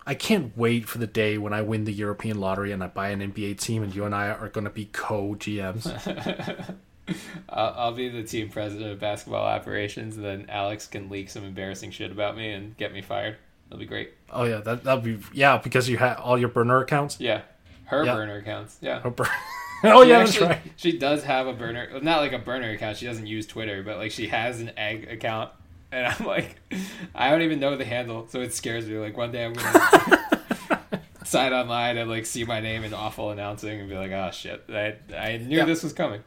I 0.07 0.15
can't 0.15 0.57
wait 0.57 0.89
for 0.89 0.99
the 0.99 1.07
day 1.07 1.37
when 1.37 1.53
I 1.53 1.63
win 1.63 1.85
the 1.85 1.93
European 1.93 2.39
lottery 2.39 2.71
and 2.73 2.83
I 2.83 2.87
buy 2.87 3.09
an 3.09 3.21
NBA 3.21 3.59
team 3.61 3.83
and 3.83 3.95
you 3.95 4.05
and 4.05 4.15
I 4.15 4.29
are 4.29 4.49
going 4.49 4.65
to 4.65 4.71
be 4.71 4.85
co 4.87 5.35
GMs. 5.35 5.87
I'll, 7.49 7.75
I'll 7.77 7.93
be 7.93 8.09
the 8.09 8.23
team 8.25 8.49
president 8.49 8.91
of 8.91 8.99
basketball 8.99 9.45
operations, 9.45 10.17
and 10.17 10.25
then 10.25 10.47
Alex 10.49 10.87
can 10.87 11.09
leak 11.09 11.31
some 11.31 11.45
embarrassing 11.45 11.93
shit 11.93 12.11
about 12.11 12.37
me 12.37 12.53
and 12.53 12.77
get 12.77 12.93
me 12.93 13.01
fired. 13.03 13.37
That'll 13.69 13.79
be 13.81 13.87
great. 13.87 14.13
oh 14.31 14.45
yeah, 14.45 14.59
that 14.59 14.85
that'd 14.85 15.05
be 15.05 15.19
yeah 15.33 15.59
because 15.59 15.89
you 15.89 15.97
had 15.99 16.17
all 16.17 16.39
your 16.39 16.49
burner 16.49 16.81
accounts. 16.81 17.21
Yeah. 17.21 17.43
Her 17.87 18.05
Yeah. 18.05 18.15
burner 18.15 18.37
accounts. 18.39 18.79
Yeah. 18.81 19.01
Oh, 19.05 19.11
bur- 19.11 19.29
oh 19.85 20.03
She 20.05 20.09
yeah, 20.11 20.19
that's 20.21 20.41
right. 20.41 20.59
She 20.77 20.99
does 20.99 21.23
have 21.25 21.47
a 21.47 21.53
burner, 21.53 22.01
not 22.01 22.21
like 22.21 22.33
a 22.33 22.39
burner 22.39 22.71
account. 22.71 22.97
She 22.97 23.07
doesn't 23.07 23.27
use 23.27 23.47
Twitter, 23.47 23.83
but 23.83 23.99
like 23.99 24.11
she 24.11 24.27
has 24.29 24.61
an 24.61 24.71
egg 24.77 25.09
account, 25.11 25.51
and 25.93 26.07
I'm 26.07 26.27
like, 26.27 26.57
I 27.15 27.31
don't 27.31 27.43
even 27.43 27.61
know 27.61 27.77
the 27.77 27.85
handle, 27.85 28.27
so 28.29 28.41
it 28.41 28.53
scares 28.55 28.87
me. 28.87 28.99
Like 28.99 29.17
one 29.17 29.33
day 29.33 29.45
I'm 29.45 29.53
gonna 29.55 31.01
sign 31.25 31.53
online 31.53 31.97
and 31.97 32.09
like 32.11 32.27
see 32.27 32.45
my 32.45 32.61
name 32.61 32.85
in 32.85 32.93
awful 32.95 33.31
announcing 33.31 33.81
and 33.81 33.89
be 33.89 33.97
like, 33.97 34.13
oh 34.13 34.31
shit, 34.33 34.65
I 34.69 34.97
I 35.17 35.37
knew 35.39 35.59
Yeah. 35.59 35.65
this 35.65 35.83
was 35.83 35.93
coming. 35.93 36.23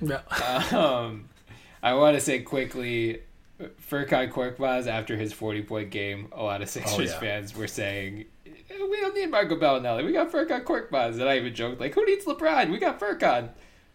Yeah. 0.00 0.20
Um, 0.72 1.28
I 1.82 1.94
want 1.94 2.16
to 2.16 2.20
say 2.20 2.40
quickly, 2.40 3.22
Furkan 3.88 4.30
Korkmaz 4.32 4.86
after 4.86 5.16
his 5.16 5.32
40 5.32 5.62
point 5.62 5.90
game, 5.90 6.28
a 6.32 6.42
lot 6.42 6.62
of 6.62 6.68
Sixers 6.68 7.10
yeah. 7.12 7.20
fans 7.20 7.56
were 7.56 7.68
saying, 7.68 8.24
we 8.44 9.00
don't 9.00 9.14
need 9.14 9.30
Marco 9.30 9.56
Belinelli. 9.56 10.04
We 10.04 10.12
got 10.12 10.32
Furkan 10.32 10.64
Korkmaz. 10.64 11.12
And 11.20 11.24
I 11.24 11.36
even 11.36 11.54
joked, 11.54 11.80
like, 11.80 11.94
who 11.94 12.04
needs 12.06 12.24
LeBron? 12.24 12.70
We 12.70 12.78
got 12.78 12.98
Furkan. 12.98 13.50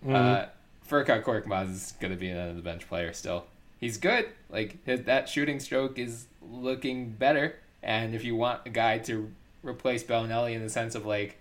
Uh, 0.08 0.46
Furkan 0.90 1.24
Korkmaz 1.24 1.72
is 1.72 1.94
going 2.00 2.14
to 2.14 2.20
be 2.20 2.30
an 2.30 2.38
end 2.38 2.50
of 2.52 2.56
the 2.56 2.62
bench 2.62 2.88
player 2.88 3.12
still. 3.12 3.46
He's 3.80 3.98
good. 3.98 4.30
Like, 4.50 4.84
his, 4.86 5.04
that 5.04 5.30
shooting 5.30 5.60
stroke 5.60 6.00
is 6.00 6.28
looking 6.42 7.12
better. 7.12 7.56
And 7.84 8.16
if 8.16 8.24
you 8.24 8.36
want 8.36 8.62
a 8.66 8.70
guy 8.70 8.98
to 9.00 9.32
replace 9.64 10.04
Belinelli 10.04 10.54
in 10.54 10.64
the 10.64 10.70
sense 10.70 10.96
of, 10.96 11.06
like, 11.06 11.38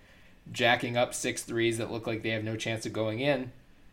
jacking 0.51 0.95
up 0.95 1.13
six 1.13 1.43
threes 1.43 1.77
that 1.77 1.91
look 1.91 2.07
like 2.07 2.23
they 2.23 2.29
have 2.29 2.43
no 2.43 2.55
chance 2.55 2.85
of 2.85 2.93
going 2.93 3.19
in, 3.19 3.51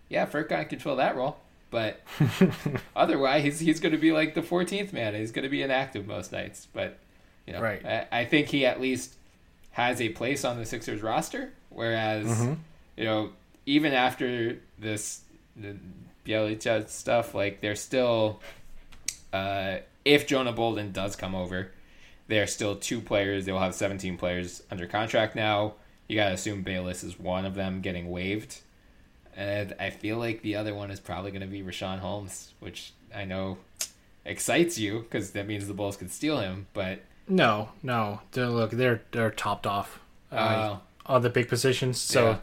yeah, 0.09 0.27
Furkan 0.27 0.69
can 0.69 0.79
fill 0.79 0.97
that 0.97 1.17
role. 1.17 1.39
But 1.71 2.03
otherwise, 2.97 3.43
he's, 3.43 3.61
he's 3.61 3.81
going 3.81 3.93
to 3.93 3.99
be 3.99 4.13
like 4.13 4.35
the 4.35 4.43
14th 4.43 4.93
man. 4.93 5.15
He's 5.15 5.33
going 5.33 5.43
to 5.43 5.49
be 5.49 5.63
inactive 5.63 6.07
most 6.07 6.31
nights. 6.31 6.69
But, 6.73 6.99
you 7.47 7.53
know, 7.53 7.61
Right. 7.61 7.85
I, 7.85 8.07
I 8.21 8.25
think 8.27 8.49
he 8.49 8.65
at 8.65 8.81
least 8.81 9.15
has 9.73 10.01
a 10.01 10.11
place 10.11 10.45
on 10.45 10.59
the 10.59 10.67
Sixers 10.67 11.03
roster. 11.03 11.53
Whereas, 11.71 12.27
mm-hmm. 12.27 12.55
you 12.97 13.05
know, 13.05 13.31
even 13.67 13.93
after 13.93 14.59
this 14.79 15.23
the 15.57 15.77
Bjelica 16.27 16.89
stuff, 16.89 17.35
like 17.35 17.61
they're 17.61 17.75
still, 17.77 18.41
uh, 19.33 19.77
if 20.05 20.27
Jonah 20.27 20.53
Bolden 20.53 20.93
does 20.93 21.17
come 21.17 21.35
over, 21.35 21.71
they're 22.29 22.47
still 22.47 22.77
two 22.77 23.01
players. 23.01 23.45
They'll 23.45 23.59
have 23.59 23.75
17 23.75 24.17
players 24.17 24.63
under 24.71 24.87
contract 24.87 25.37
now. 25.37 25.75
You 26.09 26.17
got 26.17 26.29
to 26.29 26.35
assume 26.35 26.63
Bayless 26.63 27.03
is 27.05 27.19
one 27.19 27.45
of 27.45 27.55
them 27.55 27.81
getting 27.81 28.11
waived. 28.11 28.61
And 29.37 29.75
I 29.81 29.91
feel 29.91 30.17
like 30.19 30.43
the 30.43 30.57
other 30.57 30.75
one 30.75 30.91
is 30.91 31.01
probably 31.01 31.31
going 31.31 31.41
to 31.43 31.47
be 31.47 31.63
Richaun 31.63 31.99
Holmes, 31.99 32.53
which 32.61 32.93
I 33.15 33.25
know 33.25 33.59
excites 34.25 34.79
you 34.79 35.01
because 35.01 35.33
that 35.33 35.47
means 35.47 35.67
the 35.67 35.75
Bulls 35.75 35.97
could 35.97 36.11
steal 36.13 36.39
him. 36.39 36.67
But 36.73 37.01
No, 37.29 37.71
no. 37.83 38.21
They're, 38.33 38.47
look, 38.49 38.71
they're 38.71 39.03
they're 39.11 39.31
topped 39.31 39.67
off 39.67 40.01
uh, 40.31 40.77
Oh. 40.77 40.81
on 41.07 41.23
the 41.23 41.31
big 41.31 41.49
positions. 41.49 42.01
So 42.01 42.31
Yeah. 42.31 42.39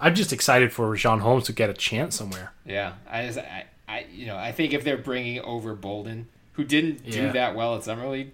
I'm 0.00 0.14
just 0.14 0.32
excited 0.32 0.72
for 0.72 0.86
Richaun 0.94 1.20
Holmes 1.20 1.44
to 1.44 1.52
get 1.52 1.70
a 1.70 1.74
chance 1.74 2.14
somewhere. 2.16 2.52
Yeah, 2.64 2.94
I 3.08 3.26
just, 3.26 3.38
I, 3.38 3.64
I, 3.88 4.06
you 4.12 4.26
know, 4.26 4.36
I 4.36 4.52
think 4.52 4.72
if 4.74 4.84
they're 4.84 4.98
bringing 4.98 5.40
over 5.40 5.74
Bolden, 5.74 6.28
who 6.52 6.64
didn't 6.64 7.04
do 7.10 7.22
Yeah. 7.22 7.32
that 7.32 7.54
well 7.54 7.76
at 7.76 7.84
summer 7.84 8.06
league, 8.08 8.32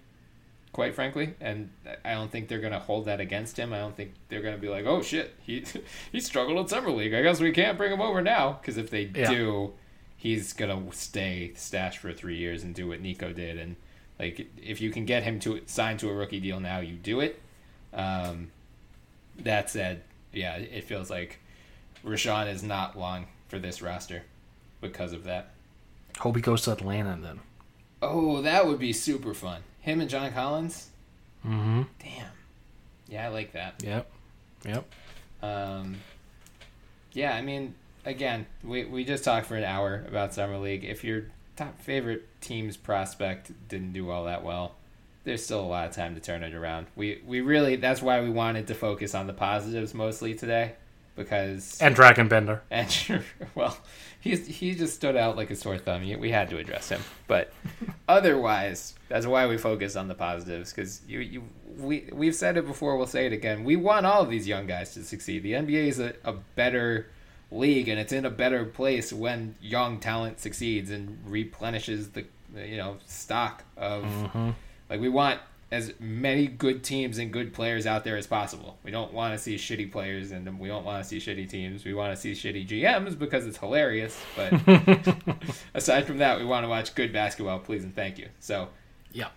quite 0.73 0.95
frankly, 0.95 1.35
and 1.41 1.71
I 2.05 2.13
don't 2.15 2.31
think 2.31 2.49
they're 2.49 2.61
gonna 2.61 2.79
hold 2.79 3.05
that 3.05 3.21
against 3.21 3.59
him. 3.59 3.73
I 3.73 3.79
don't 3.79 3.95
think 3.97 4.15
they're 4.29 4.43
gonna 4.43 4.59
be 4.59 4.69
like, 4.69 4.87
oh 4.87 5.03
shit, 5.03 5.35
he 5.43 5.65
he 6.13 6.21
struggled 6.21 6.59
at 6.59 6.71
summer 6.71 6.91
league. 6.91 7.15
I 7.15 7.23
guess 7.23 7.41
we 7.41 7.53
can't 7.53 7.77
bring 7.77 7.93
him 7.93 8.01
over 8.01 8.23
now 8.23 8.59
because 8.61 8.77
if 8.77 8.89
they 8.91 9.11
Yeah. 9.15 9.31
do, 9.31 9.73
he's 10.17 10.53
gonna 10.53 10.81
stay 10.93 11.53
stashed 11.55 11.99
for 11.99 12.13
three 12.13 12.37
years 12.39 12.63
and 12.65 12.75
do 12.75 12.89
what 12.89 13.01
Nico 13.01 13.33
did. 13.33 13.59
And 13.59 13.77
like, 14.19 14.49
if 14.63 14.81
you 14.81 14.91
can 14.91 15.05
get 15.05 15.23
him 15.25 15.39
to 15.41 15.61
sign 15.67 15.97
to 15.99 16.09
a 16.09 16.15
rookie 16.15 16.41
deal 16.41 16.59
now, 16.61 16.79
you 16.81 16.95
do 16.95 17.21
it. 17.21 17.41
Um, 17.93 18.51
that 19.41 19.69
said, 19.69 20.03
yeah, 20.33 20.55
it 20.57 20.85
feels 20.85 21.11
like 21.11 21.39
Richaun 22.05 22.53
is 22.53 22.63
not 22.63 22.99
long 22.99 23.27
for 23.49 23.59
this 23.59 23.83
roster 23.83 24.25
because 24.81 25.13
of 25.13 25.25
that. 25.25 25.51
Hope 26.19 26.37
he 26.37 26.43
goes 26.43 26.63
to 26.63 26.73
Atlanta 26.73 27.19
then. 27.21 27.41
Oh, 28.01 28.43
that 28.43 28.67
would 28.67 28.79
be 28.79 28.93
super 28.93 29.35
fun. 29.35 29.63
Him 29.81 30.01
and 30.01 30.11
John 30.11 30.33
Collins. 30.33 30.89
Mm-hmm. 31.47 31.83
Damn. 32.01 32.27
Yeah, 33.09 33.27
I 33.27 33.29
like 33.29 33.53
that. 33.53 33.83
Yep. 33.85 34.11
Yep. 34.65 34.85
Um, 35.43 35.97
yeah, 37.13 37.35
I 37.35 37.43
mean, 37.43 37.75
again, 38.05 38.47
we 38.63 38.85
we 38.85 39.05
just 39.05 39.25
talked 39.25 39.47
for 39.47 39.57
an 39.57 39.65
hour 39.65 40.05
about 40.09 40.35
summer 40.35 40.59
league. 40.59 40.85
If 40.85 41.05
your 41.05 41.25
top 41.57 41.81
favorite 41.81 42.29
team's 42.41 42.77
prospect 42.77 43.53
didn't 43.69 43.93
do 43.93 44.11
all 44.11 44.25
that 44.25 44.45
well, 44.45 44.77
there's 45.25 45.45
still 45.45 45.61
a 45.61 45.67
lot 45.67 45.89
of 45.89 45.95
time 45.95 46.15
to 46.15 46.21
turn 46.21 46.43
it 46.43 46.55
around. 46.55 46.87
We 46.97 47.23
we 47.27 47.41
really 47.41 47.77
that's 47.77 48.03
why 48.03 48.21
we 48.21 48.31
wanted 48.31 48.67
to 48.69 48.75
focus 48.75 49.15
on 49.15 49.27
the 49.27 49.33
positives 49.33 49.95
mostly 49.95 50.35
today 50.35 50.75
because 51.15 51.81
And 51.81 51.95
Dragan 51.95 52.29
Bender. 52.29 52.63
And 52.71 53.23
well, 53.55 53.77
he's 54.21 54.47
he 54.47 54.75
just 54.75 54.95
stood 54.95 55.17
out 55.17 55.37
like 55.37 55.51
a 55.51 55.57
sore 55.57 55.79
thumb. 55.79 56.03
We 56.19 56.31
had 56.31 56.51
to 56.51 56.59
address 56.59 56.89
him, 56.89 57.03
but 57.27 57.53
otherwise, 58.09 58.95
that's 59.09 59.27
why 59.27 59.47
we 59.47 59.59
focus 59.59 59.97
on 59.97 60.09
the 60.09 60.15
positives. 60.15 60.73
Because 60.73 61.03
you 61.07 61.21
you 61.21 61.43
we 61.79 62.09
we've 62.13 62.35
said 62.35 62.57
it 62.57 62.67
before. 62.67 62.97
We'll 62.97 63.07
say 63.07 63.27
it 63.27 63.33
again. 63.33 63.65
We 63.65 63.77
want 63.77 64.07
all 64.07 64.23
of 64.23 64.31
these 64.31 64.47
young 64.47 64.67
guys 64.67 64.95
to 64.95 65.05
succeed. 65.05 65.43
The 65.43 65.53
NBA 65.53 65.87
is 65.89 66.01
a, 66.01 66.15
a 66.25 66.33
better 66.33 67.09
league, 67.51 67.89
and 67.89 68.01
it's 68.01 68.13
in 68.13 68.25
a 68.25 68.31
better 68.31 68.65
place 68.65 69.13
when 69.13 69.57
young 69.61 70.01
talent 70.01 70.41
succeeds 70.41 70.91
and 70.91 71.19
replenishes 71.27 72.11
the 72.11 72.25
you 72.57 72.77
know 72.77 72.97
stock 73.07 73.65
of 73.77 74.05
mm-hmm. 74.05 74.51
like 74.91 75.01
we 75.01 75.09
want 75.09 75.41
as 75.73 75.95
many 75.99 76.47
good 76.47 76.85
teams 76.85 77.17
and 77.19 77.33
good 77.33 77.53
players 77.55 77.87
out 77.87 78.05
there 78.05 78.17
as 78.19 78.27
possible. 78.27 78.77
We 78.85 78.91
don't 78.91 79.13
want 79.13 79.33
to 79.33 79.39
see 79.39 79.57
shitty 79.57 79.91
players 79.91 80.31
and 80.31 80.61
we 80.61 80.69
don't 80.69 80.85
want 80.85 81.03
to 81.03 81.09
see 81.09 81.17
shitty 81.17 81.49
teams. 81.49 81.85
We 81.85 81.95
want 81.95 82.15
to 82.15 82.21
see 82.21 82.33
shitty 82.33 82.69
GMs 82.69 83.19
because 83.19 83.47
it's 83.47 83.57
hilarious. 83.57 84.17
But 84.37 84.53
aside 85.75 86.07
from 86.07 86.19
that, 86.19 86.39
we 86.39 86.45
want 86.45 86.65
to 86.65 86.69
watch 86.69 86.95
good 86.95 87.11
basketball, 87.13 87.59
please 87.59 87.83
and 87.85 87.95
thank 87.95 88.19
you. 88.19 88.29
So 88.39 88.69
Yeah. 89.13 89.29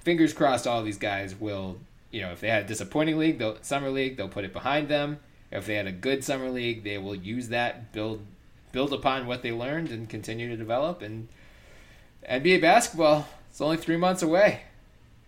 fingers 0.00 0.32
crossed 0.32 0.66
all 0.66 0.82
these 0.82 0.98
guys 0.98 1.34
will 1.38 1.76
you 2.10 2.22
know 2.22 2.32
if 2.32 2.40
they 2.40 2.48
had 2.48 2.64
a 2.64 2.66
disappointing 2.66 3.18
league 3.18 3.38
they'll 3.38 3.56
summer 3.62 3.88
league 3.90 4.16
they'll 4.16 4.28
put 4.28 4.44
it 4.44 4.52
behind 4.52 4.88
them 4.88 5.18
if 5.50 5.64
they 5.66 5.74
had 5.76 5.86
a 5.86 5.92
good 5.92 6.22
summer 6.24 6.50
league 6.50 6.84
they 6.84 6.98
will 6.98 7.14
use 7.14 7.48
that 7.48 7.90
build 7.92 8.20
build 8.72 8.92
upon 8.92 9.26
what 9.26 9.42
they 9.42 9.50
learned 9.52 9.90
and 9.90 10.08
continue 10.10 10.48
to 10.48 10.56
develop 10.56 11.00
and 11.00 11.28
nba 12.28 12.60
basketball 12.60 13.26
it's 13.48 13.60
only 13.62 13.76
three 13.78 13.96
months 13.96 14.22
away 14.22 14.62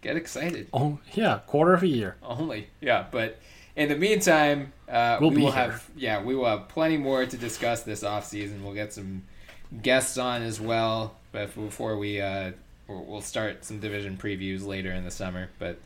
get 0.04 0.16
excited 0.16 0.68
Oh 0.72 0.98
yeah, 1.14 1.40
quarter 1.46 1.74
of 1.74 1.82
a 1.82 1.88
year. 1.88 2.16
only 2.22 2.68
yeah 2.80 3.06
but 3.10 3.38
in 3.76 3.88
the 3.88 3.96
meantime, 3.96 4.72
uh, 4.88 5.18
We'll 5.20 5.30
we 5.30 5.42
will 5.42 5.50
have 5.50 5.90
yeah, 5.96 6.22
we 6.22 6.36
will 6.36 6.46
have 6.46 6.68
plenty 6.68 6.96
more 6.96 7.26
to 7.26 7.36
discuss 7.36 7.82
this 7.82 8.04
off 8.04 8.24
season. 8.24 8.62
We'll 8.64 8.74
get 8.74 8.92
some 8.92 9.24
guests 9.82 10.16
on 10.16 10.42
as 10.42 10.60
well, 10.60 11.16
but 11.32 11.54
before 11.54 11.96
we 11.96 12.20
uh, 12.20 12.52
we'll 12.86 13.20
start 13.20 13.64
some 13.64 13.80
division 13.80 14.16
previews 14.16 14.64
later 14.64 14.92
in 14.92 15.04
the 15.04 15.10
summer. 15.10 15.50
But 15.58 15.80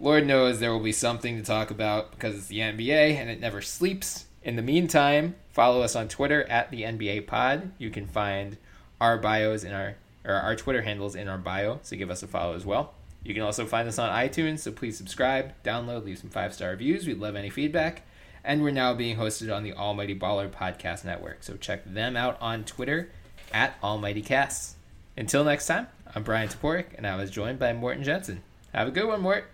Lord 0.00 0.26
knows 0.26 0.58
there 0.58 0.72
will 0.72 0.80
be 0.80 0.92
something 0.92 1.36
to 1.36 1.44
talk 1.44 1.70
about 1.70 2.10
because 2.10 2.34
it's 2.34 2.46
the 2.48 2.58
NBA 2.58 3.14
and 3.14 3.30
it 3.30 3.38
never 3.40 3.62
sleeps. 3.62 4.26
In 4.42 4.56
the 4.56 4.62
meantime, 4.62 5.36
follow 5.52 5.82
us 5.82 5.94
on 5.94 6.08
Twitter 6.08 6.42
at 6.50 6.70
the 6.70 6.82
NBA 6.82 7.26
Pod. 7.28 7.70
You 7.78 7.90
can 7.90 8.06
find 8.06 8.56
our 9.00 9.18
bios 9.18 9.62
in 9.62 9.72
our 9.72 9.94
or 10.24 10.34
our 10.34 10.56
Twitter 10.56 10.82
handles 10.82 11.14
in 11.14 11.28
our 11.28 11.38
bio, 11.38 11.78
so 11.82 11.96
give 11.96 12.10
us 12.10 12.22
a 12.22 12.26
follow 12.26 12.54
as 12.56 12.66
well. 12.66 12.94
You 13.24 13.32
can 13.34 13.42
also 13.42 13.64
find 13.66 13.88
us 13.88 13.98
on 13.98 14.10
iTunes, 14.10 14.60
so 14.60 14.70
please 14.70 14.96
subscribe, 14.98 15.52
download, 15.64 16.04
leave 16.04 16.18
some 16.18 16.30
five 16.30 16.52
star 16.54 16.70
reviews. 16.70 17.06
We'd 17.06 17.18
love 17.18 17.36
any 17.36 17.50
feedback. 17.50 18.02
And 18.44 18.62
we're 18.62 18.70
now 18.72 18.92
being 18.92 19.16
hosted 19.16 19.54
on 19.54 19.62
the 19.62 19.72
Almighty 19.72 20.14
Baller 20.14 20.50
Podcast 20.50 21.02
Network, 21.04 21.42
so 21.42 21.56
check 21.56 21.82
them 21.86 22.14
out 22.14 22.36
on 22.42 22.64
Twitter 22.64 23.10
at 23.54 23.74
Almighty 23.82 24.20
Casts. 24.20 24.74
Until 25.16 25.44
next 25.44 25.66
time, 25.66 25.86
I'm 26.14 26.22
Bryan 26.24 26.48
Toporek, 26.48 26.86
and 26.98 27.06
I 27.06 27.16
was 27.16 27.30
joined 27.30 27.58
by 27.58 27.72
Morten 27.72 28.04
Jensen. 28.04 28.42
Have 28.74 28.88
a 28.88 28.90
good 28.90 29.06
one, 29.08 29.22
Mort. 29.22 29.46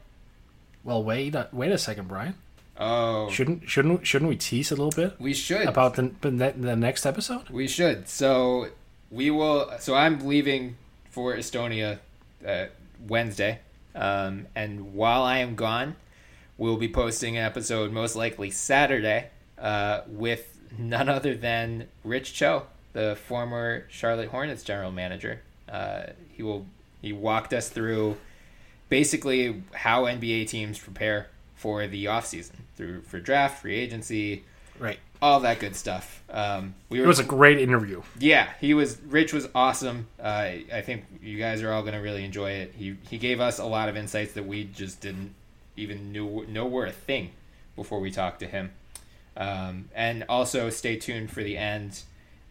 Well, 0.82 1.04
wait, 1.04 1.36
a, 1.36 1.48
wait 1.52 1.70
a 1.70 1.78
second, 1.78 2.08
Bryan. 2.08 2.34
Oh, 2.78 3.30
Shouldn't 3.30 3.68
shouldn't 3.68 4.06
shouldn't 4.06 4.30
we 4.30 4.36
tease 4.36 4.72
a 4.72 4.74
little 4.74 4.90
bit 4.90 5.20
we 5.20 5.34
should. 5.34 5.68
about 5.68 5.94
the 5.96 6.12
the, 6.22 6.30
the 6.56 6.74
next 6.76 7.04
episode? 7.04 7.50
We 7.50 7.68
should. 7.68 8.08
So 8.08 8.68
we 9.10 9.30
will. 9.30 9.70
So 9.80 9.94
I'm 9.94 10.26
leaving 10.26 10.76
for 11.10 11.36
Estonia 11.36 11.98
uh, 12.44 12.66
Wednesday, 13.07 13.61
um, 13.94 14.46
and 14.55 14.94
while 14.94 15.22
I 15.22 15.38
am 15.38 15.55
gone, 15.55 15.96
we'll 16.59 16.76
be 16.76 16.88
posting 16.88 17.36
an 17.36 17.44
episode 17.44 17.92
most 17.92 18.16
likely 18.16 18.51
Saturday 18.51 19.28
uh, 19.59 20.03
with 20.07 20.59
none 20.78 21.09
other 21.09 21.34
than 21.34 21.88
Rich 22.05 22.34
Cho, 22.34 22.66
the 22.92 23.16
former 23.16 23.86
Charlotte 23.88 24.28
Hornets 24.28 24.62
general 24.62 24.92
manager. 24.92 25.40
Uh, 25.68 26.07
he 26.30 26.42
will. 26.42 26.66
He 27.03 27.12
walked 27.14 27.55
us 27.55 27.70
through 27.70 28.18
basically 28.90 29.62
how 29.72 30.05
NBA 30.05 30.48
teams 30.48 30.78
prepare 30.78 31.28
for 31.55 31.86
the 31.86 32.05
offseason 32.05 32.57
through 32.76 33.03
for 33.03 33.20
draft, 33.20 33.62
free 33.62 33.76
agency, 33.76 34.44
Right. 34.80 34.98
All 35.22 35.40
that 35.40 35.58
good 35.58 35.76
stuff. 35.76 36.22
Um, 36.30 36.74
we 36.88 36.98
were 36.98 37.04
It 37.04 37.08
was 37.08 37.18
a 37.18 37.24
great 37.24 37.58
interview. 37.58 38.02
yeah, 38.18 38.48
he 38.60 38.74
was. 38.74 38.98
Rich 39.02 39.32
was 39.32 39.48
awesome. 39.54 40.06
Uh, 40.20 40.52
I 40.72 40.82
think 40.84 41.04
you 41.22 41.38
guys 41.38 41.62
are 41.62 41.72
all 41.72 41.82
going 41.82 41.94
to 41.94 42.00
really 42.00 42.24
enjoy 42.24 42.52
it. 42.52 42.74
He 42.76 42.96
he 43.08 43.18
gave 43.18 43.40
us 43.40 43.58
a 43.58 43.64
lot 43.64 43.88
of 43.88 43.96
insights 43.96 44.32
that 44.32 44.46
we 44.46 44.64
just 44.64 45.00
didn't 45.00 45.34
even 45.76 46.12
knew 46.12 46.46
know 46.46 46.66
were 46.66 46.86
a 46.86 46.92
thing 46.92 47.30
before 47.76 48.00
we 48.00 48.10
talked 48.10 48.40
to 48.40 48.46
him. 48.46 48.72
Um, 49.36 49.88
and 49.94 50.24
also 50.28 50.70
stay 50.70 50.96
tuned 50.96 51.30
for 51.30 51.42
the 51.42 51.56
end. 51.56 52.02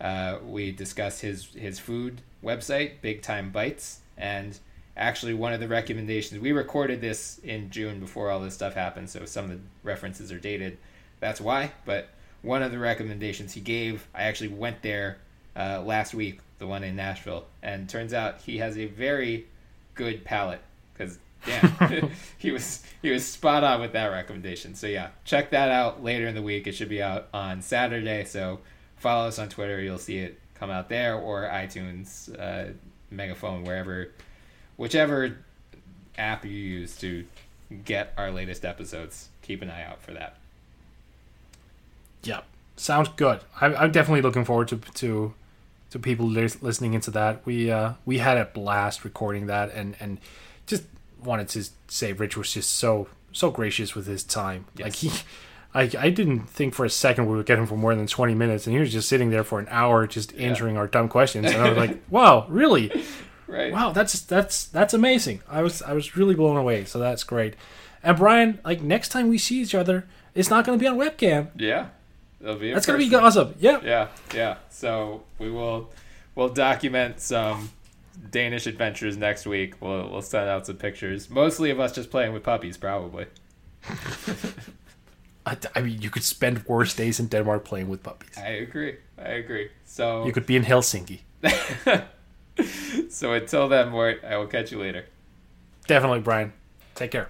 Uh, 0.02 0.38
we 0.46 0.72
discuss 0.72 1.20
his 1.22 1.46
his 1.56 1.80
food 1.80 2.22
website, 2.44 3.02
Big 3.02 3.22
Time 3.22 3.52
Bites, 3.52 4.00
and 4.18 4.58
actually 4.96 5.34
one 5.34 5.54
of 5.54 5.60
the 5.60 5.68
recommendations. 5.68 6.40
We 6.40 6.52
recorded 6.52 7.02
this 7.02 7.40
in 7.44 7.70
June 7.70 8.00
before 8.00 8.30
all 8.30 8.40
this 8.40 8.54
stuff 8.54 8.74
happened, 8.76 9.10
so 9.10 9.26
some 9.26 9.46
of 9.46 9.52
the 9.52 9.60
references 9.84 10.32
are 10.32 10.40
dated. 10.40 10.78
That's 11.20 11.42
why. 11.42 11.72
But 11.86 12.10
one 12.42 12.64
of 12.64 12.72
the 12.72 12.80
recommendations 12.80 13.54
he 13.54 13.62
gave, 13.62 14.08
I 14.14 14.24
actually 14.24 14.50
went 14.50 14.82
there 14.82 15.18
uh, 15.56 15.82
last 15.82 16.14
week, 16.14 16.40
the 16.58 16.68
one 16.68 16.84
in 16.84 16.96
Nashville, 16.96 17.46
and 17.62 17.90
turns 17.90 18.14
out 18.14 18.42
he 18.42 18.58
has 18.60 18.78
a 18.78 18.86
very 18.86 19.48
good 19.96 20.24
palate. 20.24 20.62
Because 20.94 21.18
damn, 21.46 22.12
he 22.38 22.52
was 22.52 22.84
he 23.02 23.12
was 23.12 23.26
spot 23.26 23.64
on 23.64 23.82
with 23.82 23.94
that 23.94 24.08
recommendation. 24.08 24.76
So 24.76 24.88
yeah, 24.88 25.10
check 25.26 25.52
that 25.52 25.70
out 25.70 26.04
later 26.04 26.28
in 26.28 26.36
the 26.36 26.42
week. 26.42 26.68
It 26.68 26.74
should 26.74 26.90
be 26.90 27.02
out 27.02 27.28
on 27.34 27.62
Saturday. 27.62 28.26
So 28.26 28.60
follow 28.98 29.28
us 29.28 29.40
on 29.40 29.50
Twitter. 29.50 29.82
You'll 29.82 29.98
see 29.98 30.20
it 30.20 30.40
come 30.56 30.70
out 30.70 30.90
there 30.90 31.16
or 31.16 31.44
iTunes, 31.44 32.30
uh, 32.38 32.74
Megaphone, 33.10 33.64
wherever, 33.64 34.12
whichever 34.78 35.38
app 36.18 36.46
you 36.46 36.52
use 36.52 36.98
to 36.98 37.26
get 37.86 38.14
our 38.18 38.32
latest 38.32 38.66
episodes. 38.66 39.30
Keep 39.42 39.62
an 39.62 39.70
eye 39.70 39.84
out 39.84 40.02
for 40.02 40.12
that. 40.14 40.36
Yeah, 42.24 42.42
sounds 42.76 43.10
good. 43.10 43.42
I'm, 43.62 43.76
I'm 43.76 43.92
definitely 43.92 44.22
looking 44.22 44.46
forward 44.46 44.68
to 44.70 44.78
to 44.78 45.34
to 45.92 46.00
people 46.00 46.28
listening 46.28 46.94
into 46.94 47.12
that. 47.12 47.46
We 47.46 47.72
uh 47.72 47.94
we 48.06 48.20
had 48.20 48.38
a 48.38 48.46
blast 48.46 49.04
recording 49.04 49.48
that, 49.48 49.74
and 49.74 49.96
and 50.00 50.20
just 50.66 50.84
wanted 51.24 51.50
to 51.50 51.66
say 51.88 52.14
Rich 52.14 52.38
was 52.38 52.54
just 52.54 52.72
so 52.72 53.08
so 53.32 53.52
gracious 53.52 53.96
with 53.96 54.08
his 54.08 54.24
time. 54.24 54.66
Like 54.78 54.96
he. 54.96 55.12
I, 55.72 55.82
I 56.00 56.10
didn't 56.10 56.50
think 56.50 56.74
for 56.74 56.84
a 56.84 56.90
second 56.90 57.28
we 57.28 57.36
would 57.38 57.46
get 57.46 57.60
him 57.60 57.68
for 57.68 57.78
more 57.78 57.94
than 57.94 58.08
20 58.08 58.34
minutes, 58.34 58.66
and 58.66 58.74
he 58.74 58.80
was 58.80 58.92
just 58.92 59.08
sitting 59.08 59.30
there 59.30 59.44
for 59.44 59.60
an 59.60 59.68
hour 59.70 60.08
just 60.08 60.34
answering 60.34 60.78
our 60.78 60.88
dumb 60.88 61.08
questions. 61.08 61.46
And 61.46 61.62
I 61.62 61.70
was 61.70 61.78
like, 61.78 62.02
wow, 62.10 62.48
really? 62.50 62.92
Right. 63.50 63.74
Wow, 63.74 63.92
that's 63.92 64.22
that's 64.22 64.66
that's 64.66 64.94
amazing. 64.94 65.42
I 65.50 65.64
was 65.64 65.82
I 65.82 65.94
was 65.94 66.16
really 66.16 66.36
blown 66.36 66.56
away. 66.56 66.86
So 66.86 67.00
that's 67.00 67.24
great. 67.24 67.56
And 68.04 68.16
Bryan, 68.16 68.60
like 68.64 68.82
next 68.84 69.10
time 69.10 69.28
we 69.28 69.40
see 69.40 69.60
each 69.60 69.74
other, 69.74 70.08
it's 70.36 70.52
not 70.52 70.66
going 70.66 70.78
to 70.78 70.82
be 70.82 70.88
on 70.88 70.98
webcam. 70.98 71.50
Yeah. 71.56 71.88
Be 72.42 72.74
That's 72.74 72.86
going 72.86 73.00
to 73.00 73.10
be 73.10 73.16
awesome. 73.16 73.54
Yeah. 73.60 73.82
Yeah, 73.84 74.08
yeah. 74.34 74.58
So 74.70 75.24
we 75.40 75.52
will 75.52 75.92
we'll 76.36 76.50
document 76.50 77.20
some 77.20 77.70
Danish 78.32 78.66
adventures 78.66 79.18
next 79.18 79.46
week. 79.46 79.76
We'll 79.82 80.10
we'll 80.10 80.22
send 80.22 80.50
out 80.50 80.66
some 80.66 80.78
pictures, 80.78 81.30
mostly 81.30 81.70
of 81.70 81.80
us 81.80 81.92
just 81.92 82.10
playing 82.10 82.34
with 82.34 82.44
puppies, 82.44 82.78
probably. 82.78 83.26
I, 85.46 85.58
I 85.76 85.82
mean, 85.82 86.02
you 86.02 86.10
could 86.10 86.24
spend 86.24 86.64
worse 86.66 86.94
days 86.94 87.20
in 87.20 87.28
Denmark 87.28 87.66
playing 87.66 87.90
with 87.90 88.04
puppies. 88.04 88.38
I 88.38 88.50
agree. 88.50 88.98
I 89.18 89.30
agree. 89.30 89.70
So 89.86 90.26
You 90.26 90.32
could 90.32 90.46
be 90.46 90.56
in 90.56 90.64
Helsinki. 90.64 91.22
so 93.10 93.34
until 93.34 93.68
then, 93.68 93.90
Mort, 93.90 94.24
I 94.24 94.38
will 94.38 94.48
catch 94.48 94.72
you 94.72 94.80
later. 94.80 95.06
Definitely, 95.88 96.20
Bryan. 96.20 96.54
Take 96.94 97.12
care. 97.12 97.30